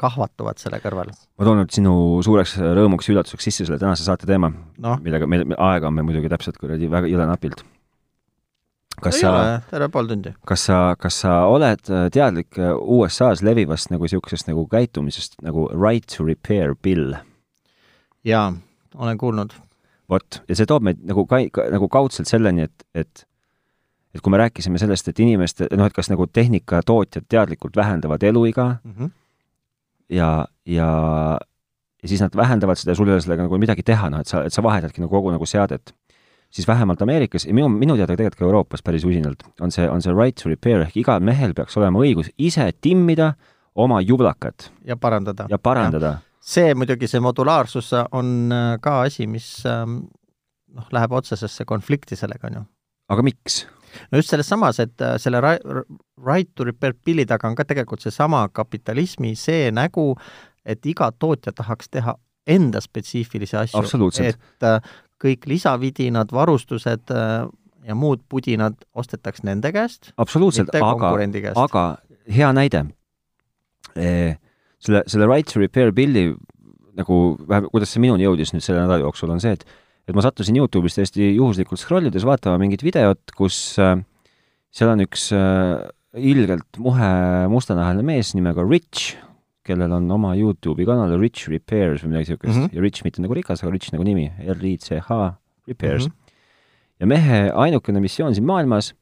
kahvatuvad 0.00 0.60
selle 0.60 0.78
kõrval. 0.82 1.10
ma 1.12 1.48
toon 1.48 1.62
nüüd 1.62 1.72
sinu 1.72 1.94
suureks 2.24 2.56
rõõmuks 2.60 3.08
ja 3.08 3.14
üllatuseks 3.14 3.48
sisse 3.48 3.64
selle 3.64 3.80
tänase 3.80 4.04
saate 4.04 4.28
teema 4.28 4.50
no., 4.52 4.98
millega 5.02 5.28
meil, 5.30 5.46
aega 5.56 5.88
on 5.88 5.96
meil 5.96 6.06
muidugi 6.08 6.30
täpselt 6.32 6.60
kuradi 6.60 6.90
väga 6.92 7.08
jõle 7.10 7.28
napilt. 7.30 7.62
kas 9.00 9.18
ei 9.18 9.24
sa, 9.24 9.60
terve 9.70 9.88
pool 9.92 10.10
tundi. 10.10 10.34
kas 10.48 10.66
sa, 10.68 10.80
kas 11.00 11.22
sa 11.24 11.38
oled 11.52 11.88
äh, 11.88 12.08
teadlik 12.12 12.60
äh, 12.60 12.74
USA-s 12.76 13.44
levivast 13.46 13.92
nagu 13.94 14.04
niisugusest 14.04 14.52
nagu 14.52 14.66
käitumisest 14.72 15.40
nagu 15.46 15.68
right 15.72 16.08
to 16.12 16.28
repair 16.28 16.76
bill? 16.76 17.16
jaa, 18.24 18.50
olen 18.94 19.18
kuulnud. 19.18 19.56
vot, 20.12 20.42
ja 20.48 20.58
see 20.58 20.68
toob 20.68 20.84
meid 20.84 21.00
nagu 21.08 21.24
ka-, 21.30 21.46
ka, 21.52 21.70
nagu 21.72 21.88
kaudselt 21.88 22.28
selleni, 22.28 22.68
et, 22.68 22.88
et 22.94 23.26
et 24.16 24.22
kui 24.24 24.32
me 24.32 24.38
rääkisime 24.40 24.80
sellest, 24.80 25.08
et 25.08 25.18
inimeste, 25.20 25.66
noh, 25.76 25.88
et 25.88 25.92
kas 25.92 26.08
nagu 26.08 26.24
tehnikatootjad 26.24 27.26
teadlikult 27.28 27.76
vähendavad 27.76 28.22
eluiga 28.24 28.76
mm, 28.84 28.92
-hmm 28.92 29.14
ja, 30.10 30.46
ja, 30.66 30.88
ja 32.02 32.08
siis 32.08 32.22
nad 32.22 32.36
vähendavad 32.36 32.78
seda 32.78 32.94
ja 32.94 32.98
sul 32.98 33.08
ei 33.08 33.16
ole 33.16 33.24
sellega 33.24 33.46
nagu 33.46 33.58
midagi 33.60 33.84
teha, 33.86 34.10
noh, 34.12 34.22
et 34.22 34.30
sa, 34.30 34.44
et 34.46 34.54
sa 34.54 34.64
vahetadki 34.64 35.02
nagu 35.02 35.12
kogu 35.12 35.32
nagu 35.34 35.46
seadet. 35.46 35.94
siis 36.50 36.68
vähemalt 36.68 37.02
Ameerikas 37.02 37.44
ja 37.44 37.54
minu, 37.54 37.68
minu 37.68 37.96
teada 37.96 38.14
tegelikult 38.14 38.38
ka 38.38 38.44
Euroopas 38.44 38.82
päris 38.82 39.04
usinalt 39.04 39.42
on 39.60 39.70
see, 39.70 39.88
on 39.90 40.02
see 40.02 40.12
right 40.14 40.36
to 40.42 40.48
repair 40.48 40.80
ehk 40.80 40.96
igal 40.96 41.20
mehel 41.20 41.54
peaks 41.54 41.76
olema 41.76 41.98
õigus 41.98 42.30
ise 42.38 42.70
timmida 42.80 43.34
oma 43.74 44.00
jublakat. 44.00 44.70
ja 44.84 44.96
parandada. 44.96 45.46
ja 45.48 45.58
parandada. 45.58 46.18
see 46.40 46.74
muidugi, 46.74 47.08
see 47.08 47.20
modulaarsus 47.20 47.92
on 48.12 48.52
äh, 48.52 48.78
ka 48.80 49.00
asi, 49.02 49.26
mis 49.26 49.66
ähm, 49.66 50.06
noh, 50.76 50.88
läheb 50.92 51.12
otsesesse 51.12 51.64
konflikti 51.64 52.16
sellega, 52.16 52.50
on 52.50 52.60
ju. 52.60 52.64
Aga 53.08 53.24
miks? 53.26 53.64
no 54.10 54.20
just 54.20 54.30
selles 54.32 54.48
samas, 54.48 54.80
et 54.82 55.00
äh, 55.00 55.16
selle 55.22 55.40
right 55.40 56.50
to 56.54 56.66
repair 56.68 56.94
pilli 57.04 57.26
taga 57.26 57.48
on 57.48 57.56
ka 57.56 57.64
tegelikult 57.64 58.04
seesama 58.04 58.46
kapitalismi 58.52 59.34
see 59.38 59.70
nägu, 59.74 60.14
et 60.64 60.86
iga 60.86 61.10
tootja 61.12 61.54
tahaks 61.56 61.88
teha 61.88 62.16
enda 62.46 62.80
spetsiifilisi 62.80 63.56
asju. 63.56 64.10
et 64.22 64.66
äh, 64.66 64.80
kõik 65.22 65.46
lisavidinad, 65.48 66.32
varustused 66.32 67.14
äh, 67.14 67.46
ja 67.86 67.94
muud 67.94 68.22
pudinad 68.28 68.76
ostetaks 68.94 69.42
nende 69.46 69.72
käest. 69.72 70.12
absoluutselt, 70.16 70.74
aga, 70.74 71.14
aga 71.54 71.86
hea 72.28 72.52
näide 72.52 72.84
e,. 73.94 74.36
selle, 74.78 75.02
selle 75.06 75.26
right 75.26 75.48
to 75.52 75.60
repair 75.60 75.92
pilli 75.94 76.28
nagu 76.96 77.36
vähemalt, 77.48 77.72
kuidas 77.72 77.92
see 77.92 78.00
minuni 78.00 78.24
jõudis 78.24 78.54
nüüd 78.54 78.64
selle 78.64 78.82
nädala 78.84 79.04
jooksul, 79.04 79.30
on 79.32 79.42
see, 79.42 79.52
et 79.56 79.64
et 80.06 80.14
ma 80.14 80.22
sattusin 80.22 80.56
Youtube'is 80.60 80.96
täiesti 80.96 81.32
juhuslikult 81.34 81.80
scroll 81.82 82.08
ides 82.10 82.26
vaatama 82.26 82.60
mingit 82.62 82.84
videot, 82.86 83.34
kus 83.36 83.58
äh, 83.82 83.96
seal 84.74 84.92
on 84.92 85.02
üks 85.02 85.28
äh, 85.34 85.82
ilgelt 86.16 86.78
muhe 86.82 87.08
mustanahaline 87.52 88.06
mees 88.06 88.32
nimega 88.36 88.64
Rich, 88.66 89.16
kellel 89.66 89.96
on 89.96 90.06
oma 90.14 90.34
Youtube'i 90.38 90.86
kanal 90.86 91.16
Rich 91.18 91.50
Repairs 91.50 92.04
või 92.04 92.14
midagi 92.14 92.30
niisugust 92.30 92.52
mm 92.52 92.62
-hmm. 92.68 92.76
ja 92.76 92.84
Rich 92.84 93.04
mitte 93.04 93.24
nagu 93.24 93.34
rikas, 93.34 93.64
aga 93.64 93.72
Rich 93.74 93.90
nagu 93.92 94.06
nimi, 94.06 94.30
R-I-C-H 94.54 95.10
Repairs 95.66 96.06
mm. 96.06 96.12
-hmm. 96.12 96.34
ja 97.00 97.06
mehe 97.06 97.40
ainukene 97.50 98.00
missioon 98.00 98.34
siin 98.34 98.46
maailmas 98.46 98.94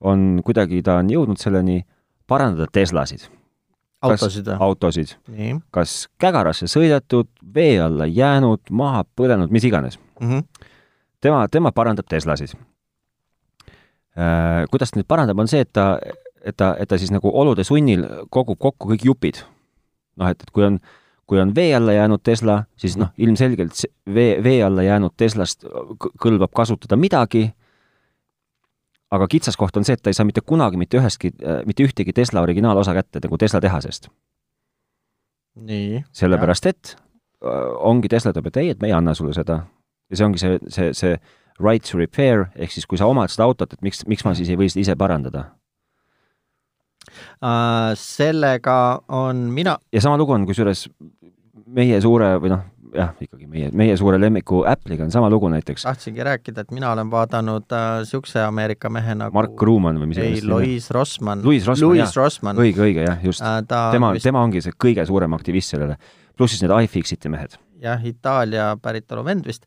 on 0.00 0.42
kuidagi, 0.44 0.82
ta 0.82 0.98
on 0.98 1.10
jõudnud 1.10 1.38
selleni, 1.40 1.86
parandada 2.26 2.66
Teslasid. 2.72 3.30
autosid 4.02 4.46
või? 4.46 4.56
autosid. 4.60 5.14
kas 5.70 6.08
kägarasse 6.18 6.66
sõidetud, 6.66 7.30
vee 7.54 7.80
alla 7.80 8.06
jäänud, 8.06 8.60
maha 8.70 9.04
põlenud, 9.16 9.50
mis 9.50 9.64
iganes 9.64 9.98
mm. 10.20 10.30
-hmm. 10.30 10.68
tema, 11.20 11.48
tema 11.48 11.72
parandab 11.72 12.06
Teslasid 12.08 12.54
äh,. 14.16 14.66
kuidas 14.70 14.90
ta 14.90 15.00
neid 15.00 15.08
parandab, 15.08 15.38
on 15.38 15.48
see, 15.48 15.60
et 15.60 15.72
ta, 15.72 15.98
et 16.44 16.56
ta, 16.56 16.76
et 16.78 16.88
ta 16.88 16.98
siis 16.98 17.10
nagu 17.10 17.30
olude 17.34 17.64
sunnil 17.64 18.06
kogub 18.30 18.58
kokku 18.58 18.88
kõik 18.94 19.04
jupid. 19.04 19.42
noh, 20.16 20.28
et, 20.28 20.42
et 20.42 20.50
kui 20.50 20.64
on, 20.64 20.80
kui 21.26 21.40
on 21.40 21.54
vee 21.54 21.74
alla 21.74 21.92
jäänud 21.92 22.22
Tesla, 22.22 22.64
siis 22.76 22.96
noh, 22.96 23.08
ilmselgelt 23.18 23.72
vee, 24.14 24.42
vee 24.42 24.64
alla 24.64 24.82
jäänud 24.82 25.12
Teslast 25.16 25.64
kõlbab 26.22 26.52
kasutada 26.54 26.96
midagi 26.96 27.52
aga 29.10 29.28
kitsaskoht 29.30 29.76
on 29.78 29.86
see, 29.86 29.96
et 29.96 30.02
ta 30.02 30.10
ei 30.10 30.18
saa 30.18 30.26
mitte 30.26 30.42
kunagi 30.42 30.78
mitte 30.80 30.98
ühestki, 30.98 31.32
äh, 31.42 31.60
mitte 31.68 31.86
ühtegi 31.86 32.14
Tesla 32.16 32.42
originaalosa 32.44 32.94
kätte 32.96 33.22
nagu 33.22 33.38
Tesla 33.38 33.60
tehasest. 33.60 34.08
nii. 35.56 36.04
sellepärast, 36.12 36.66
et 36.66 36.96
äh, 36.96 37.70
ongi 37.78 38.08
Tesla 38.12 38.34
ütleb, 38.34 38.50
et 38.50 38.56
ei, 38.62 38.70
et 38.74 38.80
me 38.80 38.90
ei 38.90 38.96
anna 38.96 39.14
sulle 39.14 39.34
seda. 39.36 39.62
Ja 40.10 40.18
see 40.18 40.26
ongi 40.26 40.42
see, 40.42 40.58
see, 40.68 40.92
see 40.96 41.16
right 41.62 41.84
to 41.90 41.98
repair, 41.98 42.48
ehk 42.56 42.74
siis 42.74 42.86
kui 42.86 43.00
sa 43.00 43.08
omad 43.10 43.32
seda 43.32 43.46
autot, 43.48 43.72
et 43.72 43.82
miks, 43.84 44.04
miks 44.10 44.24
ma 44.26 44.34
siis 44.36 44.50
ei 44.52 44.58
või 44.60 44.70
seda 44.72 44.84
ise 44.84 44.98
parandada 44.98 45.46
uh,? 47.40 47.94
Sellega 47.96 48.78
on 49.08 49.46
mina 49.54 49.78
ja 49.92 50.04
sama 50.04 50.18
lugu 50.20 50.36
on 50.36 50.46
kusjuures 50.48 50.86
meie 51.66 52.00
suure 52.04 52.36
või 52.42 52.52
noh, 52.52 52.64
jah, 52.96 53.12
ikkagi 53.22 53.46
meie, 53.50 53.70
meie 53.76 53.96
suure 53.98 54.18
lemmiku 54.20 54.62
Apple'iga 54.68 55.06
on 55.06 55.12
sama 55.14 55.28
lugu 55.32 55.48
näiteks. 55.52 55.86
tahtsingi 55.86 56.24
rääkida, 56.26 56.64
et 56.64 56.74
mina 56.74 56.90
olen 56.92 57.10
vaadanud 57.10 57.72
niisuguse 57.72 58.40
äh, 58.40 58.48
Ameerika 58.48 58.90
mehe 58.92 59.16
nagu 59.18 59.36
Mark 59.36 59.62
Ruumann 59.68 60.00
või 60.00 60.12
mis 60.12 60.20
ei, 60.22 60.42
Louis 60.44 60.90
Rossmann. 60.94 61.44
Louis 61.44 61.66
Rossmann. 61.66 62.12
Rossmann. 62.16 62.62
õige, 62.62 62.84
õige, 62.86 63.06
jah, 63.06 63.24
just 63.24 63.44
äh,. 63.44 63.62
tema 63.66 64.12
vist..., 64.16 64.26
tema 64.26 64.44
ongi 64.46 64.62
see 64.64 64.76
kõige 64.84 65.06
suurem 65.08 65.36
aktivist 65.36 65.74
sellele. 65.74 65.98
pluss 66.36 66.56
siis 66.56 66.64
need 66.64 66.76
iFixiti 66.86 67.32
mehed. 67.32 67.58
jah, 67.82 68.04
Itaalia 68.04 68.74
päritolu 68.82 69.24
vend 69.24 69.48
vist, 69.48 69.66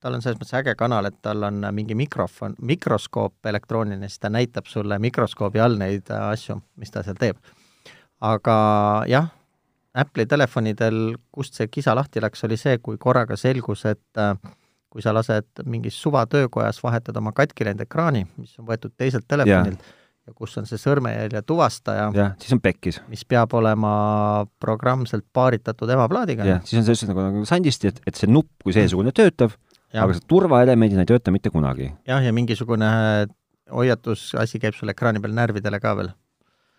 tal 0.00 0.14
on 0.14 0.22
selles 0.22 0.38
mõttes 0.38 0.54
äge 0.58 0.74
kanal, 0.78 1.08
et 1.10 1.16
tal 1.22 1.42
on 1.48 1.64
mingi 1.74 1.96
mikrofon, 1.98 2.54
mikroskoop 2.62 3.46
elektrooniline, 3.50 4.08
siis 4.08 4.22
ta 4.22 4.30
näitab 4.30 4.70
sulle 4.70 4.98
mikroskoobi 5.02 5.62
all 5.62 5.78
neid 5.80 6.10
äh, 6.14 6.28
asju, 6.32 6.60
mis 6.76 6.94
ta 6.94 7.02
seal 7.06 7.18
teeb. 7.18 7.40
aga 8.20 8.54
jah 9.08 9.34
Apple'i 9.98 10.28
telefonidel, 10.30 11.16
kust 11.34 11.56
see 11.58 11.66
kisa 11.72 11.94
lahti 11.96 12.20
läks, 12.22 12.44
oli 12.46 12.58
see, 12.60 12.76
kui 12.82 12.98
korraga 13.00 13.38
selgus, 13.40 13.82
et 13.88 14.20
äh, 14.20 14.34
kui 14.92 15.04
sa 15.04 15.14
lased 15.16 15.62
mingis 15.68 15.96
suvatöökojas 16.02 16.82
vahetada 16.82 17.20
oma 17.22 17.32
katki 17.36 17.66
läinud 17.66 17.84
ekraani, 17.84 18.26
mis 18.40 18.54
on 18.60 18.68
võetud 18.68 18.94
teiselt 18.96 19.26
telefonilt 19.28 19.82
ja, 19.82 19.96
ja 20.28 20.36
kus 20.36 20.56
on 20.60 20.68
see 20.68 20.80
sõrmejälje 20.80 21.42
tuvastaja, 21.48 22.08
jah, 22.16 22.34
siis 22.40 22.56
on 22.56 22.62
pekkis. 22.64 23.00
mis 23.10 23.24
peab 23.28 23.52
olema 23.58 23.92
programmselt 24.60 25.26
paaritatud 25.32 25.90
emaplaadiga. 25.96 26.46
jah, 26.48 26.62
siis 26.64 26.80
on 26.80 26.86
see 26.86 26.96
lihtsalt 26.96 27.12
nagu, 27.12 27.26
nagu 27.26 27.48
sandisti, 27.48 27.92
et, 27.92 28.00
et 28.06 28.20
see 28.20 28.30
nupp 28.30 28.52
kui 28.64 28.76
seesugune 28.76 29.12
töötab, 29.16 29.56
aga 29.94 30.16
see 30.16 30.28
turvaelemendina 30.28 31.04
ei 31.04 31.10
tööta 31.12 31.34
mitte 31.34 31.50
kunagi. 31.54 31.92
jah, 32.06 32.22
ja 32.24 32.32
mingisugune 32.32 32.88
hoiatusasi 33.72 34.60
käib 34.62 34.76
sul 34.76 34.92
ekraani 34.92 35.20
peal 35.20 35.36
närvidele 35.36 35.80
ka 35.80 35.96
veel. 35.96 36.12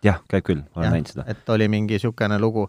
jah, 0.06 0.22
käib 0.30 0.46
küll, 0.46 0.64
olen 0.76 0.98
näinud 0.98 1.12
seda. 1.12 1.26
et 1.26 1.48
oli 1.48 1.68
mingi 1.68 1.98
niisugune 1.98 2.38
lugu 2.38 2.68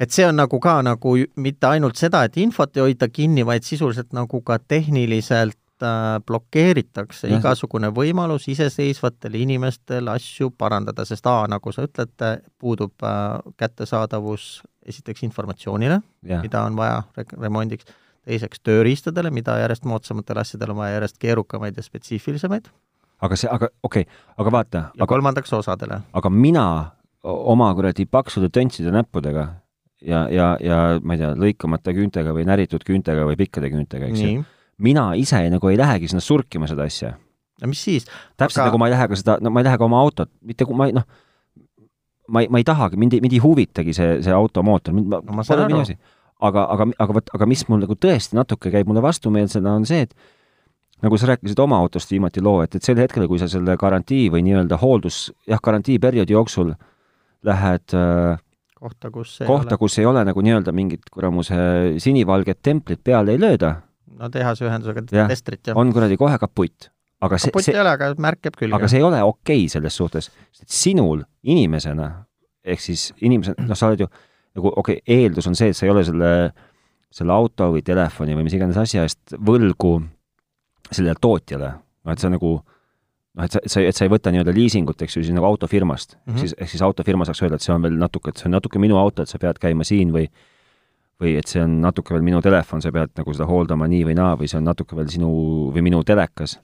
et 0.00 0.10
see 0.10 0.26
on 0.26 0.38
nagu 0.40 0.60
ka 0.62 0.80
nagu 0.84 1.16
mitte 1.36 1.68
ainult 1.68 2.00
seda, 2.00 2.24
et 2.26 2.38
infot 2.42 2.76
ei 2.76 2.86
hoita 2.88 3.08
kinni, 3.12 3.44
vaid 3.46 3.66
sisuliselt 3.66 4.12
nagu 4.16 4.40
ka 4.46 4.58
tehniliselt 4.58 5.84
äh, 5.84 6.18
blokeeritakse 6.26 7.30
ja. 7.30 7.38
igasugune 7.38 7.92
võimalus 7.94 8.48
iseseisvatel 8.52 9.36
inimestel 9.42 10.10
asju 10.12 10.50
parandada, 10.58 11.06
sest 11.08 11.26
A, 11.30 11.42
nagu 11.50 11.74
sa 11.74 11.86
ütled, 11.86 12.14
puudub 12.58 13.06
äh, 13.06 13.38
kättesaadavus 13.60 14.62
esiteks 14.88 15.22
informatsioonile, 15.28 16.00
mida 16.42 16.64
on 16.66 16.74
vaja 16.74 17.04
remondiks, 17.38 17.86
teiseks 18.26 18.62
tööriistadele, 18.62 19.32
mida 19.34 19.56
järjest 19.62 19.86
moodsamatel 19.88 20.42
asjadel 20.42 20.74
on 20.74 20.82
vaja 20.82 20.98
järjest 20.98 21.18
keerukamaid 21.22 21.76
ja 21.76 21.82
spetsiifilisemaid. 21.82 22.70
aga 23.22 23.38
see, 23.38 23.50
aga 23.50 23.68
okei 23.82 24.06
okay,, 24.06 24.22
aga 24.38 24.52
vaata. 24.52 24.78
ja 24.78 25.02
aga, 25.02 25.10
kolmandaks 25.14 25.52
osadele. 25.58 26.00
aga 26.12 26.30
mina 26.30 26.66
oma 27.22 27.74
kuradi 27.74 28.06
paksude 28.06 28.48
töntside 28.48 28.94
näppudega 28.94 29.48
ja, 30.02 30.26
ja, 30.30 30.46
ja 30.60 30.78
ma 31.02 31.16
ei 31.16 31.22
tea, 31.22 31.32
lõikamata 31.38 31.94
küüntega 31.96 32.34
või 32.34 32.46
näritud 32.48 32.84
küüntega 32.86 33.26
või 33.28 33.38
pikkade 33.38 33.70
küüntega, 33.72 34.08
eks 34.10 34.22
ju. 34.22 34.46
mina 34.82 35.12
ise 35.18 35.42
nagu 35.52 35.70
ei 35.70 35.78
lähegi 35.78 36.10
sinna 36.10 36.22
surkima 36.24 36.70
seda 36.70 36.86
asja. 36.88 37.14
no 37.62 37.70
mis 37.70 37.82
siis? 37.84 38.08
täpselt 38.36 38.64
aga... 38.64 38.70
nagu 38.70 38.82
ma 38.82 38.90
ei 38.90 38.96
lähe 38.96 39.10
ka 39.12 39.18
seda, 39.18 39.36
no 39.42 39.52
ma 39.54 39.62
ei 39.62 39.68
lähe 39.68 39.78
ka 39.78 39.86
oma 39.86 40.00
autot, 40.02 40.30
mitte 40.42 40.66
kui 40.68 40.78
ma 40.78 40.88
ei 40.90 40.96
noh, 40.96 41.06
ma 42.28 42.42
ei, 42.42 42.50
ma 42.50 42.62
ei 42.62 42.66
tahagi, 42.66 42.98
mind 42.98 43.18
ei, 43.18 43.22
mind 43.24 43.36
ei 43.38 43.44
huvitagi 43.44 43.94
see, 43.96 44.18
see 44.24 44.34
automootor, 44.34 44.94
mind 44.96 45.12
no, 45.12 45.22
ma 45.36 45.46
saan 45.46 45.66
aru. 45.66 45.82
Aga, 46.42 46.66
aga, 46.74 46.86
aga 47.04 47.18
vot, 47.18 47.34
aga 47.36 47.48
mis 47.50 47.64
mul 47.70 47.82
nagu 47.84 47.96
tõesti 47.98 48.38
natuke 48.38 48.72
käib 48.74 48.88
mulle 48.90 49.02
vastumeelsena, 49.04 49.74
on 49.78 49.86
see, 49.88 50.06
et 50.06 51.02
nagu 51.02 51.18
sa 51.18 51.32
rääkisid 51.32 51.60
oma 51.62 51.78
autost 51.82 52.12
viimati 52.12 52.42
loo, 52.44 52.60
et, 52.64 52.76
et 52.78 52.86
sel 52.86 52.98
hetkel, 53.00 53.26
kui 53.30 53.40
sa 53.42 53.48
selle 53.50 53.76
garantii 53.78 54.28
või 54.32 54.44
nii-öelda 54.46 54.78
hooldus, 54.82 55.24
jah, 55.50 55.62
garantiiperioodi 55.62 56.36
jooksul 56.36 56.72
lähed 57.46 57.94
äh, 57.98 58.40
kohta, 58.82 59.10
kus 59.14 59.36
ei 59.42 59.50
kohta, 59.50 59.78
kus 59.80 59.98
ei 60.02 60.08
ole 60.08 60.24
nagu 60.26 60.44
nii-öelda 60.44 60.74
mingit 60.74 61.10
kuramuse 61.12 61.58
sinivalget 62.02 62.62
templit 62.62 63.02
peale 63.04 63.36
ei 63.36 63.42
lööda. 63.42 63.76
no 64.18 64.30
tehasühendusega 64.30 65.06
testrit, 65.30 65.62
jah. 65.70 65.78
on 65.78 65.92
kuradi 65.94 66.18
kohe 66.20 66.38
kaputt. 66.38 66.90
aga 67.22 67.38
see, 67.38 67.54
see, 67.58 67.74
ei 67.74 67.82
ole, 67.82 67.94
aga 67.94 68.12
märk 68.18 68.48
jääb 68.48 68.58
külge. 68.58 68.76
aga 68.78 68.90
see 68.90 69.02
ei 69.02 69.06
ole 69.06 69.22
okei 69.22 69.64
okay 69.64 69.72
selles 69.74 69.96
suhtes, 69.98 70.30
sest 70.54 70.70
sinul 70.70 71.24
inimesena, 71.42 72.12
ehk 72.62 72.82
siis 72.82 73.10
inimesena, 73.20 73.66
noh, 73.66 73.78
sa 73.78 73.90
oled 73.90 74.06
ju 74.06 74.10
nagu 74.58 74.72
okei 74.72 75.00
okay,, 75.00 75.16
eeldus 75.16 75.48
on 75.50 75.56
see, 75.58 75.72
et 75.72 75.78
sa 75.78 75.86
ei 75.86 75.92
ole 75.94 76.04
selle, 76.06 76.32
selle 77.12 77.34
auto 77.34 77.70
või 77.74 77.84
telefoni 77.86 78.36
või 78.36 78.46
mis 78.48 78.56
iganes 78.58 78.78
asja 78.80 79.06
eest 79.06 79.36
võlgu 79.38 79.96
sellele 80.90 81.16
tootjale, 81.20 81.72
noh, 82.04 82.12
et 82.12 82.22
sa 82.22 82.30
nagu 82.32 82.54
noh, 82.58 83.44
et 83.44 83.52
sa, 83.52 83.62
et 83.64 83.72
sa, 83.72 83.84
et 83.88 83.96
sa 83.96 84.06
ei 84.06 84.12
võta 84.12 84.32
nii-öelda 84.32 84.54
liisingut, 84.56 85.02
eks 85.02 85.16
ju, 85.16 85.24
siis 85.24 85.36
nagu 85.36 85.48
autofirmast 85.48 86.16
mm, 86.16 86.32
-hmm. 86.32 86.40
siis, 86.40 86.56
ehk 86.58 86.72
siis 86.74 86.82
autofirma 86.84 87.28
saaks 87.28 87.42
öelda, 87.44 87.60
et 87.60 87.64
see 87.64 87.74
on 87.74 87.84
veel 87.84 88.00
natuke, 88.00 88.32
et 88.32 88.40
see 88.40 88.50
on 88.50 88.56
natuke 88.58 88.82
minu 88.82 88.98
auto, 89.00 89.22
et 89.22 89.32
sa 89.32 89.40
pead 89.42 89.60
käima 89.62 89.84
siin 89.88 90.12
või 90.12 90.28
või 91.22 91.36
et 91.38 91.46
see 91.46 91.62
on 91.62 91.78
natuke 91.84 92.14
veel 92.14 92.24
minu 92.26 92.42
telefon, 92.42 92.82
sa 92.82 92.90
pead 92.94 93.12
nagu 93.18 93.34
seda 93.34 93.46
hooldama 93.46 93.86
nii 93.90 94.04
või 94.08 94.16
naa 94.18 94.34
või 94.38 94.50
see 94.50 94.58
on 94.58 94.66
natuke 94.66 94.96
veel 94.98 95.10
sinu 95.12 95.30
või 95.74 95.84
minu 95.86 96.02
telekas. 96.06 96.58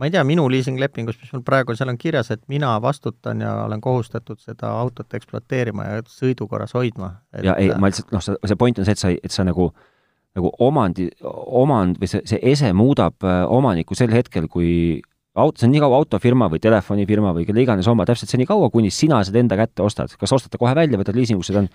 Ma 0.00 0.08
ei 0.08 0.14
tea, 0.14 0.24
minu 0.24 0.46
liisinglepingus, 0.48 1.18
mis 1.20 1.32
mul 1.36 1.44
praegu 1.44 1.76
seal 1.76 1.92
on 1.92 1.98
kirjas, 2.00 2.32
et 2.32 2.42
mina 2.48 2.72
vastutan 2.82 3.42
ja 3.44 3.52
olen 3.66 3.82
kohustatud 3.84 4.40
seda 4.40 4.72
autot 4.80 5.14
ekspluateerima 5.18 5.86
ja 5.90 6.02
sõidu 6.08 6.48
korras 6.48 6.72
hoidma 6.76 7.12
et.... 7.34 7.44
ja 7.44 7.56
ei, 7.60 7.68
ma 7.76 7.90
lihtsalt, 7.90 8.12
noh, 8.16 8.24
see 8.24 8.60
point 8.60 8.80
on 8.80 8.88
see, 8.88 8.96
et 8.96 9.02
sa, 9.02 9.12
et 9.12 9.34
sa 9.34 9.44
nagu 9.46 9.70
nagu 10.38 10.50
omandi, 10.62 11.08
omand 11.60 11.98
või 12.00 12.08
see, 12.10 12.22
see 12.28 12.38
ese 12.52 12.70
muudab 12.76 13.26
äh, 13.26 13.42
omanikku 13.50 13.96
sel 13.98 14.12
hetkel, 14.14 14.46
kui 14.50 15.00
auto, 15.34 15.58
see 15.58 15.68
on 15.68 15.74
nii 15.74 15.82
kaua 15.82 15.98
autofirma 16.00 16.48
või 16.52 16.62
telefonifirma 16.62 17.32
või 17.34 17.46
kelle 17.48 17.64
iganes 17.64 17.88
oma, 17.90 18.06
täpselt 18.08 18.30
see 18.30 18.40
nii 18.40 18.48
kaua, 18.50 18.70
kuni 18.70 18.92
sina 18.94 19.20
seda 19.26 19.42
enda 19.42 19.58
kätte 19.58 19.82
ostad. 19.82 20.14
kas 20.20 20.34
ostad 20.36 20.54
ta 20.54 20.60
kohe 20.62 20.74
välja, 20.78 21.00
võtad 21.00 21.18
liisingusse, 21.18 21.54
ta 21.54 21.64
on 21.64 21.70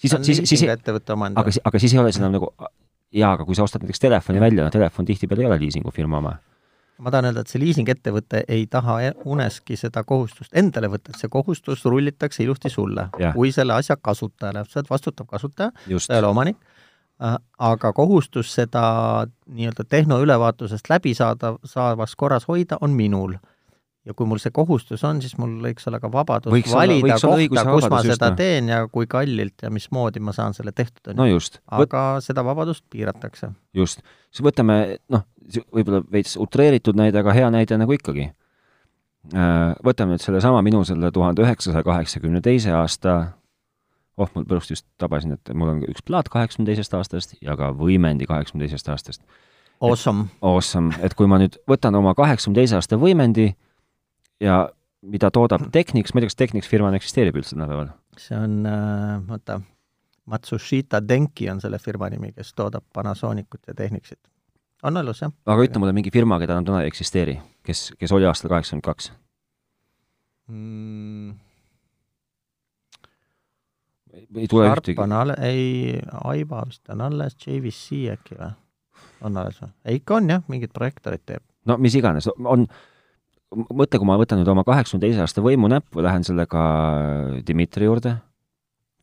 siis, 0.00 0.16
siis, 0.24 0.42
siis, 0.48 0.64
aga, 0.64 1.52
aga 1.70 1.82
siis 1.82 1.94
ei 1.94 2.00
ole 2.00 2.12
seda 2.16 2.32
nagu 2.32 2.50
jaa, 3.12 3.34
aga 3.34 3.44
kui 3.48 3.56
sa 3.56 3.66
ostad 3.66 3.84
näiteks 3.84 4.02
telefoni 4.04 4.40
välja, 4.40 4.64
no 4.64 4.72
telefon 4.72 5.08
tihtipeale 5.08 5.44
ei 5.44 5.50
ole 5.50 5.60
liisingufirma 5.66 6.20
oma. 6.22 6.36
Ma 6.98 7.12
tahan 7.14 7.30
öelda, 7.30 7.44
et 7.44 7.52
see 7.52 7.60
liisingettevõte 7.62 8.42
ei 8.48 8.66
taha 8.70 8.98
e-, 9.06 9.12
uneski 9.24 9.76
seda 9.78 10.02
kohustust 10.04 10.56
endale 10.56 10.90
võtta, 10.90 11.14
et 11.14 11.20
see 11.20 11.30
kohustus 11.30 11.84
rullitakse 11.86 12.42
ilusti 12.42 12.72
sulle. 12.72 13.08
Kui 13.34 13.52
selle 13.54 13.76
asja 13.76 13.96
kasutajale, 13.96 14.64
sa 14.66 14.80
oled 14.80 14.90
vastutav 14.90 15.28
kasutaja, 15.30 15.70
sa 15.98 16.16
ei 16.16 16.22
ole 16.22 16.32
omanik 16.32 16.58
Äh, 17.22 17.34
aga 17.58 17.90
kohustus 17.92 18.52
seda 18.54 18.80
nii-öelda 19.50 19.84
tehnoülevaatusest 19.90 20.86
läbi 20.90 21.14
saada, 21.18 21.56
saavas 21.64 22.14
korras 22.16 22.46
hoida 22.48 22.78
on 22.80 22.90
minul. 22.94 23.32
Ja 24.08 24.14
kui 24.16 24.28
mul 24.28 24.40
see 24.40 24.52
kohustus 24.54 25.04
on, 25.04 25.20
siis 25.22 25.36
mul 25.40 25.58
võiks 25.62 25.84
olla 25.90 26.00
ka 26.00 26.10
vabadus 26.12 26.52
võiks 26.52 26.72
valida 26.72 27.18
olla, 27.18 27.48
kohta, 27.52 27.64
kus 27.74 27.88
ma 27.92 28.00
seda 28.06 28.30
just, 28.30 28.38
teen 28.40 28.70
ja 28.72 28.80
kui 28.92 29.08
kallilt 29.10 29.64
ja 29.66 29.70
mismoodi 29.74 30.22
ma 30.24 30.32
saan 30.36 30.56
selle 30.56 30.72
tehtud, 30.72 31.12
on 31.12 31.28
ju. 31.28 31.40
aga 31.78 32.04
seda 32.24 32.44
vabadust 32.46 32.84
piiratakse. 32.90 33.52
just. 33.76 34.00
siis 34.32 34.44
võtame, 34.44 34.78
noh, 35.12 35.26
võib-olla 35.74 36.02
veits 36.12 36.38
utreeritud 36.40 36.96
näide, 36.98 37.20
aga 37.20 37.36
hea 37.36 37.50
näide 37.52 37.78
nagu 37.80 37.92
ikkagi. 37.96 38.30
Äh, 39.34 39.74
võtame 39.84 40.14
nüüd 40.16 40.24
sellesama 40.24 40.62
minu 40.64 40.80
selle 40.88 41.10
tuhande 41.12 41.44
üheksasaja 41.44 41.84
kaheksakümne 41.84 42.40
teise 42.40 42.72
aasta 42.72 43.18
oh, 44.16 44.30
mul 44.34 44.46
pärast 44.48 44.72
just 44.72 44.86
tabasin, 45.00 45.36
et 45.36 45.52
mul 45.52 45.74
on 45.74 45.84
üks 45.90 46.04
plaat 46.06 46.30
kaheksakümne 46.32 46.72
teisest 46.72 46.96
aastast 46.96 47.36
ja 47.44 47.58
ka 47.60 47.74
võimendi 47.76 48.28
kaheksakümne 48.30 48.64
teisest 48.64 48.88
aastast. 48.88 49.22
Awesome. 49.84 50.30
Awesome, 50.42 50.96
et 51.04 51.14
kui 51.14 51.28
ma 51.30 51.38
nüüd 51.42 51.60
võtan 51.68 51.94
oma 51.98 52.16
kaheksakümne 52.18 52.62
teise 52.62 52.78
aasta 52.78 52.96
võimendi 52.98 53.52
ja 54.40 54.68
mida 55.02 55.30
toodab 55.30 55.66
mm. 55.66 55.72
Technics, 55.74 56.14
ma 56.14 56.20
ei 56.20 56.26
tea, 56.26 56.32
kas 56.32 56.38
Technics 56.38 56.70
firmana 56.70 56.98
eksisteerib 56.98 57.38
üldse 57.40 57.56
tänapäeval? 57.56 57.92
see 58.18 58.38
on 58.38 58.66
äh,, 58.66 59.30
oota, 59.30 59.60
Matsushita 60.28 61.00
Denki 61.08 61.48
on 61.50 61.60
selle 61.62 61.78
firma 61.78 62.10
nimi, 62.12 62.32
kes 62.36 62.52
toodab 62.54 62.84
Panasonicut 62.92 63.70
ja 63.70 63.74
Technicsit. 63.74 64.20
on 64.82 64.96
elus, 64.96 65.22
jah. 65.22 65.32
aga 65.46 65.66
ütle 65.66 65.82
mulle 65.82 65.94
mingi 65.96 66.12
firma, 66.14 66.40
keda 66.42 66.56
enam 66.56 66.66
täna 66.68 66.82
ei 66.82 66.92
eksisteeri, 66.92 67.38
kes, 67.66 67.92
kes 67.98 68.14
oli 68.14 68.26
aastal 68.28 68.52
kaheksakümmend 68.52 68.88
kaks 68.88 69.12
mm.? 70.48 71.36
ei 74.36 74.48
tule 74.50 74.66
Sharp 74.66 74.82
ühtegi. 74.82 75.00
on 75.02 75.12
alles, 75.12 75.38
ei, 75.46 76.00
Aiva 76.24 76.64
vist 76.66 76.88
on 76.90 77.06
alles, 77.06 77.36
JVC 77.46 78.02
äkki 78.14 78.38
või? 78.38 78.52
on 79.24 79.36
alles 79.40 79.62
või? 79.62 79.72
ei, 79.84 80.02
ikka 80.02 80.18
on 80.18 80.30
jah, 80.34 80.44
mingid 80.50 80.74
projektorid 80.74 81.24
teeb. 81.26 81.44
no 81.70 81.78
mis 81.82 81.96
iganes, 81.98 82.28
on, 82.44 82.66
mõtle, 83.54 83.98
kui 83.98 84.08
ma 84.08 84.16
võtan 84.20 84.40
nüüd 84.40 84.50
oma 84.52 84.64
kaheksakümne 84.66 85.06
teise 85.06 85.22
aasta 85.24 85.44
võimu 85.44 85.70
näppu, 85.72 86.02
lähen 86.04 86.24
sellega 86.26 86.62
Dmitri 87.46 87.88
juurde, 87.88 88.16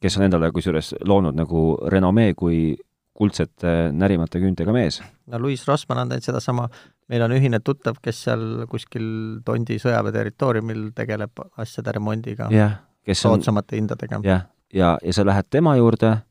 kes 0.04 0.18
on 0.20 0.28
endale 0.28 0.52
kusjuures 0.54 0.94
loonud 1.08 1.38
nagu 1.38 1.68
renomee 1.92 2.36
kui 2.38 2.76
kuldsete 3.16 3.94
närimata 3.96 4.42
küüntega 4.44 4.74
mees. 4.76 5.00
no 5.32 5.40
Louis 5.40 5.64
Rossmann 5.68 6.04
on 6.04 6.12
teinud 6.12 6.28
sedasama, 6.28 6.68
meil 7.10 7.24
on 7.26 7.36
ühine 7.38 7.62
tuttav, 7.64 7.98
kes 8.04 8.26
seal 8.28 8.66
kuskil 8.70 9.08
Tondi 9.46 9.80
sõjaväe 9.82 10.14
territooriumil 10.16 10.90
tegeleb 10.96 11.46
asjade 11.58 11.96
remondiga 11.96 12.50
yeah,. 12.52 12.82
soodsamate 13.08 13.80
hindadega. 13.80 14.20
jah, 14.24 14.48
ja, 14.74 14.96
ja 15.02 15.16
sa 15.16 15.26
lähed 15.26 15.50
tema 15.50 15.78
juurde 15.80 16.12
ja 16.12 16.22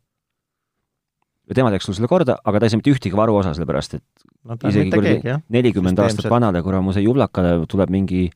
tema 1.53 1.71
teeks 1.73 1.89
sul 1.89 1.97
selle 1.97 2.09
korda, 2.09 2.39
aga 2.45 2.61
ta 2.61 2.69
ei 2.69 2.73
saa 2.73 2.81
mitte 2.81 2.93
ühtegi 2.95 3.17
varuosa, 3.19 3.53
sellepärast 3.57 3.99
et 3.99 4.05
no, 4.49 4.57
isegi 4.71 4.93
kuradi 4.93 5.37
nelikümmend 5.53 6.01
aastat 6.05 6.31
vanale 6.33 6.63
kuramuse 6.65 7.03
jublakale 7.05 7.57
tuleb 7.71 7.93
mingi, 7.93 8.29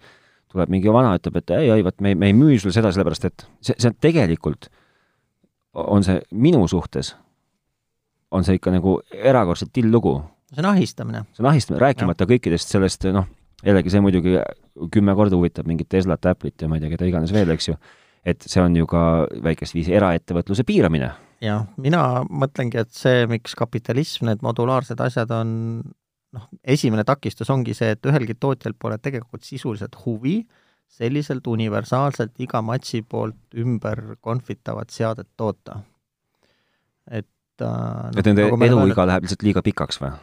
tuleb 0.52 0.72
mingi 0.72 0.92
vana, 0.92 1.14
ütleb, 1.20 1.38
et 1.40 1.54
ei, 1.56 1.70
ei, 1.76 1.86
vot 1.86 1.96
me, 2.04 2.14
me 2.18 2.28
ei 2.28 2.36
müü 2.36 2.58
sulle 2.60 2.76
seda 2.76 2.92
sellepärast, 2.92 3.28
et 3.30 3.46
see, 3.64 3.76
see 3.78 3.88
on 3.90 3.96
tegelikult, 4.04 4.68
on 5.88 6.04
see 6.04 6.20
minu 6.36 6.64
suhtes, 6.68 7.14
on 8.34 8.44
see 8.44 8.58
ikka 8.58 8.74
nagu 8.74 8.98
erakordselt 9.16 9.72
till 9.72 9.88
lugu. 9.92 10.18
see 10.52 10.64
on 10.64 10.72
ahistamine. 10.74 11.24
see 11.32 11.44
on 11.44 11.52
ahistamine, 11.52 11.80
rääkimata 11.86 12.26
ja. 12.26 12.32
kõikidest 12.34 12.76
sellest, 12.76 13.08
noh, 13.14 13.30
jällegi 13.64 13.94
see 13.94 14.04
muidugi 14.04 14.36
kümme 14.92 15.16
korda 15.16 15.38
huvitab 15.38 15.66
mingit 15.66 15.88
Teslat, 15.88 16.28
Apple'it 16.28 16.60
ja 16.60 16.68
ma 16.68 16.76
ei 16.76 16.84
tea, 16.84 16.92
keda 16.92 17.08
iganes 17.08 17.32
veel, 17.34 17.56
eks 17.56 17.72
ju 17.72 17.78
et 18.28 18.44
see 18.48 18.62
on 18.62 18.76
ju 18.76 18.86
ka 18.88 19.02
väikest 19.44 19.76
viisi 19.76 19.94
eraettevõtluse 19.96 20.66
piiramine. 20.68 21.10
Jah, 21.44 21.66
mina 21.80 22.02
mõtlengi, 22.28 22.80
et 22.82 22.94
see, 22.94 23.26
miks 23.30 23.54
kapitalism, 23.58 24.28
need 24.28 24.42
modulaarsed 24.44 25.00
asjad 25.04 25.32
on 25.34 25.50
noh, 26.34 26.48
esimene 26.66 27.04
takistus 27.08 27.50
ongi 27.54 27.76
see, 27.76 27.92
et 27.94 28.08
ühelgi 28.08 28.36
tootjal 28.38 28.74
pole 28.78 28.98
tegelikult 29.02 29.46
sisuliselt 29.46 29.96
huvi 30.04 30.40
selliselt 30.88 31.46
universaalselt 31.46 32.40
iga 32.40 32.62
matši 32.64 33.02
poolt 33.04 33.58
ümber 33.60 34.16
konfitavat 34.24 34.90
seadet 34.90 35.28
toota. 35.36 35.82
et 37.10 37.26
äh, 37.62 38.08
et 38.16 38.24
nende 38.24 38.48
nagu 38.48 38.64
eluiga 38.64 39.06
läheb 39.06 39.26
lihtsalt 39.26 39.44
liiga 39.44 39.62
pikaks 39.62 40.00
või? 40.00 40.14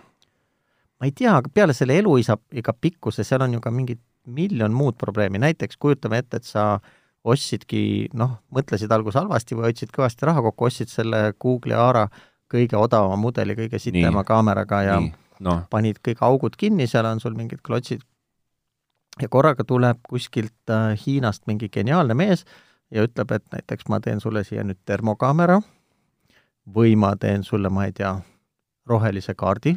ma 0.99 1.07
ei 1.09 1.13
tea, 1.13 1.37
aga 1.37 1.51
peale 1.53 1.73
selle 1.77 1.97
eluisa 2.01 2.37
iga 2.51 2.73
pikkuse, 2.73 3.23
seal 3.23 3.45
on 3.45 3.57
ju 3.57 3.61
ka 3.61 3.71
mingid 3.71 4.01
miljon 4.25 4.73
muud 4.73 4.97
probleemi, 4.97 5.37
näiteks 5.37 5.77
kujutame 5.77 6.17
ette, 6.23 6.41
et 6.41 6.47
sa 6.49 6.79
äh, 6.79 6.93
ostsidki, 7.25 8.07
noh, 8.13 8.37
mõtlesid 8.53 8.91
alguses 8.93 9.17
halvasti 9.19 9.57
või 9.57 9.69
hoidsid 9.69 9.91
kõvasti 9.93 10.27
raha 10.29 10.43
kokku, 10.45 10.67
ostsid 10.69 10.91
selle 10.91 11.21
Google'i 11.41 11.77
Aara 11.77 12.05
kõige 12.51 12.77
odavama 12.77 13.17
mudeli, 13.17 13.55
kõige 13.57 13.79
sitema 13.81 14.23
kaameraga 14.27 14.81
ja 14.85 14.99
no. 15.39 15.55
panid 15.73 15.99
kõik 16.05 16.21
augud 16.25 16.57
kinni, 16.59 16.87
seal 16.87 17.07
on 17.09 17.21
sul 17.23 17.33
mingid 17.37 17.63
klotsid. 17.65 18.03
ja 19.21 19.29
korraga 19.31 19.63
tuleb 19.63 19.99
kuskilt 20.03 20.69
äh, 20.69 20.93
Hiinast 21.05 21.47
mingi 21.47 21.69
geniaalne 21.69 22.13
mees 22.13 22.45
ja 22.91 23.03
ütleb, 23.03 23.31
et 23.31 23.45
näiteks 23.51 23.89
ma 23.89 23.99
teen 23.99 24.19
sulle 24.19 24.43
siia 24.43 24.63
nüüd 24.63 24.83
termokaamera 24.85 25.61
või 26.75 26.95
ma 26.95 27.15
teen 27.15 27.43
sulle, 27.43 27.69
ma 27.69 27.85
ei 27.85 27.93
tea, 27.93 28.19
rohelise 28.85 29.33
kaardi, 29.33 29.75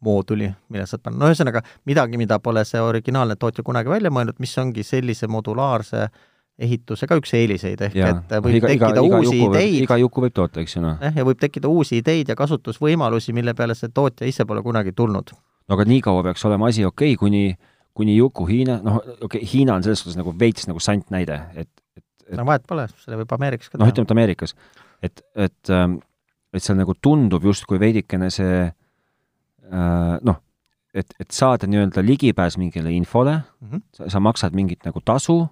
mooduli, 0.00 0.52
mille 0.68 0.86
saad 0.86 1.02
panna, 1.02 1.24
no 1.24 1.30
ühesõnaga 1.32 1.62
midagi, 1.84 2.18
mida 2.18 2.38
pole 2.38 2.64
see 2.64 2.80
originaalne 2.80 3.36
tootja 3.36 3.64
kunagi 3.64 3.90
välja 3.90 4.10
mõelnud, 4.10 4.38
mis 4.38 4.58
ongi 4.58 4.84
sellise 4.86 5.26
modulaarse 5.26 6.02
äh, 6.04 6.18
ehituse 6.56 7.06
ka 7.08 7.18
üks 7.20 7.34
eeliseid, 7.36 7.80
ehk 7.88 7.96
ja. 7.98 8.10
et 8.16 8.34
võib 8.40 8.58
iga, 8.58 8.70
tekkida 8.70 9.02
iga, 9.04 9.18
uusi 9.20 9.36
iga 9.36 9.48
ideid. 9.50 9.78
iga 9.84 9.98
juku 10.00 10.22
võib 10.24 10.34
toota, 10.36 10.62
eks 10.64 10.76
ju 10.78 10.82
noh. 10.84 10.96
jah, 11.04 11.16
ja 11.20 11.24
võib 11.28 11.40
tekkida 11.40 11.68
uusi 11.68 12.00
ideid 12.00 12.30
ja 12.32 12.36
kasutusvõimalusi, 12.38 13.34
mille 13.36 13.52
peale 13.56 13.76
see 13.76 13.92
tootja 13.92 14.28
ise 14.28 14.46
pole 14.48 14.62
kunagi 14.64 14.94
tulnud. 14.96 15.34
no 15.36 15.76
aga 15.76 15.84
nii 15.88 16.00
kaua 16.06 16.22
peaks 16.24 16.44
olema 16.48 16.70
asi 16.72 16.86
okei 16.88 17.12
okay,, 17.12 17.20
kuni, 17.20 17.42
kuni 17.96 18.16
Juku 18.16 18.46
Hiina, 18.48 18.78
noh, 18.84 19.02
okei 19.02 19.26
okay,, 19.28 19.48
Hiina 19.52 19.76
on 19.76 19.84
selles 19.84 20.00
suhtes 20.00 20.16
nagu 20.16 20.32
veits 20.40 20.68
nagu 20.70 20.80
sant 20.80 21.12
näide, 21.12 21.36
et, 21.54 21.68
et, 21.98 22.06
et 22.30 22.40
no 22.40 22.46
vahet 22.48 22.64
pole, 22.68 22.88
selle 23.04 23.20
võib 23.20 23.36
Ameerikas 23.36 23.72
ka 23.72 23.82
noh, 23.82 23.92
ütleme, 23.92 24.08
et 24.08 24.16
Ameerikas, 24.16 24.56
et, 25.04 25.22
et, 25.48 25.74
ähm, 25.76 26.00
et 26.56 26.64
seal 26.64 26.80
nagu 26.80 26.96
tundub 27.04 27.44
justkui 27.44 27.82
veidikene 27.82 28.30
see 28.32 28.64
äh, 28.64 30.16
noh, 30.24 30.40
et, 30.96 31.12
et 31.20 31.36
saada 31.36 31.68
nii-öelda 31.68 32.00
ligipääs 32.00 32.56
mingile 32.56 32.96
infole 32.96 33.36
mm, 33.36 33.68
-hmm. 33.68 33.84
sa, 33.92 34.08
sa 34.16 34.24
maksad 34.24 34.56
mingit 34.56 34.88
nagu 34.88 35.04
tasu 35.04 35.42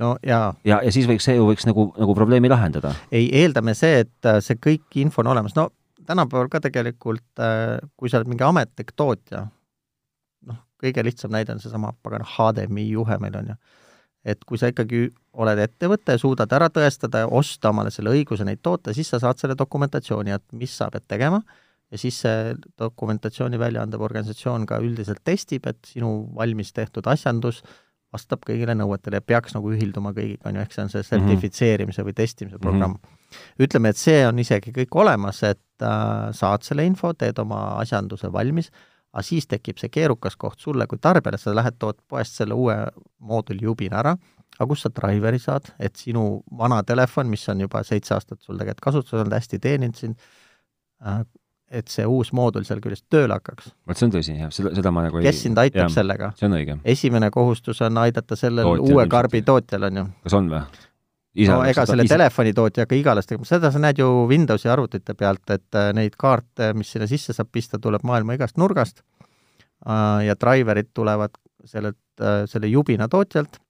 no 0.00 0.14
jaa. 0.26 0.54
ja, 0.64 0.80
ja 0.84 0.92
siis 0.92 1.08
võiks, 1.08 1.26
see 1.26 1.36
ju 1.36 1.46
võiks 1.48 1.66
nagu, 1.68 1.90
nagu 1.98 2.14
probleemi 2.16 2.50
lahendada. 2.50 2.94
ei, 3.12 3.28
eeldame 3.42 3.74
see, 3.78 4.04
et 4.06 4.28
äh, 4.28 4.40
see 4.44 4.58
kõik 4.60 5.00
info 5.02 5.24
on 5.24 5.32
olemas, 5.34 5.56
no 5.58 5.68
tänapäeval 6.06 6.50
ka 6.52 6.62
tegelikult, 6.64 7.28
äh, 7.42 7.78
kui 7.96 8.10
sa 8.10 8.20
oled 8.20 8.32
mingi 8.32 8.46
ametlik 8.46 8.94
tootja, 8.96 9.46
noh, 10.48 10.62
kõige 10.80 11.04
lihtsam 11.06 11.32
näide 11.34 11.54
on 11.54 11.62
seesama 11.62 11.92
pagan 12.02 12.26
HDMI 12.26 12.88
juhe 12.90 13.18
meil 13.22 13.40
on 13.42 13.52
ju, 13.52 13.58
et 14.34 14.44
kui 14.48 14.60
sa 14.60 14.70
ikkagi 14.72 15.08
oled 15.40 15.64
ettevõte, 15.64 16.16
suudad 16.20 16.52
ära 16.56 16.68
tõestada 16.72 17.24
ja 17.24 17.32
osta 17.40 17.72
omale 17.72 17.92
selle 17.94 18.12
õiguse 18.12 18.44
neid 18.48 18.62
toota, 18.62 18.94
siis 18.96 19.08
sa 19.12 19.20
saad 19.22 19.40
selle 19.40 19.56
dokumentatsiooni, 19.58 20.34
et 20.36 20.46
mis 20.56 20.72
sa 20.76 20.90
pead 20.92 21.06
tegema, 21.08 21.40
ja 21.90 21.98
siis 21.98 22.20
see 22.22 22.56
dokumentatsiooni 22.78 23.58
välja 23.58 23.82
andev 23.82 24.02
organisatsioon 24.06 24.66
ka 24.66 24.78
üldiselt 24.82 25.22
testib, 25.26 25.66
et 25.66 25.78
sinu 25.88 26.10
valmis 26.36 26.70
tehtud 26.76 27.08
asjandus 27.10 27.62
äh, 27.64 27.78
vastab 28.14 28.42
kõigile 28.46 28.74
nõuetele 28.78 29.20
ja 29.20 29.24
peaks 29.24 29.54
nagu 29.54 29.70
ühilduma 29.72 30.12
kõigiga, 30.16 30.48
on 30.48 30.58
ju, 30.58 30.64
ehk 30.64 30.74
see 30.74 30.84
on 30.84 30.92
see 30.92 31.06
sertifitseerimise 31.06 32.04
või 32.06 32.14
testimise 32.18 32.58
mhm. 32.58 32.62
programm 32.64 32.96
mm. 32.96 33.10
-hmm. 33.10 33.66
ütleme, 33.66 33.92
et 33.92 34.00
see 34.00 34.24
on 34.26 34.38
isegi 34.42 34.74
kõik 34.76 34.98
olemas, 35.02 35.42
et 35.46 35.86
äh, 35.86 36.30
saad 36.36 36.66
selle 36.66 36.86
info, 36.86 37.12
teed 37.14 37.38
oma 37.42 37.62
asjanduse 37.82 38.32
valmis, 38.32 38.70
aga 39.12 39.22
siis 39.26 39.46
tekib 39.50 39.78
see 39.78 39.90
keerukas 39.90 40.36
koht 40.36 40.60
sulle 40.62 40.86
kui 40.90 40.98
tarbijale, 40.98 41.38
sa 41.38 41.54
lähed, 41.54 41.78
tood 41.78 41.98
poest 42.08 42.38
selle 42.38 42.54
uue 42.54 42.76
mooduli 43.18 43.66
jubina 43.66 44.02
ära, 44.02 44.16
aga 44.58 44.68
kust 44.70 44.86
sa 44.86 44.92
driveri 44.94 45.38
saad, 45.38 45.72
et 45.78 45.96
sinu 45.96 46.42
vana 46.58 46.82
telefon, 46.86 47.30
mis 47.30 47.48
on 47.48 47.60
juba 47.66 47.82
seitse 47.86 48.14
aastat 48.14 48.42
sul 48.42 48.58
tegelikult 48.58 48.86
kasutuses 48.90 49.20
olnud, 49.20 49.34
hästi 49.38 49.58
teeninud 49.58 49.98
sind 49.98 50.18
äh,, 51.02 51.22
et 51.70 51.90
see 51.90 52.04
uus 52.08 52.32
moodul 52.34 52.64
seal 52.66 52.80
küljest 52.82 53.06
tööle 53.12 53.36
hakkaks. 53.38 53.70
vot 53.86 53.98
see 53.98 54.08
on 54.08 54.14
tõsi, 54.16 54.36
jah, 54.36 54.52
seda, 54.54 54.72
seda 54.76 54.90
ma 54.94 55.04
nagu 55.06 55.20
ei 55.20 55.28
kes 55.28 55.42
sind 55.46 55.58
aitab 55.62 55.84
jah, 55.84 55.92
sellega? 55.94 56.32
see 56.38 56.48
on 56.48 56.56
õige. 56.58 56.76
esimene 56.94 57.30
kohustus 57.34 57.80
on 57.86 58.00
aidata 58.02 58.38
sellel 58.38 58.66
Tootjal, 58.66 58.96
uue 58.96 59.06
karbi 59.10 59.42
tootjal, 59.46 59.86
on 59.90 60.00
ju. 60.00 60.06
kas 60.26 60.36
on 60.40 60.50
või? 60.50 60.62
no 61.46 61.60
ega 61.70 61.86
selle 61.86 62.06
ise... 62.08 62.14
telefonitootjaga 62.16 62.98
igales 62.98 63.30
tegema, 63.30 63.46
seda 63.46 63.70
sa 63.70 63.82
näed 63.82 64.02
ju 64.02 64.08
Windowsi 64.30 64.70
arvutite 64.72 65.14
pealt, 65.14 65.46
et 65.54 65.78
äh, 65.78 65.92
neid 65.96 66.18
kaarte, 66.18 66.72
mis 66.74 66.90
sinna 66.90 67.06
sisse 67.10 67.36
saab 67.36 67.52
pista, 67.54 67.78
tuleb 67.78 68.02
maailma 68.06 68.34
igast 68.38 68.58
nurgast 68.58 69.04
äh, 69.86 70.26
ja 70.26 70.34
driver'id 70.34 70.90
tulevad 70.96 71.38
sellelt, 71.70 72.02
äh, 72.18 72.42
selle 72.50 72.72
jubina 72.72 73.06
tootjalt 73.08 73.62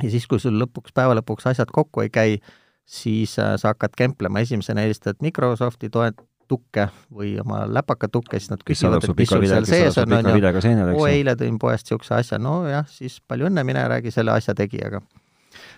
ja 0.00 0.08
siis, 0.08 0.24
kui 0.26 0.40
sul 0.40 0.56
lõpuks, 0.64 0.96
päeva 0.96 1.18
lõpuks 1.20 1.52
asjad 1.52 1.68
kokku 1.68 2.06
ei 2.06 2.12
käi, 2.12 2.40
siis 2.88 3.36
sa 3.36 3.60
hakkad 3.68 3.92
kemplema, 3.96 4.40
esimesena 4.40 4.86
helistad 4.86 5.20
Microsofti 5.20 5.92
toet-, 5.92 6.24
tukke 6.52 6.86
või 7.12 7.32
oma 7.40 7.62
läpakatukke, 7.70 8.40
siis 8.40 8.52
nad 8.52 8.64
küsivad, 8.66 9.02
et 9.02 9.16
mis 9.18 9.32
sul 9.32 9.46
seal 9.48 9.68
sees 9.68 9.98
on, 10.02 10.16
on 10.18 10.30
ju, 10.32 10.52
oo, 10.92 11.06
eile 11.08 11.34
tõin 11.40 11.58
poest 11.62 11.88
niisuguse 11.88 12.14
asja, 12.18 12.40
nojah, 12.42 12.86
siis 12.90 13.18
palju 13.28 13.48
õnne, 13.48 13.64
mine 13.68 13.86
räägi 13.94 14.12
selle 14.14 14.34
asja 14.36 14.54
tegijaga. 14.58 15.02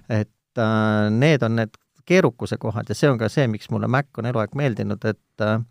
et 0.08 0.60
äh, 0.60 1.10
need 1.14 1.46
on 1.46 1.56
need 1.62 1.78
keerukuse 2.04 2.58
kohad 2.60 2.90
ja 2.90 2.96
see 2.96 3.08
on 3.10 3.20
ka 3.20 3.30
see, 3.32 3.46
miks 3.48 3.70
mulle 3.72 3.88
Mac 3.88 4.10
on 4.18 4.28
eluaeg 4.28 4.54
meeldinud, 4.58 5.04
et 5.08 5.44
äh, 5.44 5.62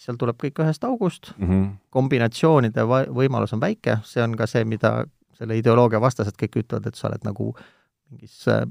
seal 0.00 0.18
tuleb 0.20 0.38
kõik 0.40 0.62
ühest 0.64 0.84
august. 0.88 1.32
Mm, 1.36 1.48
-hmm. 1.48 1.70
kombinatsioonide 1.90 2.84
võimalus 2.88 3.54
on 3.54 3.60
väike, 3.60 4.00
see 4.04 4.22
on 4.24 4.36
ka 4.36 4.46
see, 4.50 4.64
mida 4.64 5.04
selle 5.38 5.56
ideoloogia 5.56 6.00
vastased 6.00 6.36
kõik 6.40 6.62
ütlevad, 6.64 6.86
et 6.86 6.98
sa 6.98 7.08
oled 7.08 7.24
nagu 7.24 7.52
mingis 8.10 8.42
äh, 8.48 8.64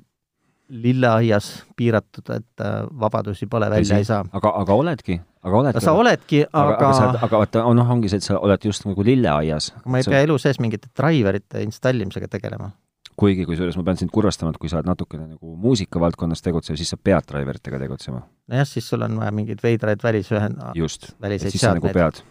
lilleaias 0.70 1.64
piiratud, 1.78 2.30
et 2.36 2.62
äh, 2.62 2.82
vabadusi 3.00 3.48
pole, 3.48 3.70
välja 3.70 3.98
ei 3.98 4.06
saa. 4.06 4.26
aga, 4.32 4.52
aga 4.62 4.74
oledki, 4.74 5.20
aga 5.44 5.58
oledki. 5.58 5.84
sa 5.86 5.94
oledki, 5.98 6.44
aga 6.54 6.76
aga, 6.76 6.90
aga, 6.90 7.24
aga 7.26 7.42
vaata, 7.44 7.64
noh, 7.74 7.92
ongi 7.96 8.12
see, 8.12 8.22
et 8.22 8.28
sa 8.28 8.38
oled 8.38 8.70
just 8.70 8.86
nagu 8.86 9.06
lilleaias. 9.06 9.72
aga 9.80 9.90
ma 9.90 10.02
ei 10.02 10.06
sa... 10.06 10.14
pea 10.14 10.22
elu 10.28 10.38
sees 10.42 10.62
mingite 10.62 10.92
driverite 10.98 11.64
installimisega 11.66 12.30
tegelema. 12.30 12.72
kuigi, 13.20 13.46
kusjuures 13.50 13.78
ma 13.80 13.86
pean 13.90 14.02
sind 14.02 14.14
kurvastama, 14.14 14.54
et 14.54 14.62
kui 14.62 14.72
sa 14.72 14.80
oled 14.80 14.90
natukene 14.92 15.26
nagu 15.28 15.56
muusikavaldkonnas 15.68 16.46
tegutsev, 16.46 16.78
siis 16.80 16.94
sa 16.94 17.00
pead 17.02 17.26
driveritega 17.32 17.80
tegutsema. 17.82 18.22
nojah, 18.52 18.68
siis 18.70 18.90
sul 18.90 19.06
on 19.08 19.18
vaja 19.22 19.32
mingeid 19.36 19.64
veidraid 19.64 20.06
välisühend-. 20.06 20.62
just, 20.78 21.14
et 21.24 21.42
siis 21.48 21.62
sa 21.62 21.74
nagu 21.78 21.90
pead 21.94 22.22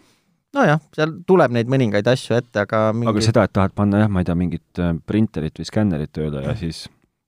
nojah, 0.55 0.79
seal 0.95 1.11
tuleb 1.27 1.53
neid 1.57 1.67
mõningaid 1.69 2.07
asju 2.09 2.39
ette, 2.39 2.63
aga 2.63 2.87
mingi... 2.95 3.11
aga 3.11 3.25
seda, 3.25 3.43
et 3.45 3.53
tahad 3.57 3.75
panna 3.75 4.05
jah, 4.05 4.09
ma 4.09 4.23
ei 4.23 4.29
tea, 4.29 4.37
mingit 4.39 4.81
äh, 4.81 4.95
printerit 5.05 5.59
või 5.59 5.67
skännerit 5.67 6.13
tööle 6.15 6.45
ja 6.47 6.55
siis 6.57 6.87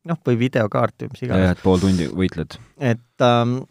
noh, 0.09 0.19
või 0.25 0.39
videokaarti 0.39 1.07
või 1.07 1.15
mis 1.15 1.23
iganes. 1.27 1.55
et 1.55 1.63
pool 1.63 1.81
tundi 1.81 2.07
võitled. 2.09 2.57
et 2.79 3.25
ähm, 3.25 3.61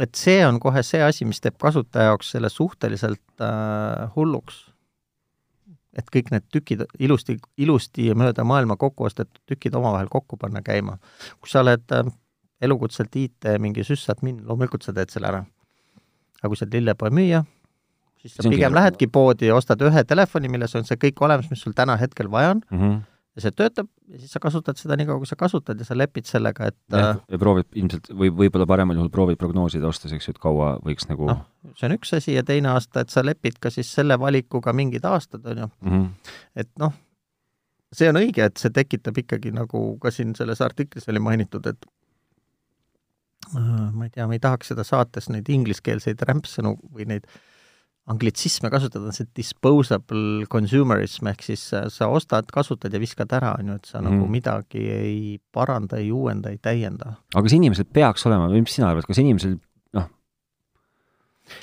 et 0.00 0.14
see 0.16 0.40
on 0.46 0.58
kohe 0.62 0.82
see 0.86 1.02
asi, 1.04 1.26
mis 1.28 1.40
teeb 1.42 1.58
kasutaja 1.60 2.12
jaoks 2.12 2.32
selle 2.34 2.50
suhteliselt 2.52 3.44
äh, 3.44 4.08
hulluks. 4.16 4.68
et 5.92 6.06
kõik 6.08 6.30
need 6.32 6.44
tükid 6.48 6.86
ilusti, 7.04 7.36
ilusti 7.60 8.06
ja 8.06 8.14
mööda 8.16 8.46
maailma 8.48 8.78
kokku 8.80 9.04
ostetud 9.04 9.42
tükid 9.46 9.74
omavahel 9.76 10.08
kokku 10.08 10.36
panna 10.36 10.62
käima. 10.64 10.98
kui 11.40 11.50
sa 11.50 11.60
oled 11.60 11.84
äh, 11.92 12.12
elukutselt 12.62 13.16
IT 13.16 13.56
mingi 13.58 13.84
süssadmin, 13.84 14.44
loomulikult 14.46 14.86
sa 14.86 14.94
teed 14.96 15.10
selle 15.10 15.28
ära. 15.28 15.44
aga 16.40 16.48
kui 16.48 16.56
sa 16.56 16.64
oled 16.64 16.78
lillepoe 16.78 17.10
müüja, 17.10 17.44
siis 18.22 18.38
sa 18.38 18.48
pigem 18.48 18.74
lähedki 18.74 19.10
poodi 19.12 19.50
ostad 19.50 19.82
ühe 19.82 20.04
telefoni, 20.04 20.48
milles 20.48 20.74
on 20.78 20.88
see 20.88 20.96
kõik 20.96 21.20
olemas, 21.20 21.50
mis 21.50 21.60
sul 21.60 21.74
täna 21.76 21.98
hetkel 22.00 22.30
vaja 22.30 22.56
on 22.56 22.62
mm, 22.70 22.78
-hmm 22.78 23.00
ja 23.36 23.44
see 23.44 23.54
töötab 23.56 23.88
ja 24.12 24.18
siis 24.20 24.32
sa 24.34 24.40
kasutad 24.42 24.78
seda 24.80 24.96
nii 24.98 25.08
kaua, 25.08 25.20
kui 25.22 25.28
sa 25.30 25.38
kasutad 25.40 25.80
ja 25.80 25.86
sa 25.88 25.96
lepid 25.96 26.28
sellega, 26.28 26.68
et 26.72 26.96
ja, 26.96 27.14
ja 27.32 27.40
proovid 27.40 27.68
ilmselt 27.80 28.10
või 28.10 28.28
võib-olla 28.42 28.66
paremal 28.68 28.98
juhul 28.98 29.12
proovid 29.12 29.40
prognoosida 29.40 29.88
ostes, 29.88 30.12
eks 30.12 30.28
ju, 30.28 30.34
et 30.36 30.42
kaua 30.42 30.74
võiks 30.84 31.08
nagu 31.08 31.30
noh, 31.30 31.40
see 31.78 31.88
on 31.88 31.96
üks 31.96 32.12
asi 32.18 32.36
ja 32.36 32.44
teine 32.46 32.74
aasta, 32.74 33.04
et 33.04 33.14
sa 33.14 33.24
lepid 33.24 33.56
ka 33.62 33.72
siis 33.72 33.92
selle 33.94 34.18
valikuga 34.20 34.74
mingid 34.76 35.06
aastad, 35.08 35.46
on 35.46 35.64
ju 35.64 35.70
mm. 35.70 35.94
-hmm. 35.94 36.34
et 36.64 36.70
noh, 36.82 36.92
see 37.92 38.10
on 38.12 38.20
õige, 38.20 38.50
et 38.50 38.60
see 38.60 38.74
tekitab 38.74 39.22
ikkagi 39.24 39.54
nagu 39.56 39.86
ka 40.02 40.12
siin 40.12 40.36
selles 40.36 40.60
artiklis 40.60 41.08
oli 41.08 41.24
mainitud, 41.24 41.66
et 41.72 41.88
äh, 43.56 43.88
ma 43.92 44.10
ei 44.10 44.12
tea, 44.12 44.26
ma 44.26 44.36
ei 44.36 44.44
tahaks 44.44 44.74
seda 44.74 44.84
saates 44.84 45.32
neid 45.32 45.48
ingliskeelseid 45.48 46.20
rämpsõnu 46.28 46.76
või 46.92 47.08
neid 47.14 47.24
äh, 47.24 47.40
anglitsisme 48.10 48.70
kasutada, 48.72 49.06
on 49.06 49.14
see 49.14 49.28
disposable 49.36 50.46
consumerism, 50.50 51.28
ehk 51.30 51.44
siis 51.46 51.68
äh, 51.76 51.86
sa 51.92 52.08
ostad, 52.10 52.48
kasutad 52.54 52.94
ja 52.94 53.00
viskad 53.02 53.30
ära, 53.36 53.54
on 53.60 53.70
ju, 53.70 53.76
et 53.78 53.90
sa 53.90 54.00
mm. 54.00 54.08
nagu 54.08 54.24
mhm. 54.24 54.32
midagi 54.34 54.82
ei 54.90 55.20
paranda, 55.54 56.00
ei 56.02 56.10
uuenda, 56.14 56.50
ei 56.50 56.58
täienda. 56.62 57.16
aga 57.34 57.44
kas 57.46 57.54
inimesel 57.58 57.86
peaks 57.86 58.26
olema 58.26 58.50
või 58.50 58.64
mis 58.64 58.74
sina 58.74 58.90
arvad, 58.90 59.06
kas 59.06 59.22
inimesel 59.22 59.54
noh, 59.94 60.08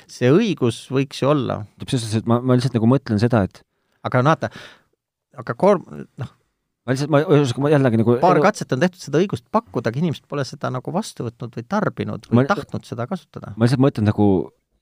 see 0.08 0.32
õigus 0.32 0.86
võiks 0.92 1.20
ju 1.20 1.28
olla. 1.28 1.62
selles 1.84 2.06
suhtes, 2.06 2.22
et 2.22 2.30
ma, 2.30 2.40
ma 2.40 2.56
lihtsalt 2.56 2.78
nagu 2.78 2.88
mõtlen 2.88 3.20
seda, 3.20 3.44
et 3.44 3.60
aga 4.08 4.22
vaata, 4.24 4.50
aga 5.44 5.56
koorm-, 5.60 6.06
noh, 6.22 6.30
ma 6.86 6.96
lihtsalt, 6.96 7.12
ma 7.12 7.20
ühesõnaga, 7.26 7.64
ma 7.66 7.74
jällegi 7.74 8.00
nagu 8.00 8.16
paar 8.22 8.40
katset 8.46 8.72
on 8.72 8.80
tehtud 8.86 9.04
seda 9.04 9.20
õigust 9.20 9.44
pakkuda, 9.52 9.92
aga 9.92 10.00
inimesed 10.00 10.24
pole 10.30 10.48
seda 10.48 10.72
nagu 10.72 10.96
vastu 10.96 11.28
võtnud 11.28 11.52
või 11.58 11.68
tarbinud 11.68 12.30
või 12.30 12.40
ma, 12.40 12.46
tahtnud 12.48 12.88
seda 12.88 13.04
kasutada. 13.10 13.52
ma 13.60 13.68
lihtsalt 13.68 13.84
mõtlen 13.84 14.08
nagu 14.08 14.30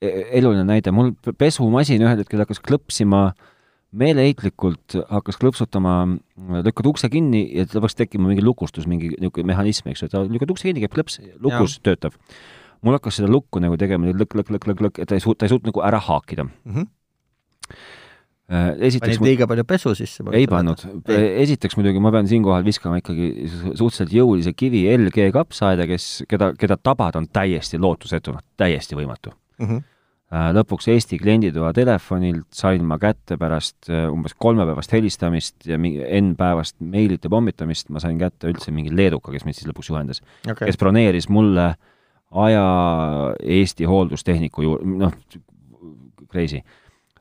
eluline 0.02 0.64
näide, 0.66 0.92
mul 0.94 1.12
pesumasin 1.38 2.02
ühel 2.04 2.22
hetkel 2.22 2.42
hakkas 2.42 2.60
klõpsima, 2.62 3.32
meeleheitlikult 3.98 4.98
hakkas 5.08 5.38
klõpsutama, 5.40 5.94
lükkad 6.66 6.90
ukse 6.90 7.08
kinni 7.12 7.46
ja 7.56 7.64
tal 7.66 7.82
peaks 7.84 7.96
tekkima 7.98 8.28
mingi 8.30 8.44
lukustus, 8.44 8.86
mingi 8.90 9.14
niisugune 9.16 9.48
mehhanism, 9.48 9.88
eks 9.90 10.04
ju, 10.04 10.10
ta 10.12 10.22
lükkad 10.26 10.52
ukse 10.54 10.68
kinni, 10.68 10.84
käib 10.84 10.94
klõps, 10.94 11.18
lukus 11.42 11.78
ja. 11.78 11.88
töötab. 11.90 12.18
mul 12.84 12.94
hakkas 12.94 13.18
seda 13.18 13.30
lukku 13.32 13.58
nagu 13.58 13.78
tegema 13.80 14.12
lõkk, 14.12 14.36
lõkk, 14.38 14.52
lõkk, 14.54 14.68
lõkk, 14.70 14.84
lõkk, 14.86 15.00
et 15.02 15.10
ta 15.10 15.16
ei 15.16 15.24
suut-, 15.24 15.38
ta 15.40 15.48
ei 15.48 15.54
suutnud 15.54 15.72
nagu 15.72 15.82
ära 15.88 15.98
haakida 15.98 16.46
mm. 16.46 16.74
-hmm 16.74 16.94
esiteks 18.48 19.18
panid 19.18 19.26
liiga 19.26 19.44
palju 19.44 19.64
pesu 19.68 19.90
sisse? 19.92 20.24
ei 20.32 20.46
pannud. 20.48 20.80
esiteks 21.04 21.76
muidugi 21.76 22.00
ma 22.00 22.12
pean 22.14 22.28
siinkohal 22.30 22.64
viskama 22.64 22.96
ikkagi 23.02 23.44
suhteliselt 23.76 24.14
jõulise 24.16 24.54
kivi 24.56 24.86
LG 24.94 25.28
kapsaaeda, 25.34 25.84
kes, 25.90 26.24
keda, 26.30 26.54
keda 26.56 26.78
tabada 26.80 27.20
on 27.20 27.28
täiesti 27.28 27.76
lootusetu, 27.76 28.38
täiesti 28.56 28.96
võimatu 28.96 29.34
mm. 29.58 29.66
-hmm. 29.66 30.52
lõpuks 30.58 30.88
Eesti 30.92 31.18
klienditoa 31.18 31.72
telefonilt 31.72 32.46
sain 32.52 32.84
ma 32.84 32.98
kätte 32.98 33.38
pärast 33.40 33.90
äh, 33.90 34.06
umbes 34.12 34.34
kolmepäevast 34.34 34.92
helistamist 34.92 35.66
ja 35.66 35.78
mingi 35.78 36.04
N-päevast 36.20 36.76
meilite 36.80 37.28
pommitamist, 37.28 37.88
ma 37.88 38.00
sain 38.00 38.18
kätte 38.18 38.50
üldse 38.50 38.74
mingi 38.74 38.94
leeduka, 38.94 39.32
kes 39.32 39.44
mind 39.44 39.56
siis 39.56 39.70
lõpuks 39.70 39.92
juhendas 39.92 40.22
okay., 40.50 40.66
kes 40.66 40.76
broneeris 40.76 41.28
mulle 41.28 41.74
aja 42.30 42.64
Eesti 43.40 43.88
hooldustehniku 43.88 44.62
juurde, 44.62 44.86
noh, 45.00 45.12
crazy. 46.30 46.60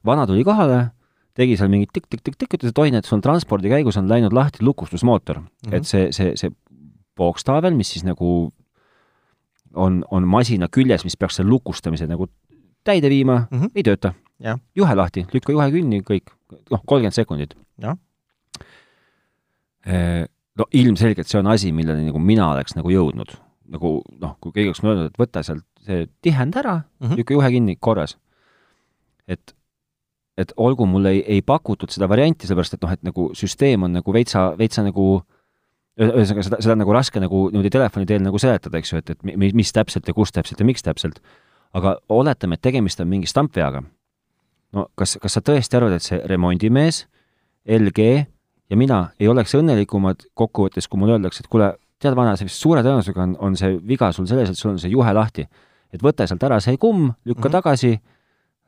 vana 0.05 0.27
tuli 0.27 0.43
kohale, 0.43 0.89
tegi 1.37 1.57
seal 1.57 1.71
mingi 1.71 1.87
tikk-tikk-tikk-tikk, 1.93 2.57
ütles, 2.57 2.73
et 2.73 2.81
oi, 2.81 2.91
näed, 2.91 3.07
sul 3.07 3.21
transpordi 3.23 3.71
käigus 3.71 3.97
on 3.99 4.09
läinud 4.09 4.35
lahti 4.35 4.65
lukustusmootor 4.65 5.39
mm. 5.39 5.47
-hmm. 5.47 5.75
et 5.75 5.87
see, 5.87 6.11
see, 6.11 6.35
see 6.35 6.51
pookstaavel, 7.17 7.75
mis 7.77 7.91
siis 7.95 8.05
nagu 8.05 8.51
on, 9.77 10.01
on 10.11 10.27
masina 10.27 10.67
küljes, 10.73 11.05
mis 11.05 11.17
peaks 11.17 11.39
selle 11.39 11.49
lukustamise 11.49 12.07
nagu 12.09 12.27
täide 12.87 13.09
viima 13.09 13.45
mm, 13.45 13.59
-hmm. 13.59 13.71
ei 13.75 13.83
tööta. 13.83 14.13
juhe 14.75 14.95
lahti, 14.95 15.25
lükka 15.33 15.51
juhe 15.51 15.71
kinni, 15.71 16.01
kõik, 16.05 16.33
noh, 16.71 16.81
kolmkümmend 16.85 17.15
sekundit. 17.15 17.55
no 20.57 20.65
ilmselgelt 20.73 21.27
see 21.29 21.39
on 21.39 21.47
asi, 21.51 21.71
milleni 21.71 22.07
nagu 22.09 22.19
mina 22.19 22.51
oleks 22.53 22.75
nagu 22.77 22.91
jõudnud. 22.91 23.35
nagu 23.67 24.01
noh, 24.21 24.37
kui 24.39 24.53
keegi 24.55 24.71
oleks 24.71 24.81
mulle 24.83 24.95
öelnud, 24.95 25.11
et 25.11 25.19
võta 25.19 25.43
sealt 25.43 25.65
see 25.83 26.07
tihend 26.23 26.55
ära 26.55 26.77
mm, 26.77 27.07
-hmm. 27.07 27.17
lükka 27.19 27.33
juhe 27.33 27.51
kinni, 27.51 27.75
korras. 27.75 28.17
et, 29.27 29.55
et 30.37 30.53
olgu, 30.57 30.85
mulle 30.85 31.09
ei, 31.09 31.23
ei 31.27 31.41
pakutud 31.41 31.91
seda 31.91 32.09
varianti, 32.09 32.47
sellepärast 32.47 32.73
et 32.73 32.81
noh, 32.81 32.91
et 32.91 33.03
nagu 33.03 33.31
süsteem 33.33 33.83
on 33.83 33.91
nagu 33.99 34.13
veitsa, 34.13 34.53
veitsa 34.57 34.83
nagu 34.83 35.23
ühesõnaga, 35.97 36.45
seda, 36.45 36.59
seda 36.61 36.75
on 36.75 36.81
nagu 36.83 36.93
raske 36.93 37.21
nagu 37.21 37.43
niimoodi 37.51 37.71
telefoni 37.73 38.07
teel 38.09 38.21
nagu 38.21 38.39
seletada, 38.41 38.77
eks 38.77 38.93
ju, 38.93 39.01
et, 39.01 39.13
et 39.15 39.53
mis 39.57 39.73
täpselt 39.73 40.07
ja 40.07 40.13
kus 40.13 40.33
täpselt 40.35 40.61
ja 40.61 40.67
miks 40.67 40.85
täpselt. 40.85 41.21
aga 41.73 41.97
oletame, 42.09 42.55
et 42.55 42.61
tegemist 42.61 42.99
on 43.03 43.07
mingi 43.07 43.27
stampveaga. 43.27 43.83
no 44.73 44.87
kas, 44.95 45.17
kas 45.21 45.33
sa 45.33 45.41
tõesti 45.41 45.77
arvad, 45.77 45.97
et 45.97 46.05
see 46.05 46.19
remondimees, 46.25 47.05
LG 47.67 48.25
ja 48.69 48.77
mina 48.77 49.09
ei 49.19 49.27
oleks 49.27 49.55
õnnelikumad 49.55 50.29
kokkuvõttes, 50.33 50.87
kui 50.87 50.99
mulle 50.99 51.17
öeldakse, 51.17 51.43
et 51.43 51.51
kuule, 51.51 51.73
tead, 51.99 52.15
vana, 52.15 52.35
see 52.37 52.47
vist 52.47 52.61
suure 52.61 52.83
tõenäosusega 52.85 53.23
on, 53.23 53.35
on 53.39 53.57
see 53.57 53.77
viga 53.87 54.11
sul 54.13 54.27
selles, 54.29 54.51
et 54.51 54.59
sul 54.59 54.75
on 54.75 54.79
see 54.79 54.91
juhe 54.91 55.13
lahti. 55.13 55.47
et 55.93 56.03
võta 56.03 56.27
sealt 56.27 56.43
ära 56.43 56.59
see 56.59 56.77
kumm, 56.77 57.13
lükka 57.25 57.47
mm 57.47 57.47
-hmm. 57.47 57.51
tagasi 57.51 57.91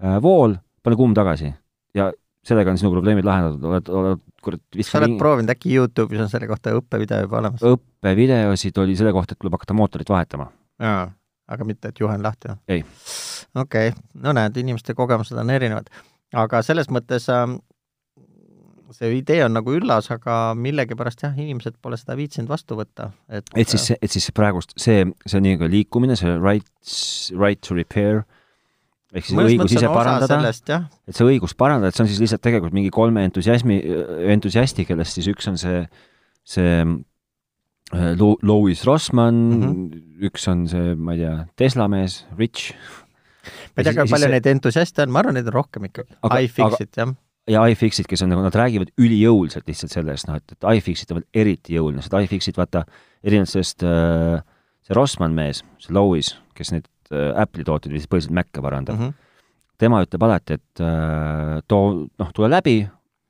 äh,, 0.03 0.21
vool, 0.21 0.55
pane 0.84 0.95
kumm 0.95 1.13
tagasi 1.13 1.53
ja 1.93 2.11
sellega 2.43 2.71
on 2.71 2.77
sinu 2.77 2.91
probleemid 2.91 3.25
lahendatud, 3.25 3.63
oled, 3.63 3.89
oled 3.89 4.21
kurat 4.43 4.61
vist 4.75 4.91
sa 4.91 4.99
oled 4.99 5.11
ringi. 5.11 5.21
proovinud, 5.21 5.53
äkki 5.53 5.71
Youtube'is 5.75 6.23
on 6.23 6.31
selle 6.31 6.49
kohta 6.49 6.73
õppevideo 6.77 7.23
juba 7.25 7.39
olemas? 7.41 7.63
õppevideosid 7.65 8.81
oli 8.83 8.97
selle 8.99 9.13
kohta, 9.15 9.35
et 9.35 9.41
tuleb 9.41 9.57
hakata 9.57 9.77
mootorit 9.77 10.11
vahetama. 10.11 10.49
jaa, 10.83 11.07
aga 11.55 11.67
mitte, 11.67 11.93
et 11.93 12.03
juhe 12.03 12.13
on 12.13 12.23
lahti? 12.25 12.53
ei. 12.67 12.83
okei 13.55 13.91
okay., 13.93 14.05
no 14.23 14.35
näed, 14.37 14.57
inimeste 14.61 14.95
kogemused 14.97 15.37
on 15.37 15.53
erinevad. 15.53 15.91
aga 16.33 16.63
selles 16.65 16.91
mõttes 16.93 17.29
äh, 17.33 17.45
see 18.95 19.13
idee 19.19 19.43
on 19.45 19.53
nagu 19.57 19.75
üllas, 19.77 20.09
aga 20.15 20.39
millegipärast 20.57 21.27
jah, 21.27 21.37
inimesed 21.37 21.77
pole 21.81 21.99
seda 21.99 22.17
viitsinud 22.19 22.49
vastu 22.49 22.79
võtta, 22.79 23.11
et 23.29 23.53
et 23.55 23.75
siis, 23.75 23.91
et 23.99 24.11
siis 24.11 24.31
praegust 24.35 24.75
see, 24.77 25.05
see 25.25 25.45
nii-öelda 25.45 25.71
liikumine, 25.71 26.17
see 26.19 26.35
rights, 26.41 27.31
right 27.37 27.61
to 27.65 27.77
repair 27.77 28.23
äh, 28.23 28.38
ehk 29.14 29.26
siis 29.26 29.38
Mõnes 29.38 29.55
õigus 29.55 29.74
ise 29.74 29.89
parandada, 29.89 30.39
et 31.10 31.18
see 31.18 31.28
õigus 31.28 31.55
parandada, 31.57 31.89
et 31.89 31.97
see 31.97 32.05
on 32.05 32.10
siis 32.12 32.22
lihtsalt 32.24 32.43
tegelikult 32.45 32.76
mingi 32.76 32.91
kolme 32.93 33.24
entusiasmi, 33.28 33.80
entusiasti, 34.36 34.86
kellest 34.89 35.18
siis 35.18 35.30
üks 35.32 35.49
on 35.49 35.57
see, 35.62 35.82
see 36.47 36.74
äh, 36.86 38.12
Louis 38.20 38.84
Rossmann 38.86 39.39
mm, 39.39 39.64
-hmm. 39.64 40.28
üks 40.30 40.45
on 40.51 40.68
see, 40.70 40.93
ma 40.95 41.16
ei 41.18 41.24
tea, 41.24 41.38
Tesla 41.57 41.88
mees, 41.91 42.22
Rich. 42.38 42.76
ma 42.76 43.82
ei 43.82 43.88
tea, 43.88 43.95
kui 43.97 44.05
palju 44.05 44.28
see... 44.28 44.36
neid 44.36 44.51
entusiaste 44.53 45.07
on, 45.07 45.16
ma 45.16 45.24
arvan, 45.24 45.39
neid 45.39 45.49
on 45.49 45.57
rohkem 45.57 45.89
ikkagi. 45.89 46.14
iFixit, 46.45 46.93
jah 47.01 47.16
ja 47.49 47.64
iFixit, 47.66 48.05
kes 48.05 48.22
on 48.22 48.30
nagu, 48.30 48.43
nad 48.45 48.53
räägivad 48.53 48.91
ülijõuliselt 49.01 49.66
lihtsalt 49.66 49.89
sellest, 49.95 50.28
noh, 50.30 50.38
et, 50.38 50.53
et 50.53 50.70
iFixit 50.78 51.10
on 51.16 51.18
veel 51.18 51.41
eriti 51.47 51.74
jõuline, 51.80 52.03
sest 52.05 52.14
iFixit, 52.14 52.60
vaata, 52.62 52.84
erinevalt 53.26 53.49
sellest 53.49 53.86
äh, 53.89 54.38
see 54.86 54.93
Rossmann 54.93 55.34
mees, 55.34 55.64
see 55.82 55.95
Louis, 55.97 56.36
kes 56.53 56.76
neid 56.76 56.86
Äh, 56.86 56.98
Apple'i 57.12 57.66
tooteid 57.66 57.93
või 57.93 58.01
siis 58.01 58.12
põhiliselt 58.12 58.36
Mace 58.38 58.62
parandab 58.62 58.99
mm. 58.99 59.07
-hmm. 59.07 59.76
tema 59.82 60.01
ütleb 60.05 60.24
alati, 60.28 60.60
et 60.60 60.84
äh, 60.86 61.60
too, 61.68 62.07
noh, 62.20 62.32
tule 62.36 62.49
läbi, 62.51 62.82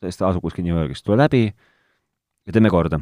sest 0.03 0.19
ta 0.19 0.29
asub 0.29 0.43
kuskil 0.43 0.65
New 0.67 0.75
Yorgis, 0.75 1.03
tule 1.03 1.17
läbi 1.17 1.45
ja 1.47 2.53
teeme 2.53 2.69
korda. 2.69 2.99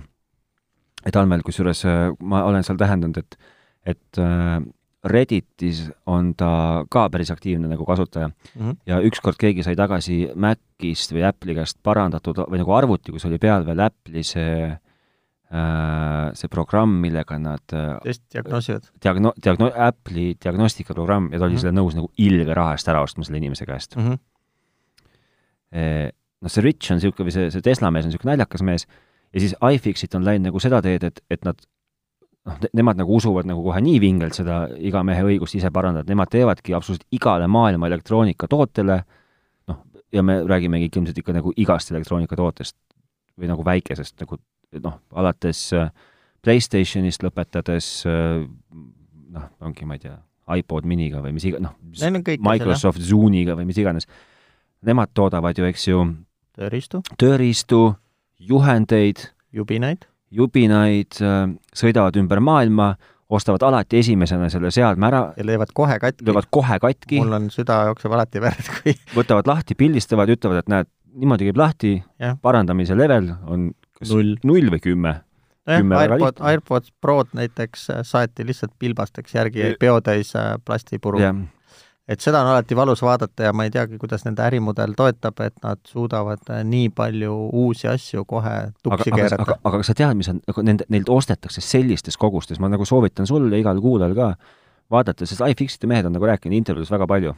et 1.06 1.16
meil, 1.26 1.44
kusjuures 1.46 1.86
äh, 1.86 2.12
ma 2.20 2.44
olen 2.44 2.64
seal 2.64 2.78
tähendanud, 2.78 3.18
et, 3.18 3.38
et 3.86 4.22
Redditis 5.08 5.86
on 6.06 6.34
ta 6.36 6.84
ka 6.90 7.10
päris 7.10 7.32
aktiivne 7.32 7.68
nagu 7.68 7.86
kasutaja 7.86 8.28
mm 8.28 8.62
-hmm. 8.62 8.76
ja 8.86 9.00
ükskord 9.02 9.38
keegi 9.40 9.64
sai 9.64 9.76
tagasi 9.76 10.32
Macist 10.36 11.14
või 11.14 11.24
Apple'i 11.24 11.56
käest 11.56 11.78
parandatud 11.84 12.38
või 12.38 12.58
nagu 12.58 12.74
arvuti, 12.74 13.12
kus 13.12 13.26
oli 13.26 13.38
peal 13.38 13.66
veel 13.66 13.80
Apple'i 13.80 14.24
see 14.24 14.68
Äh, 14.68 14.87
see 15.48 16.50
programm, 16.52 16.98
millega 17.00 17.38
nad 17.40 17.72
äh, 17.72 17.94
test 18.04 18.26
diagnoosivad? 18.36 18.90
diagno-, 19.04 19.32
diagno-, 19.40 19.72
Apple'i 19.72 20.34
diagnostikaprogramm 20.44 21.32
ja 21.32 21.40
ta 21.40 21.46
oli 21.46 21.54
mm 21.54 21.58
-hmm. 21.58 21.62
selle 21.62 21.78
nõus 21.80 21.96
nagu 21.96 22.12
ilge 22.18 22.54
raha 22.54 22.74
eest 22.76 22.88
ära 22.92 23.02
ostma 23.02 23.24
selle 23.24 23.38
inimese 23.38 23.66
käest 23.66 23.96
mm. 23.96 24.04
-hmm. 24.04 24.18
Noh, 26.42 26.52
see 26.52 26.62
Rich 26.62 26.92
on 26.92 27.00
niisugune 27.00 27.28
või 27.28 27.34
see, 27.34 27.52
see 27.52 27.62
Tesla 27.62 27.92
mees 27.92 28.06
on 28.06 28.12
niisugune 28.12 28.36
naljakas 28.36 28.62
mees 28.62 28.88
ja 29.34 29.40
siis 29.40 29.56
iFixit 29.74 30.16
on 30.16 30.26
läinud 30.26 30.50
nagu 30.50 30.60
seda 30.60 30.82
teed, 30.82 31.04
et, 31.04 31.20
et 31.32 31.44
nad 31.46 31.60
noh, 32.48 32.60
nemad 32.74 33.00
nagu 33.00 33.16
usuvad 33.16 33.48
nagu 33.50 33.64
kohe 33.64 33.82
nii 33.84 34.00
vingelt 34.04 34.38
seda 34.38 34.66
iga 34.78 35.04
mehe 35.04 35.24
õigust 35.24 35.58
ise 35.60 35.72
parandada, 35.74 36.06
et 36.06 36.12
nemad 36.14 36.32
teevadki 36.34 36.76
absoluutselt 36.78 37.08
igale 37.12 37.48
maailma 37.52 37.88
elektroonikatootele 37.88 39.00
noh, 39.72 39.80
ja 40.12 40.24
me 40.24 40.42
räägimegi 40.44 40.92
ilmselt 40.94 41.18
ikka 41.18 41.36
nagu 41.40 41.54
igast 41.56 41.92
elektroonikatootest 41.92 42.78
või 43.38 43.52
nagu 43.52 43.66
väikesest 43.66 44.20
nagu 44.24 44.40
noh, 44.84 45.00
alates 45.16 45.68
äh, 45.76 45.90
Playstationist 46.44 47.24
lõpetades 47.26 47.90
äh, 48.08 48.46
noh, 49.34 49.50
ongi, 49.64 49.88
ma 49.88 49.98
ei 49.98 50.04
tea, 50.06 50.18
iPod 50.58 50.88
miniga 50.88 51.22
või 51.24 51.36
mis 51.36 51.48
iga-, 51.50 51.62
noh, 51.64 51.76
Microsoft 51.84 53.02
asjad, 53.02 53.10
Zuniga 53.10 53.58
või 53.58 53.68
mis 53.70 53.80
iganes. 53.82 54.08
Nemad 54.88 55.12
toodavad 55.18 55.58
ju, 55.58 55.66
eks 55.68 55.88
ju, 55.90 56.04
tööriistu, 56.58 57.02
tööriistu, 57.20 57.82
juhendeid, 58.40 59.26
jubinaid, 59.56 60.06
jubinaid, 60.34 61.20
äh, 61.24 61.46
sõidavad 61.76 62.20
ümber 62.22 62.44
maailma, 62.44 62.94
ostavad 63.28 63.66
alati 63.68 64.00
esimesena 64.00 64.48
selle 64.50 64.72
seadme 64.72 65.10
ära. 65.10 65.34
ja 65.36 65.44
löövad 65.44 65.74
kohe 65.76 65.98
katki. 66.00 66.26
löövad 66.26 66.48
kohe 66.50 66.80
katki. 66.80 67.20
mul 67.20 67.34
on 67.34 67.50
süda 67.52 67.82
jookseb 67.90 68.14
alati 68.16 68.42
verd, 68.42 68.70
kui 68.78 68.96
võtavad 69.16 69.50
lahti, 69.50 69.76
pildistavad, 69.76 70.32
ütlevad, 70.32 70.64
et 70.64 70.72
näed, 70.72 70.92
niimoodi 71.18 71.50
käib 71.50 71.60
lahti, 71.60 71.92
parandamise 72.42 72.96
level 72.96 73.34
on 73.48 73.72
null, 74.06 74.36
null 74.48 74.72
või 74.74 74.84
kümme. 74.84 75.14
nojah, 75.68 76.02
AirPod, 76.06 76.42
AirPods 76.52 76.94
Prod 77.02 77.36
näiteks 77.38 77.90
äh, 77.92 78.02
saeti 78.08 78.46
lihtsalt 78.48 78.74
pilbasteks 78.80 79.36
järgi, 79.36 79.64
jäi 79.66 79.78
peotäis 79.80 80.36
äh, 80.36 80.56
plastipuru 80.66 81.24
yeah 81.24 81.46
et 82.08 82.24
seda 82.24 82.42
on 82.42 82.54
alati 82.54 82.76
valus 82.76 83.02
vaadata 83.04 83.50
ja 83.50 83.54
ma 83.54 83.66
ei 83.68 83.72
teagi, 83.72 83.98
kuidas 84.00 84.24
nende 84.26 84.44
ärimudel 84.46 84.94
toetab, 84.98 85.42
et 85.44 85.58
nad 85.64 85.82
suudavad 85.88 86.52
äh, 86.54 86.62
nii 86.64 86.90
palju 86.96 87.34
uusi 87.62 87.90
asju 87.92 88.24
kohe 88.26 88.54
tuksi 88.84 89.12
aga, 89.12 89.18
keerata. 89.20 89.44
aga, 89.44 89.58
aga 89.64 89.82
kas 89.82 89.92
sa 89.92 89.98
tead, 89.98 90.14
mis 90.20 90.32
on, 90.32 90.40
nende, 90.64 90.88
neilt 90.94 91.12
ostetakse 91.12 91.64
sellistes 91.64 92.18
kogustes, 92.20 92.62
ma 92.64 92.72
nagu 92.72 92.88
soovitan 92.88 93.28
sul 93.28 93.50
ja 93.52 93.60
igal 93.60 93.82
kuulajal 93.84 94.16
ka 94.18 94.30
vaadata, 94.94 95.28
sest 95.28 95.44
iFixite 95.52 95.90
mehed 95.92 96.08
on 96.08 96.16
nagu 96.16 96.32
rääkinud 96.32 96.56
intervjuudes 96.62 96.94
väga 96.96 97.10
palju. 97.12 97.36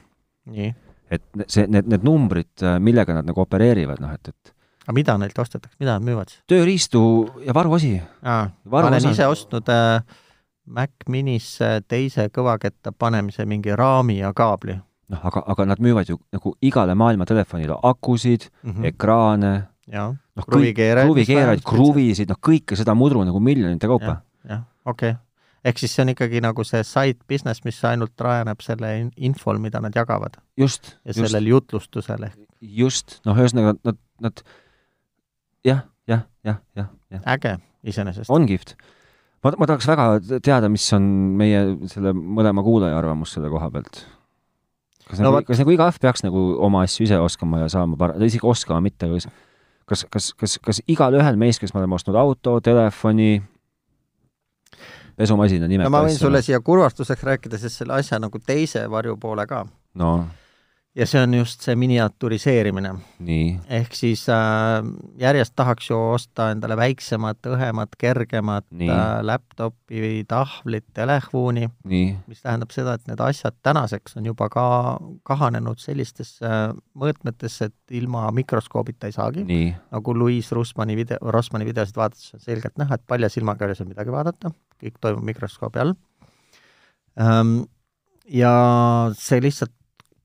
et 1.10 1.26
see, 1.48 1.66
need, 1.66 1.90
need 1.90 2.06
numbrid, 2.06 2.54
millega 2.86 3.18
nad 3.18 3.26
nagu 3.26 3.42
opereerivad, 3.42 4.02
noh 4.04 4.14
et, 4.14 4.30
et 4.30 4.54
aga 4.90 4.98
mida 4.98 5.16
neilt 5.22 5.38
ostetakse, 5.38 5.78
mida 5.80 6.00
nad 6.00 6.06
müüvad 6.06 6.32
siis? 6.32 6.42
tööriistu 6.50 7.02
ja 7.46 7.54
varuosi. 7.54 7.94
ma 8.26 8.82
olen 8.82 8.98
ise 9.12 9.28
ostnud 9.30 9.70
äh, 9.70 10.02
Mac 10.70 11.06
Minisse 11.10 11.80
teise 11.88 12.28
kõvaketta 12.34 12.94
panemise 12.98 13.46
mingi 13.46 13.76
raami 13.78 14.20
ja 14.20 14.34
kaabli. 14.34 14.80
noh, 15.10 15.22
aga, 15.26 15.44
aga 15.54 15.66
nad 15.70 15.82
müüvad 15.82 16.10
ju 16.10 16.18
nagu 16.34 16.56
igale 16.62 16.96
maailma 16.98 17.26
telefonile 17.30 17.78
akusid 17.84 18.50
mm, 18.50 18.72
-hmm. 18.72 18.86
ekraane, 18.90 19.54
noh, 19.94 20.46
kruvikeerajaid, 20.50 21.10
kruvikeerajaid, 21.10 21.64
kruvisid, 21.66 22.30
noh, 22.30 22.42
kõike 22.42 22.78
seda 22.78 22.96
mudru 22.98 23.24
nagu 23.26 23.40
miljonite 23.40 23.88
kaupa 23.88 24.06
ja,. 24.06 24.22
jah, 24.50 24.64
okei 24.86 25.12
okay. 25.12 25.22
ehk 25.66 25.82
siis 25.82 25.94
see 25.96 26.06
on 26.06 26.14
ikkagi 26.16 26.42
nagu 26.42 26.64
see 26.64 26.82
side 26.84 27.22
business, 27.30 27.62
mis 27.66 27.84
ainult 27.86 28.18
rajaneb 28.22 28.62
selle 28.66 29.12
infol, 29.18 29.62
mida 29.62 29.82
nad 29.82 29.94
jagavad. 29.94 30.42
just. 30.58 30.98
ja 31.06 31.14
just. 31.14 31.22
sellel 31.28 31.54
jutlustusel 31.54 32.26
ehk. 32.30 32.42
just, 32.62 33.20
noh, 33.26 33.38
ühesõnaga 33.38 33.78
nad, 33.84 34.02
nad 34.22 34.44
jah, 35.66 35.84
jah, 36.08 36.24
jah, 36.46 36.62
jah, 36.78 36.94
jah. 37.12 37.26
äge 37.36 37.58
iseenesest. 37.84 38.30
on 38.30 38.48
kihvt 38.50 38.76
ma, 39.44 39.54
ma 39.58 39.68
tahaks 39.70 39.90
väga 39.90 40.08
teada, 40.46 40.70
mis 40.72 40.88
on 40.96 41.04
meie 41.40 41.66
selle 41.92 42.14
mõlema 42.14 42.64
kuulaja 42.66 42.98
arvamus 43.00 43.36
selle 43.36 43.52
koha 43.52 43.70
pealt. 43.74 44.02
kas 45.10 45.20
no, 45.20 45.30
nagu, 45.30 45.44
kas 45.48 45.62
nagu 45.64 45.76
iga 45.76 45.90
ahv 45.90 46.02
peaks 46.02 46.26
nagu 46.28 46.48
oma 46.66 46.84
asju 46.88 47.08
ise 47.08 47.20
oskama 47.20 47.64
ja 47.66 47.70
saama 47.72 48.00
par-, 48.00 48.18
isegi 48.24 48.46
oskama, 48.48 48.82
mitte, 48.88 49.10
kas 49.14 49.30
kas, 49.90 50.06
kas, 50.12 50.34
kas, 50.38 50.58
kas 50.64 50.82
igalühel 50.88 51.40
meist, 51.40 51.62
kes 51.62 51.74
me 51.74 51.82
oleme 51.82 51.98
ostnud 51.98 52.18
auto, 52.20 52.60
telefoni, 52.64 53.40
pesumasina, 55.18 55.70
nimeta 55.70 55.90
no 55.90 55.96
ma 55.96 56.04
võin 56.06 56.18
sulle 56.18 56.44
siia 56.46 56.62
kurvastuseks 56.66 57.26
rääkida 57.32 57.60
siis 57.62 57.80
selle 57.82 57.98
asja 57.98 58.20
nagu 58.22 58.42
teise 58.44 58.86
varjupoole 58.92 59.48
ka. 59.50 59.64
no 60.00 60.12
ja 61.00 61.06
see 61.08 61.22
on 61.24 61.34
just 61.34 61.64
see 61.64 61.76
miniaturiseerimine. 61.80 62.92
ehk 63.80 63.96
siis 63.96 64.26
äh, 64.32 64.84
järjest 65.22 65.54
tahaks 65.56 65.90
ju 65.90 65.98
osta 66.14 66.50
endale 66.54 66.76
väiksemat, 66.80 67.40
õhemat, 67.54 67.96
kergemat 68.00 68.68
äh, 68.74 69.06
laptopi 69.24 70.26
tahvlit, 70.28 70.86
telefoni, 70.94 71.70
mis 72.28 72.44
tähendab 72.44 72.76
seda, 72.76 72.98
et 72.98 73.08
need 73.08 73.24
asjad 73.24 73.56
tänaseks 73.64 74.18
on 74.20 74.28
juba 74.32 74.50
ka 74.52 74.66
kahanenud 75.28 75.80
sellistesse 75.80 76.46
äh, 76.46 76.68
mõõtmetesse, 77.00 77.72
et 77.72 77.98
ilma 78.02 78.28
mikroskoobita 78.36 79.10
ei 79.10 79.16
saagi. 79.16 79.48
nagu 79.96 80.18
Louis 80.18 80.52
Russmani 80.52 81.00
video, 81.00 81.20
Rossmani 81.22 81.68
videosid 81.70 81.98
vaadates 82.00 82.36
on 82.36 82.44
selgelt 82.44 82.78
näha, 82.82 83.00
et 83.00 83.08
palja 83.08 83.32
silmaga 83.32 83.66
ei 83.66 83.72
ole 83.72 83.80
seal 83.80 83.92
midagi 83.92 84.14
vaadata, 84.14 84.54
kõik 84.84 85.00
toimub 85.02 85.28
mikroskoobi 85.32 85.84
all. 85.84 85.96
Ähm, 87.20 87.60
ja 88.30 88.54
see 89.18 89.42
lihtsalt 89.42 89.74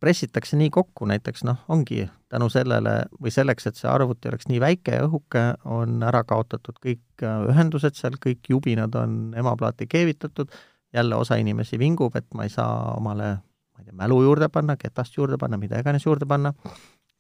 pressitakse 0.05 0.59
nii 0.61 0.68
kokku, 0.72 1.07
näiteks 1.09 1.46
noh, 1.48 1.62
ongi 1.72 2.05
tänu 2.32 2.50
sellele 2.52 2.94
või 3.22 3.32
selleks, 3.32 3.70
et 3.70 3.78
see 3.80 3.88
arvuti 3.88 4.28
oleks 4.28 4.50
nii 4.50 4.61
väike 4.61 4.98
ja 4.98 5.07
õhuke, 5.07 5.44
on 5.70 6.02
ära 6.05 6.20
kaotatud 6.28 6.76
kõik 6.82 7.24
äh, 7.24 7.46
ühendused 7.48 7.96
seal, 7.96 8.18
kõik 8.20 8.50
jubinad 8.52 8.96
on 9.00 9.32
emaplaati 9.38 9.88
keevitatud, 9.88 10.52
jälle 10.94 11.16
osa 11.16 11.38
inimesi 11.40 11.80
vingub, 11.80 12.16
et 12.20 12.26
ma 12.36 12.44
ei 12.44 12.52
saa 12.52 12.92
omale, 12.98 13.30
ma 13.40 13.80
ei 13.80 13.88
tea, 13.88 13.96
mälu 14.05 14.20
juurde 14.26 14.50
panna, 14.52 14.76
ketast 14.80 15.16
juurde 15.16 15.40
panna, 15.40 15.59
mida 15.61 15.80
iganes 15.80 16.05
juurde 16.05 16.28
panna, 16.28 16.52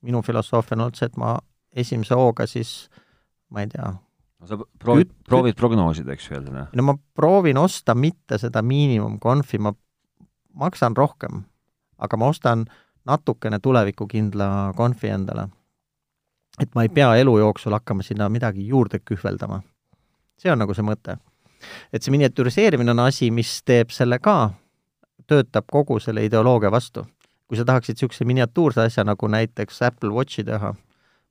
minu 0.04 0.20
filosoofia 0.22 0.76
on 0.76 0.86
olnud 0.86 1.00
see, 1.00 1.08
et 1.08 1.16
ma 1.20 1.38
esimese 1.74 2.18
hooga 2.18 2.46
siis 2.50 2.74
ma 3.48 3.64
ei 3.64 3.72
tea, 3.72 3.88
no 4.44 4.50
sa 4.50 4.60
proovid, 4.60 5.16
proovid 5.24 5.56
prognoosida, 5.56 6.12
eks 6.12 6.28
ju, 6.28 6.36
jälle? 6.36 6.68
no 6.68 6.86
ma 6.90 6.98
proovin 7.16 7.58
osta 7.64 7.96
mitte 7.96 8.38
seda 8.42 8.62
miinimumkonfi, 8.66 9.62
ma 9.64 9.72
maksan 10.60 10.94
rohkem 10.98 11.46
aga 11.98 12.16
ma 12.16 12.26
ostan 12.26 12.64
natukene 13.04 13.58
tulevikukindla 13.58 14.72
konfi 14.76 15.08
endale. 15.08 15.48
et 16.60 16.70
ma 16.74 16.82
ei 16.82 16.88
pea 16.88 17.16
elu 17.16 17.38
jooksul 17.38 17.72
hakkama 17.72 18.02
sinna 18.02 18.28
midagi 18.28 18.66
juurde 18.66 18.98
kühveldama. 18.98 19.62
see 20.38 20.52
on 20.52 20.58
nagu 20.58 20.74
see 20.74 20.84
mõte. 20.84 21.18
et 21.92 22.02
see 22.02 22.12
miniatüriseerimine 22.12 22.90
on 22.90 22.98
asi, 22.98 23.30
mis 23.30 23.62
teeb 23.62 23.90
selle 23.90 24.18
ka, 24.18 24.50
töötab 25.26 25.64
kogu 25.70 25.98
selle 26.00 26.24
ideoloogia 26.24 26.70
vastu. 26.70 27.06
kui 27.48 27.56
sa 27.56 27.64
tahaksid 27.64 27.94
niisuguse 27.94 28.24
miniatuurse 28.24 28.80
asja 28.80 29.04
nagu 29.04 29.28
näiteks 29.28 29.82
Apple 29.82 30.10
Watchi 30.10 30.44
teha, 30.44 30.74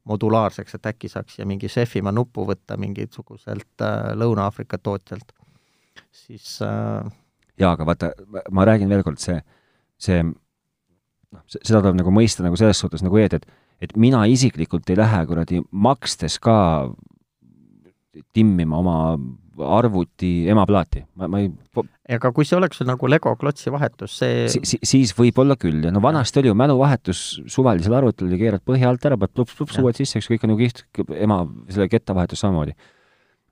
modulaarseks, 0.03 0.75
et 0.75 0.85
äkki 0.85 1.09
saaks 1.09 1.35
siia 1.35 1.45
mingi 1.45 1.69
šefimaa 1.69 2.11
nupu 2.11 2.45
võtta 2.45 2.77
mingisuguselt 2.77 3.81
äh, 3.81 4.11
Lõuna-Aafrika 4.19 4.77
tootjalt, 4.77 5.31
siis 6.11 6.59
äh, 6.61 7.11
jaa, 7.57 7.71
aga 7.71 7.85
vaata, 7.85 8.11
ma 8.51 8.65
räägin 8.65 8.89
veel 8.89 9.03
kord, 9.03 9.17
see, 9.17 9.39
see 9.97 10.21
noh, 11.33 11.43
seda 11.49 11.81
tuleb 11.81 11.99
nagu 11.99 12.13
mõista 12.13 12.45
nagu 12.45 12.57
selles 12.59 12.79
suhtes 12.81 13.03
nagu 13.05 13.19
Eed, 13.21 13.39
et 13.39 13.47
et 13.83 13.95
mina 13.99 14.23
isiklikult 14.29 14.87
ei 14.93 14.99
lähe 14.99 15.23
kuradi 15.27 15.59
makstes 15.71 16.37
ka 16.43 16.55
timmima 18.35 18.77
oma 18.79 18.97
arvuti 19.53 20.47
emaplaati, 20.49 21.03
ma, 21.19 21.27
ma 21.29 21.41
ei 21.43 21.51
aga 22.15 22.31
kui 22.35 22.45
see 22.47 22.57
oleks 22.57 22.81
nagu 22.87 23.07
Lego 23.09 23.33
klotsi 23.39 23.71
vahetus, 23.73 24.15
see 24.21 24.47
si, 24.51 24.61
si, 24.67 24.79
siis 24.87 25.13
võib-olla 25.17 25.55
küll. 25.59 25.83
Ja 25.85 25.91
no 25.93 26.01
vanasti 26.03 26.41
oli 26.41 26.49
ju 26.49 26.55
mäluvahetus 26.57 27.21
suvelisel 27.51 27.95
arvutil, 27.97 28.33
keerad 28.39 28.63
põhja 28.65 28.89
alt 28.89 29.05
ära, 29.07 29.17
paned 29.19 29.35
plups-plups 29.37 29.77
uued 29.81 29.99
sisse, 29.99 30.19
eks 30.19 30.29
kõik 30.31 30.43
on 30.47 30.53
nagu 30.53 30.65
kiht, 30.65 30.83
ema, 31.15 31.43
selle 31.71 31.87
kettavahetus 31.91 32.43
samamoodi. 32.43 32.75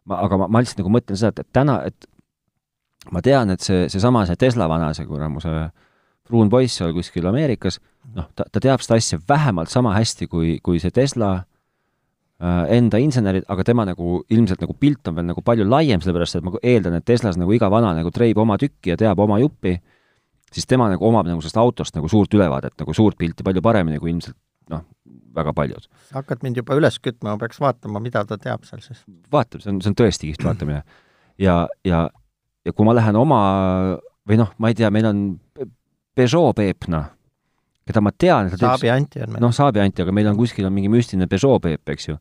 ma, 0.09 0.23
aga 0.25 0.41
ma, 0.41 0.49
ma 0.49 0.63
lihtsalt 0.63 0.82
nagu 0.82 0.91
mõtlen 0.97 1.19
seda, 1.21 1.32
et, 1.36 1.45
et 1.45 1.53
täna, 1.53 1.77
et 1.88 3.13
ma 3.13 3.21
tean, 3.25 3.53
et 3.53 3.63
see, 3.63 3.86
seesama, 3.93 4.25
see 4.29 4.39
Tesla 4.41 4.67
vana, 4.69 4.91
see 4.97 5.07
kuramuse 5.07 5.53
äh, 5.53 5.69
pruun 6.32 6.49
poiss 6.51 6.79
seal 6.79 6.93
kuskil 6.95 7.27
Ameerikas, 7.29 7.79
noh, 8.15 8.27
ta, 8.36 8.47
ta 8.47 8.63
teab 8.63 8.84
seda 8.84 8.99
asja 9.01 9.19
vähemalt 9.29 9.71
sama 9.71 9.93
hästi 9.97 10.27
kui, 10.32 10.57
kui 10.63 10.79
see 10.82 10.93
Tesla 10.95 11.32
äh, 11.38 12.75
enda 12.77 13.01
insenerid, 13.03 13.45
aga 13.51 13.65
tema 13.67 13.86
nagu 13.88 14.21
ilmselt 14.32 14.63
nagu 14.63 14.75
pilt 14.79 15.11
on 15.11 15.19
veel 15.19 15.27
nagu 15.29 15.43
palju 15.45 15.67
laiem, 15.69 16.03
sellepärast 16.03 16.39
et 16.39 16.47
ma 16.47 16.55
eeldan, 16.61 16.99
et 16.99 17.07
Teslas 17.07 17.39
nagu 17.39 17.53
iga 17.55 17.69
vana 17.73 17.93
nagu 17.97 18.13
treib 18.15 18.39
oma 18.41 18.57
tükki 18.61 18.93
ja 18.93 18.99
teab 18.99 19.19
oma 19.23 19.39
juppi, 19.43 19.77
siis 20.51 20.67
tema 20.67 20.89
nagu 20.91 21.07
omab 21.07 21.29
nagu 21.29 21.43
sellest 21.43 21.59
autost 21.61 21.97
nagu 21.97 22.09
suurt 22.11 22.34
ülevaadet, 22.38 22.75
nagu 22.79 22.95
suurt 22.95 23.19
pilti 23.19 23.45
palju 23.47 23.63
paremini 23.63 24.01
kui 24.01 24.13
ilmselt 24.13 24.38
noh, 24.71 24.86
väga 25.36 25.53
paljud. 25.55 25.88
hakkad 26.15 26.43
mind 26.45 26.59
juba 26.61 26.77
üles 26.79 26.97
kütma, 27.03 27.34
ma 27.34 27.41
peaks 27.41 27.59
vaatama, 27.61 28.01
mida 28.03 28.23
ta 28.27 28.38
teab 28.41 28.65
seal 28.67 28.84
siis. 28.84 29.03
vaatab, 29.32 29.63
see 29.63 29.71
on, 29.73 29.82
see 29.84 29.91
on 29.91 29.99
tõesti 30.03 30.29
kihvt 30.29 30.45
vaatamine. 30.47 30.84
ja, 31.41 31.65
ja, 31.88 32.07
ja 32.65 32.73
kui 32.75 32.88
ma 32.88 32.95
lähen 32.97 33.19
oma 33.19 33.41
või 34.27 34.39
noh, 34.41 34.51
ma 34.61 34.71
ei 34.71 34.77
tea, 34.77 34.91
meil 34.93 35.07
on 35.09 35.23
Peugeot 36.16 36.55
Peep, 36.55 36.88
noh, 36.91 37.07
keda 37.88 38.03
ma 38.03 38.12
tean. 38.12 38.51
Saabi 38.57 38.91
Anti 38.91 39.24
on 39.24 39.32
meil. 39.34 39.43
noh, 39.43 39.53
Saabi 39.55 39.84
Anti, 39.84 40.03
aga 40.03 40.16
meil 40.16 40.28
on 40.32 40.38
kuskil 40.39 40.68
on 40.68 40.76
mingi 40.76 40.91
müstiline 40.91 41.30
Peugeot 41.32 41.62
Peep, 41.64 41.95
eks 41.95 42.09
ju. 42.09 42.18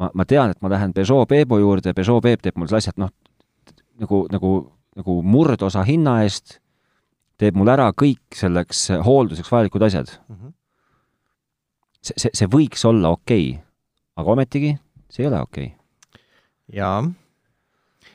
ma, 0.00 0.10
ma 0.14 0.26
tean, 0.26 0.50
et 0.50 0.60
ma 0.62 0.72
lähen 0.72 0.92
Peugeot 0.96 1.28
Peebu 1.30 1.60
juurde 1.62 1.92
ja 1.92 1.96
Peugeot 1.96 2.22
Peep 2.22 2.42
teeb 2.42 2.58
mul 2.58 2.70
selle 2.70 2.82
asjad, 2.82 2.98
noh, 2.98 3.12
nagu, 4.02 4.24
nagu, 4.32 4.52
nagu 4.98 5.22
murdosa 5.22 5.84
hinna 5.86 6.20
eest 6.24 6.58
teeb 7.40 7.58
mul 7.58 7.70
ära 7.70 7.88
kõik 7.96 8.38
selleks 8.38 8.86
hoolduseks 9.04 9.50
vajalikud 9.50 9.86
asjad 9.86 10.10
mm. 10.28 10.36
-hmm. 10.36 10.54
see, 12.00 12.16
see, 12.16 12.32
see 12.42 12.50
võiks 12.50 12.84
olla 12.88 13.14
okei 13.16 13.48
okay., 13.54 13.62
aga 14.20 14.36
ometigi 14.36 14.74
see 15.10 15.24
ei 15.24 15.30
ole 15.30 15.40
okei 15.42 15.66
okay.. 15.72 16.22
jaa. 16.78 17.02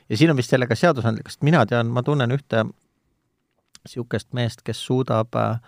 ja 0.08 0.16
siin 0.16 0.32
on 0.32 0.40
vist 0.40 0.52
jälle 0.52 0.68
ka 0.70 0.78
seadusandlikust, 0.78 1.42
mina 1.42 1.66
tean, 1.66 1.92
ma 1.92 2.02
tunnen 2.02 2.32
ühte 2.36 2.64
niisugust 3.86 4.32
meest, 4.36 4.62
kes 4.66 4.80
suudab 4.86 5.36
äh, 5.38 5.58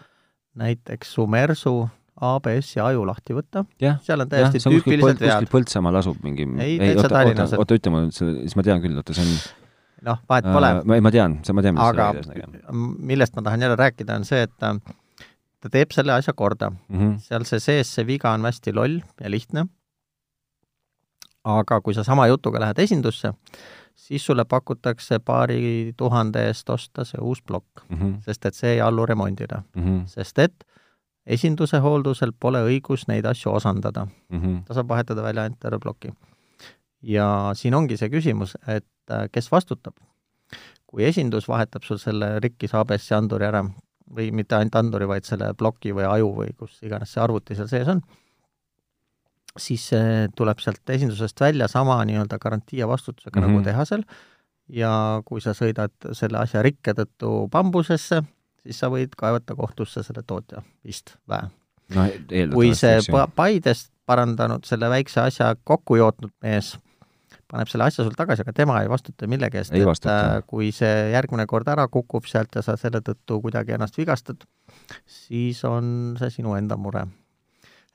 näiteks 0.58 1.14
Sumersu 1.14 1.88
ABS-i 2.22 2.80
aju 2.82 3.06
lahti 3.08 3.34
võtta, 3.34 3.64
seal 4.04 4.22
on 4.22 4.30
täiesti 4.30 4.60
ja, 4.60 4.70
tüüpilised 4.70 5.22
vead. 5.22 5.32
kuskil 5.32 5.50
Põltsamaal 5.54 5.98
asub 6.02 6.18
mingi 6.22 6.44
ei, 6.60 6.76
ei, 6.76 6.92
täitsa 6.92 7.10
Tallinnas. 7.10 7.54
oota, 7.56 7.78
ütle 7.78 7.92
mulle, 7.94 8.12
siis 8.12 8.56
ma 8.58 8.64
tean 8.66 8.82
küll, 8.84 8.98
oota, 9.00 9.16
see 9.16 9.24
on 9.24 9.32
noh, 10.10 10.20
vahet 10.30 10.46
pole 10.46 10.70
äh,. 10.70 10.80
ma, 10.88 10.98
ma 11.08 11.12
tean, 11.14 11.38
ma 11.40 11.64
tean, 11.64 11.78
mis 11.78 11.86
aga 11.86 12.10
millest 13.12 13.38
ma 13.38 13.46
tahan 13.48 13.64
jälle 13.64 13.78
rääkida, 13.80 14.18
on 14.20 14.28
see, 14.28 14.42
et 14.46 14.52
ta, 14.60 14.74
ta 15.62 15.72
teeb 15.72 15.94
selle 15.96 16.14
asja 16.14 16.36
korda 16.36 16.70
mm. 16.70 16.98
-hmm. 16.98 17.14
seal 17.24 17.48
see 17.48 17.64
sees, 17.64 17.94
see 17.96 18.06
viga 18.06 18.34
on 18.36 18.44
hästi 18.46 18.76
loll 18.76 19.00
ja 19.22 19.32
lihtne, 19.32 19.66
aga 21.56 21.80
kui 21.80 21.96
sa 21.96 22.04
sama 22.06 22.28
jutuga 22.30 22.60
lähed 22.60 22.78
esindusse, 22.84 23.32
siis 23.94 24.26
sulle 24.26 24.44
pakutakse 24.44 25.18
paari 25.18 25.92
tuhande 25.96 26.46
eest 26.46 26.70
osta 26.70 27.04
see 27.04 27.20
uus 27.20 27.42
plokk 27.42 27.84
mm, 27.88 27.98
-hmm. 27.98 28.20
sest 28.24 28.46
et 28.46 28.54
see 28.54 28.72
ei 28.74 28.80
allu 28.80 29.06
remondile 29.06 29.62
mm. 29.74 29.82
-hmm. 29.82 30.06
sest 30.06 30.38
et 30.38 30.64
esinduse 31.26 31.78
hooldusel 31.78 32.32
pole 32.40 32.62
õigus 32.66 33.06
neid 33.08 33.24
asju 33.24 33.52
osandada 33.52 34.06
mm. 34.06 34.40
-hmm. 34.40 34.62
ta 34.64 34.74
saab 34.74 34.88
vahetada 34.88 35.22
välja 35.22 35.42
ainult 35.42 35.60
terve 35.60 35.78
ploki. 35.78 36.12
ja 37.02 37.50
siin 37.54 37.74
ongi 37.74 37.96
see 37.96 38.08
küsimus, 38.08 38.56
et 38.66 38.86
äh, 39.10 39.28
kes 39.32 39.52
vastutab. 39.52 39.94
kui 40.86 41.04
esindus 41.04 41.48
vahetab 41.48 41.82
sul 41.82 41.96
selle 41.96 42.40
rikkis 42.40 42.74
ABS-i 42.74 43.14
anduri 43.14 43.44
ära 43.44 43.64
või 44.16 44.32
mitte 44.32 44.56
ainult 44.56 44.74
anduri, 44.74 45.08
vaid 45.08 45.24
selle 45.24 45.54
ploki 45.54 45.94
või 45.96 46.04
aju 46.04 46.34
või 46.36 46.50
kus 46.58 46.82
iganes 46.82 47.12
see 47.12 47.22
arvuti 47.22 47.54
seal 47.54 47.68
sees 47.68 47.88
on, 47.88 48.02
siis 49.58 49.84
see 49.92 50.28
tuleb 50.36 50.60
sealt 50.64 50.90
esindusest 50.94 51.40
välja 51.40 51.68
sama 51.68 51.98
nii-öelda 52.08 52.38
garantii 52.40 52.78
ja 52.80 52.88
vastutusega 52.88 53.40
mm 53.40 53.44
-hmm. 53.44 53.48
nagu 53.48 53.58
mhm. 53.58 53.64
tehasel 53.64 54.04
ja 54.68 55.22
kui 55.24 55.40
sa 55.40 55.54
sõidad 55.56 55.92
selle 56.12 56.38
asja 56.38 56.62
rikke 56.62 56.94
tõttu 56.96 57.48
bambusesse, 57.52 58.22
siis 58.62 58.78
sa 58.78 58.88
võid 58.92 59.16
kaevata 59.18 59.54
kohtusse 59.54 60.02
selle 60.02 60.22
tootja 60.26 60.62
vist, 60.84 61.16
vä? 61.28 61.42
no 61.94 62.06
kui 62.54 62.74
see 62.74 63.00
Paidest 63.36 63.92
parandanud 64.06 64.64
selle 64.64 64.88
väikse 64.88 65.20
asja 65.20 65.54
kokku 65.64 65.96
jootnud 65.96 66.32
mees 66.42 66.76
paneb 67.52 67.68
selle 67.68 67.84
asja 67.84 68.04
sul 68.06 68.16
tagasi, 68.16 68.42
aga 68.46 68.52
tema 68.56 68.78
ei 68.80 68.88
vastuta 68.88 69.28
millegi 69.28 69.60
eest, 69.60 69.74
et 69.76 69.84
vastuta. 69.84 70.38
Äh, 70.38 70.44
kui 70.48 70.70
see 70.72 71.10
järgmine 71.12 71.44
kord 71.46 71.68
ära 71.68 71.84
kukub 71.92 72.24
sealt 72.30 72.54
ja 72.56 72.62
sa 72.64 72.78
selle 72.80 73.02
tõttu 73.04 73.42
kuidagi 73.44 73.76
ennast 73.76 73.98
vigastad, 74.00 74.46
siis 75.04 75.60
on 75.68 76.16
see 76.20 76.30
sinu 76.38 76.56
enda 76.56 76.80
mure 76.80 77.04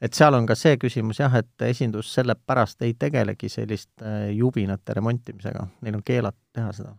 et 0.01 0.13
seal 0.17 0.37
on 0.37 0.45
ka 0.49 0.55
see 0.57 0.77
küsimus 0.81 1.21
jah, 1.21 1.33
et 1.39 1.65
esindus 1.69 2.11
sellepärast 2.13 2.85
ei 2.85 2.93
tegelegi 2.99 3.49
selliste 3.49 4.13
jubinate 4.35 4.95
remontimisega, 4.97 5.65
neil 5.85 5.97
on 5.99 6.05
keelatud 6.05 6.43
teha 6.53 6.71
seda. 6.75 6.93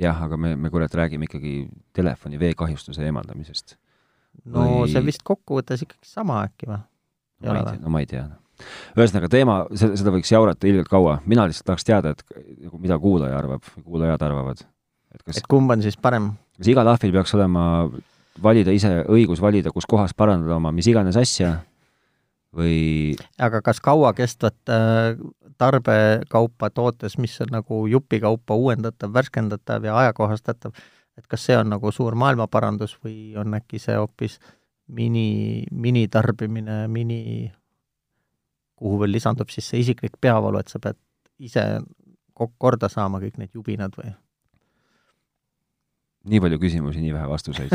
jah, 0.00 0.22
aga 0.26 0.38
me, 0.40 0.56
me 0.56 0.70
kurat 0.70 0.94
räägime 0.94 1.28
ikkagi 1.28 1.54
telefoni 1.96 2.40
veekahjustuse 2.40 3.04
eemaldamisest. 3.06 3.76
no 4.44 4.66
või... 4.82 4.90
see 4.92 5.04
vist 5.06 5.24
kokkuvõttes 5.26 5.86
ikkagi 5.86 6.14
sama 6.16 6.42
äkki 6.48 6.70
või? 6.70 6.82
no 7.46 7.54
ma 7.54 7.62
ei 7.62 7.64
tea, 7.70 7.78
no 7.78 7.94
ma 7.94 8.02
ei 8.02 8.10
tea. 8.10 8.26
ühesõnaga 8.98 9.30
teema, 9.32 9.62
seda 9.78 10.14
võiks 10.14 10.34
jaurata 10.34 10.68
ilgelt 10.70 10.90
kaua, 10.90 11.20
mina 11.30 11.46
lihtsalt 11.46 11.70
tahaks 11.70 11.86
teada, 11.86 12.16
et 12.16 12.26
nagu 12.66 12.82
mida 12.82 12.98
kuulaja 12.98 13.38
arvab, 13.38 13.74
kuulajad 13.84 14.26
arvavad. 14.26 14.66
et 15.14 15.22
kas 15.22 15.38
et 15.38 15.50
kumb 15.50 15.70
on 15.70 15.86
siis 15.86 15.96
parem? 15.96 16.32
kas 16.58 16.74
igal 16.74 16.90
ahvil 16.90 17.14
peaks 17.14 17.38
olema 17.38 17.68
valida 18.42 18.72
ise, 18.74 19.00
õigus 19.10 19.40
valida, 19.42 19.72
kus 19.74 19.88
kohas 19.88 20.14
parandada 20.16 20.56
oma 20.56 20.72
mis 20.72 20.88
iganes 20.90 21.16
asja 21.18 21.56
või 22.56 23.16
aga 23.38 23.60
kas 23.62 23.80
kauakestvat 23.82 24.72
äh, 24.72 25.18
tarbekaupa 25.60 26.70
tootes, 26.74 27.18
mis 27.18 27.36
on 27.44 27.52
nagu 27.54 27.84
jupikaupa 27.90 28.56
uuendatav, 28.56 29.12
värskendatav 29.14 29.84
ja 29.84 29.96
ajakohastatav, 30.04 30.74
et 31.18 31.26
kas 31.30 31.44
see 31.46 31.58
on 31.58 31.70
nagu 31.70 31.92
suur 31.94 32.16
maailmaparandus 32.18 32.96
või 33.04 33.36
on 33.38 33.54
äkki 33.58 33.78
see 33.82 33.96
hoopis 33.98 34.38
mini, 34.88 35.66
minitarbimine, 35.70 36.86
mini, 36.88 37.52
kuhu 38.80 39.02
veel 39.04 39.14
lisandub 39.18 39.52
siis 39.52 39.68
see 39.70 39.84
isiklik 39.84 40.16
peavalu, 40.20 40.62
et 40.62 40.72
sa 40.72 40.82
pead 40.82 40.98
ise 41.38 41.64
korda 42.58 42.88
saama 42.88 43.20
kõik 43.20 43.38
need 43.38 43.54
jubinad 43.54 43.94
või? 43.98 44.14
Nii 46.28 46.40
palju 46.44 46.60
küsimusi, 46.60 47.00
nii 47.02 47.14
vähe 47.14 47.28
vastuseid 47.30 47.72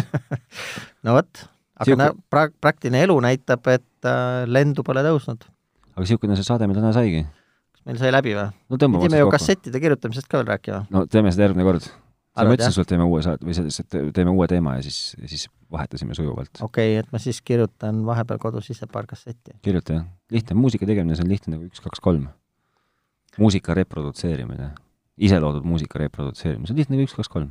no 1.05 1.17
vot, 1.17 1.45
aga 1.79 1.89
Siuke... 1.89 2.09
pra-, 2.33 2.51
praktiline 2.61 3.01
elu 3.07 3.17
näitab, 3.25 3.65
et 3.73 4.09
äh, 4.09 4.45
lendu 4.49 4.85
pole 4.85 5.03
tõusnud. 5.05 5.47
aga 5.95 6.05
niisugune 6.05 6.37
see 6.37 6.47
saade 6.47 6.69
meil 6.69 6.79
täna 6.79 6.93
saigi. 6.95 7.25
kas 7.25 7.85
meil 7.89 8.01
sai 8.01 8.13
läbi 8.13 8.35
või? 8.37 8.47
no 8.69 8.81
tõmbame 8.81 9.07
pidime 9.07 9.23
ju 9.23 9.33
kassettide 9.33 9.81
kirjutamisest 9.81 10.29
ka 10.29 10.41
veel 10.41 10.51
rääkima. 10.53 10.83
no 10.93 11.05
teeme 11.09 11.33
seda 11.33 11.49
järgmine 11.49 11.65
kord. 11.67 11.89
sa 11.89 12.47
mõtlesid, 12.51 12.85
et 12.85 12.93
teeme 12.93 13.09
uue 13.09 13.25
saate 13.25 13.49
või 13.49 13.57
sellest, 13.57 13.85
et 13.85 14.13
teeme 14.13 14.35
uue 14.35 14.49
teema 14.51 14.77
ja 14.77 14.85
siis, 14.85 15.01
siis 15.25 15.49
vahetasime 15.73 16.17
sujuvalt. 16.17 16.53
okei 16.61 16.93
okay,, 16.93 17.01
et 17.01 17.11
ma 17.15 17.21
siis 17.21 17.41
kirjutan 17.41 18.05
vahepeal 18.05 18.41
kodus 18.45 18.69
ise 18.69 18.85
paar 18.91 19.09
kassetti. 19.09 19.57
kirjuta 19.65 19.99
jah, 19.99 20.07
lihtne, 20.29 20.61
muusika 20.61 20.85
tegemine, 20.85 21.17
see 21.17 21.25
on 21.25 21.33
lihtne 21.33 21.57
nagu 21.57 21.65
üks, 21.65 21.81
kaks, 21.81 22.03
kolm. 22.03 22.29
muusika 23.41 23.73
reprodutseerimine, 23.73 24.75
iseloodud 25.17 25.65
muusika 25.65 25.99
reprodutseerimine, 26.05 26.69
see 26.69 26.77
on 26.77 26.83
lihtne 26.85 26.99
nagu 26.99 27.09
üks, 27.09 27.17
kaks, 27.17 27.31
kolm 27.31 27.49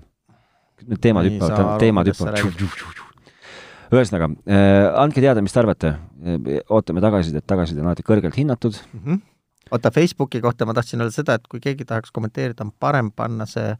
need 0.83 1.01
teemad 1.03 1.29
hüppavad, 1.29 1.79
teemad 1.83 2.11
hüppavad. 2.11 3.03
ühesõnaga 3.95 4.31
äh,, 4.49 4.89
andke 5.03 5.23
teada, 5.23 5.43
mis 5.45 5.55
te 5.55 5.63
arvate. 5.63 5.95
Ootame 6.73 7.03
tagasisidet, 7.05 7.47
tagasiside 7.47 7.83
on 7.85 7.91
alati 7.91 8.07
kõrgelt 8.07 8.37
hinnatud 8.39 8.77
mm. 8.81 9.01
-hmm. 9.05 9.21
oota, 9.71 9.91
Facebooki 9.95 10.41
kohta 10.41 10.67
ma 10.67 10.75
tahtsin 10.75 11.05
öelda 11.05 11.15
seda, 11.15 11.39
et 11.39 11.47
kui 11.49 11.61
keegi 11.61 11.85
tahaks 11.85 12.11
kommenteerida, 12.11 12.65
on 12.65 12.73
parem 12.81 13.13
panna 13.13 13.47
see 13.47 13.75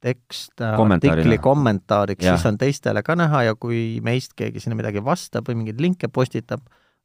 tekst 0.00 0.60
äh, 0.62 0.78
artikli 0.78 1.38
kommentaariks, 1.42 2.24
siis 2.24 2.46
on 2.46 2.58
teistele 2.58 3.02
ka 3.02 3.16
näha 3.18 3.42
ja 3.50 3.54
kui 3.54 4.00
meist 4.02 4.36
keegi 4.38 4.60
sinna 4.60 4.76
midagi 4.78 5.02
vastab 5.04 5.48
või 5.48 5.62
mingeid 5.62 5.80
linke 5.80 6.08
postitab, 6.08 6.60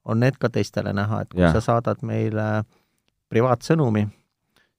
on 0.05 0.19
need 0.19 0.37
ka 0.37 0.49
teistele 0.49 0.93
näha, 0.93 1.21
et 1.21 1.33
kui 1.33 1.41
ja. 1.41 1.53
sa 1.55 1.61
saadad 1.61 2.03
meile 2.05 2.65
privaatsõnumi, 3.33 4.05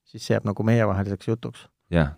siis 0.05 0.23
see 0.23 0.37
jääb 0.37 0.45
nagu 0.47 0.63
meievaheliseks 0.63 1.27
jutuks. 1.27 1.67
jah 1.91 2.15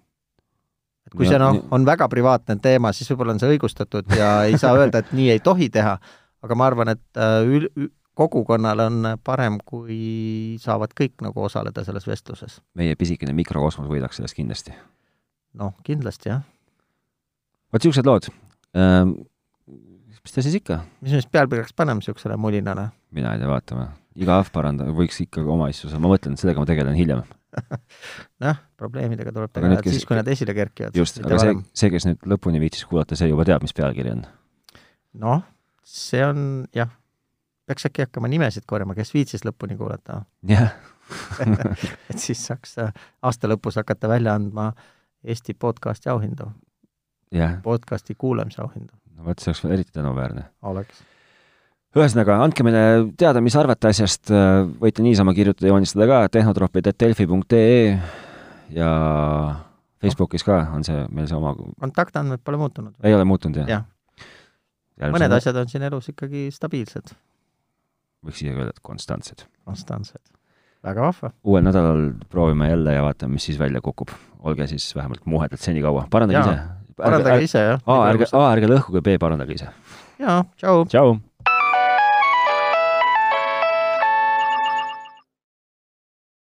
et 1.07 1.15
kui 1.15 1.27
ja, 1.27 1.33
see 1.33 1.41
noh, 1.41 1.59
on 1.73 1.85
väga 1.87 2.07
privaatne 2.11 2.57
teema, 2.63 2.91
siis 2.95 3.09
võib-olla 3.11 3.35
on 3.35 3.41
see 3.41 3.53
õigustatud 3.55 4.17
ja 4.17 4.31
ei 4.47 4.59
saa 4.59 4.75
öelda, 4.79 5.03
et 5.03 5.13
nii 5.15 5.29
ei 5.35 5.43
tohi 5.43 5.69
teha, 5.73 5.95
aga 6.43 6.57
ma 6.59 6.67
arvan, 6.69 6.93
et 6.95 7.21
äh, 7.21 7.39
ül-, 7.47 7.69
kogukonnal 8.17 8.81
on 8.87 9.07
parem, 9.25 9.59
kui 9.65 10.57
saavad 10.61 10.93
kõik 10.97 11.21
nagu 11.25 11.45
osaleda 11.45 11.83
selles 11.85 12.07
vestluses. 12.09 12.59
meie 12.77 12.97
pisikene 12.97 13.35
mikrokosmos 13.37 13.89
võidaks 13.91 14.19
sellest 14.19 14.37
kindlasti. 14.37 14.75
noh, 15.61 15.75
kindlasti 15.87 16.33
jah. 16.33 16.43
vot 17.71 17.83
niisugused 17.83 18.09
lood 18.09 18.29
ähm,. 18.75 19.15
mis 19.67 20.33
ta 20.33 20.43
siis 20.43 20.59
ikka? 20.59 20.81
mis 21.01 21.13
me 21.13 21.21
siis 21.21 21.31
peale 21.31 21.51
peaks 21.51 21.77
panema 21.77 22.01
niisugusele 22.01 22.39
mulinale? 22.41 22.89
mina 23.11 23.35
ei 23.35 23.43
tea, 23.43 23.51
vaatame. 23.53 23.89
iga 24.17 24.41
ahv 24.41 24.51
parandab, 24.53 24.91
võiks 24.97 25.21
ikka 25.23 25.45
oma 25.45 25.69
asju, 25.69 25.93
ma 26.01 26.15
mõtlen, 26.15 26.39
sellega 26.41 26.63
ma 26.63 26.69
tegelen 26.69 26.97
hiljem 26.97 27.23
noh, 28.43 28.59
probleemidega 28.79 29.33
tuleb 29.33 29.53
tegeleda 29.53 29.83
kes... 29.85 29.97
siis, 29.97 30.07
kui 30.07 30.17
nad 30.17 30.27
esile 30.31 30.55
kerkivad. 30.57 30.97
just, 30.97 31.21
aga 31.23 31.39
see, 31.41 31.55
see, 31.81 31.91
kes 31.93 32.07
nüüd 32.09 32.27
lõpuni 32.33 32.61
viitsis 32.63 32.87
kuulata, 32.89 33.17
see 33.19 33.29
juba 33.31 33.45
teab, 33.47 33.65
mis 33.65 33.75
pealkiri 33.77 34.13
on. 34.15 34.25
noh, 35.23 35.41
see 35.87 36.23
on 36.25 36.43
jah, 36.75 36.91
peaks 37.67 37.89
äkki 37.89 38.07
hakkama 38.07 38.31
nimesid 38.31 38.67
korjama, 38.69 38.97
kes 38.97 39.13
viitsis 39.15 39.47
lõpuni 39.47 39.79
kuulata. 39.79 40.23
jah 40.47 40.75
et 42.11 42.19
siis 42.19 42.39
saaks 42.49 42.77
äh, 42.83 42.95
aasta 43.23 43.47
lõpus 43.47 43.79
hakata 43.79 44.09
välja 44.11 44.35
andma 44.35 44.73
Eesti 45.27 45.53
podcasti 45.53 46.09
auhindu. 46.11 46.49
podcasti 47.63 48.15
kuulamise 48.15 48.61
auhindu. 48.61 48.93
no 49.15 49.25
vot, 49.25 49.39
see 49.39 49.51
oleks 49.51 49.65
eriti 49.65 49.95
tänuväärne. 49.95 50.49
oleks 50.61 51.03
ühesõnaga, 51.97 52.39
andke 52.45 52.65
meile 52.65 52.81
teada, 53.19 53.41
mis 53.43 53.55
arvate 53.57 53.91
asjast, 53.91 54.31
võite 54.81 55.03
niisama 55.05 55.33
kirjutada, 55.37 55.71
joonistada 55.71 56.07
ka 56.09 56.23
tehnotropid.delfi.ee 56.37 57.97
ja 58.75 58.89
Facebookis 60.01 60.45
ka 60.45 60.59
on 60.75 60.85
see, 60.85 61.05
meil 61.13 61.27
see 61.29 61.37
oma 61.37 61.53
kontaktandmed 61.81 62.43
pole 62.45 62.59
muutunud? 62.61 62.95
ei 63.03 63.15
ole 63.15 63.25
muutunud, 63.27 63.61
jah 63.63 63.69
ja.? 63.71 63.83
mõned 65.13 65.37
asjad 65.37 65.57
on 65.61 65.69
siin 65.71 65.85
elus 65.87 66.09
ikkagi 66.13 66.47
stabiilsed. 66.53 67.13
võiks 68.25 68.41
isegi 68.41 68.55
öelda, 68.55 68.73
et 68.75 68.83
konstantsed. 68.85 69.45
konstantsed. 69.65 70.23
väga 70.85 71.09
vahva. 71.09 71.31
uuel 71.43 71.65
nädalal 71.65 72.09
proovime 72.29 72.71
jälle 72.71 72.97
ja 72.97 73.05
vaatame, 73.05 73.37
mis 73.37 73.49
siis 73.49 73.59
välja 73.59 73.81
kukub. 73.81 74.13
olge 74.39 74.67
siis 74.67 74.89
vähemalt 74.95 75.25
muhedad 75.25 75.61
senikaua, 75.61 76.07
parandage 76.11 76.43
ja, 76.43 76.57
ise. 76.57 76.93
parandage 76.97 77.49
ise, 77.49 77.63
jah. 77.71 77.81
A 77.85 78.03
ärge, 78.11 78.29
A 78.33 78.43
ärge 78.51 78.73
lõhkuge, 78.73 79.01
B 79.01 79.17
parandage 79.21 79.57
ise. 79.61 79.71
jaa, 80.19 80.43
tšau. 80.57 80.85
tšau 80.85 81.17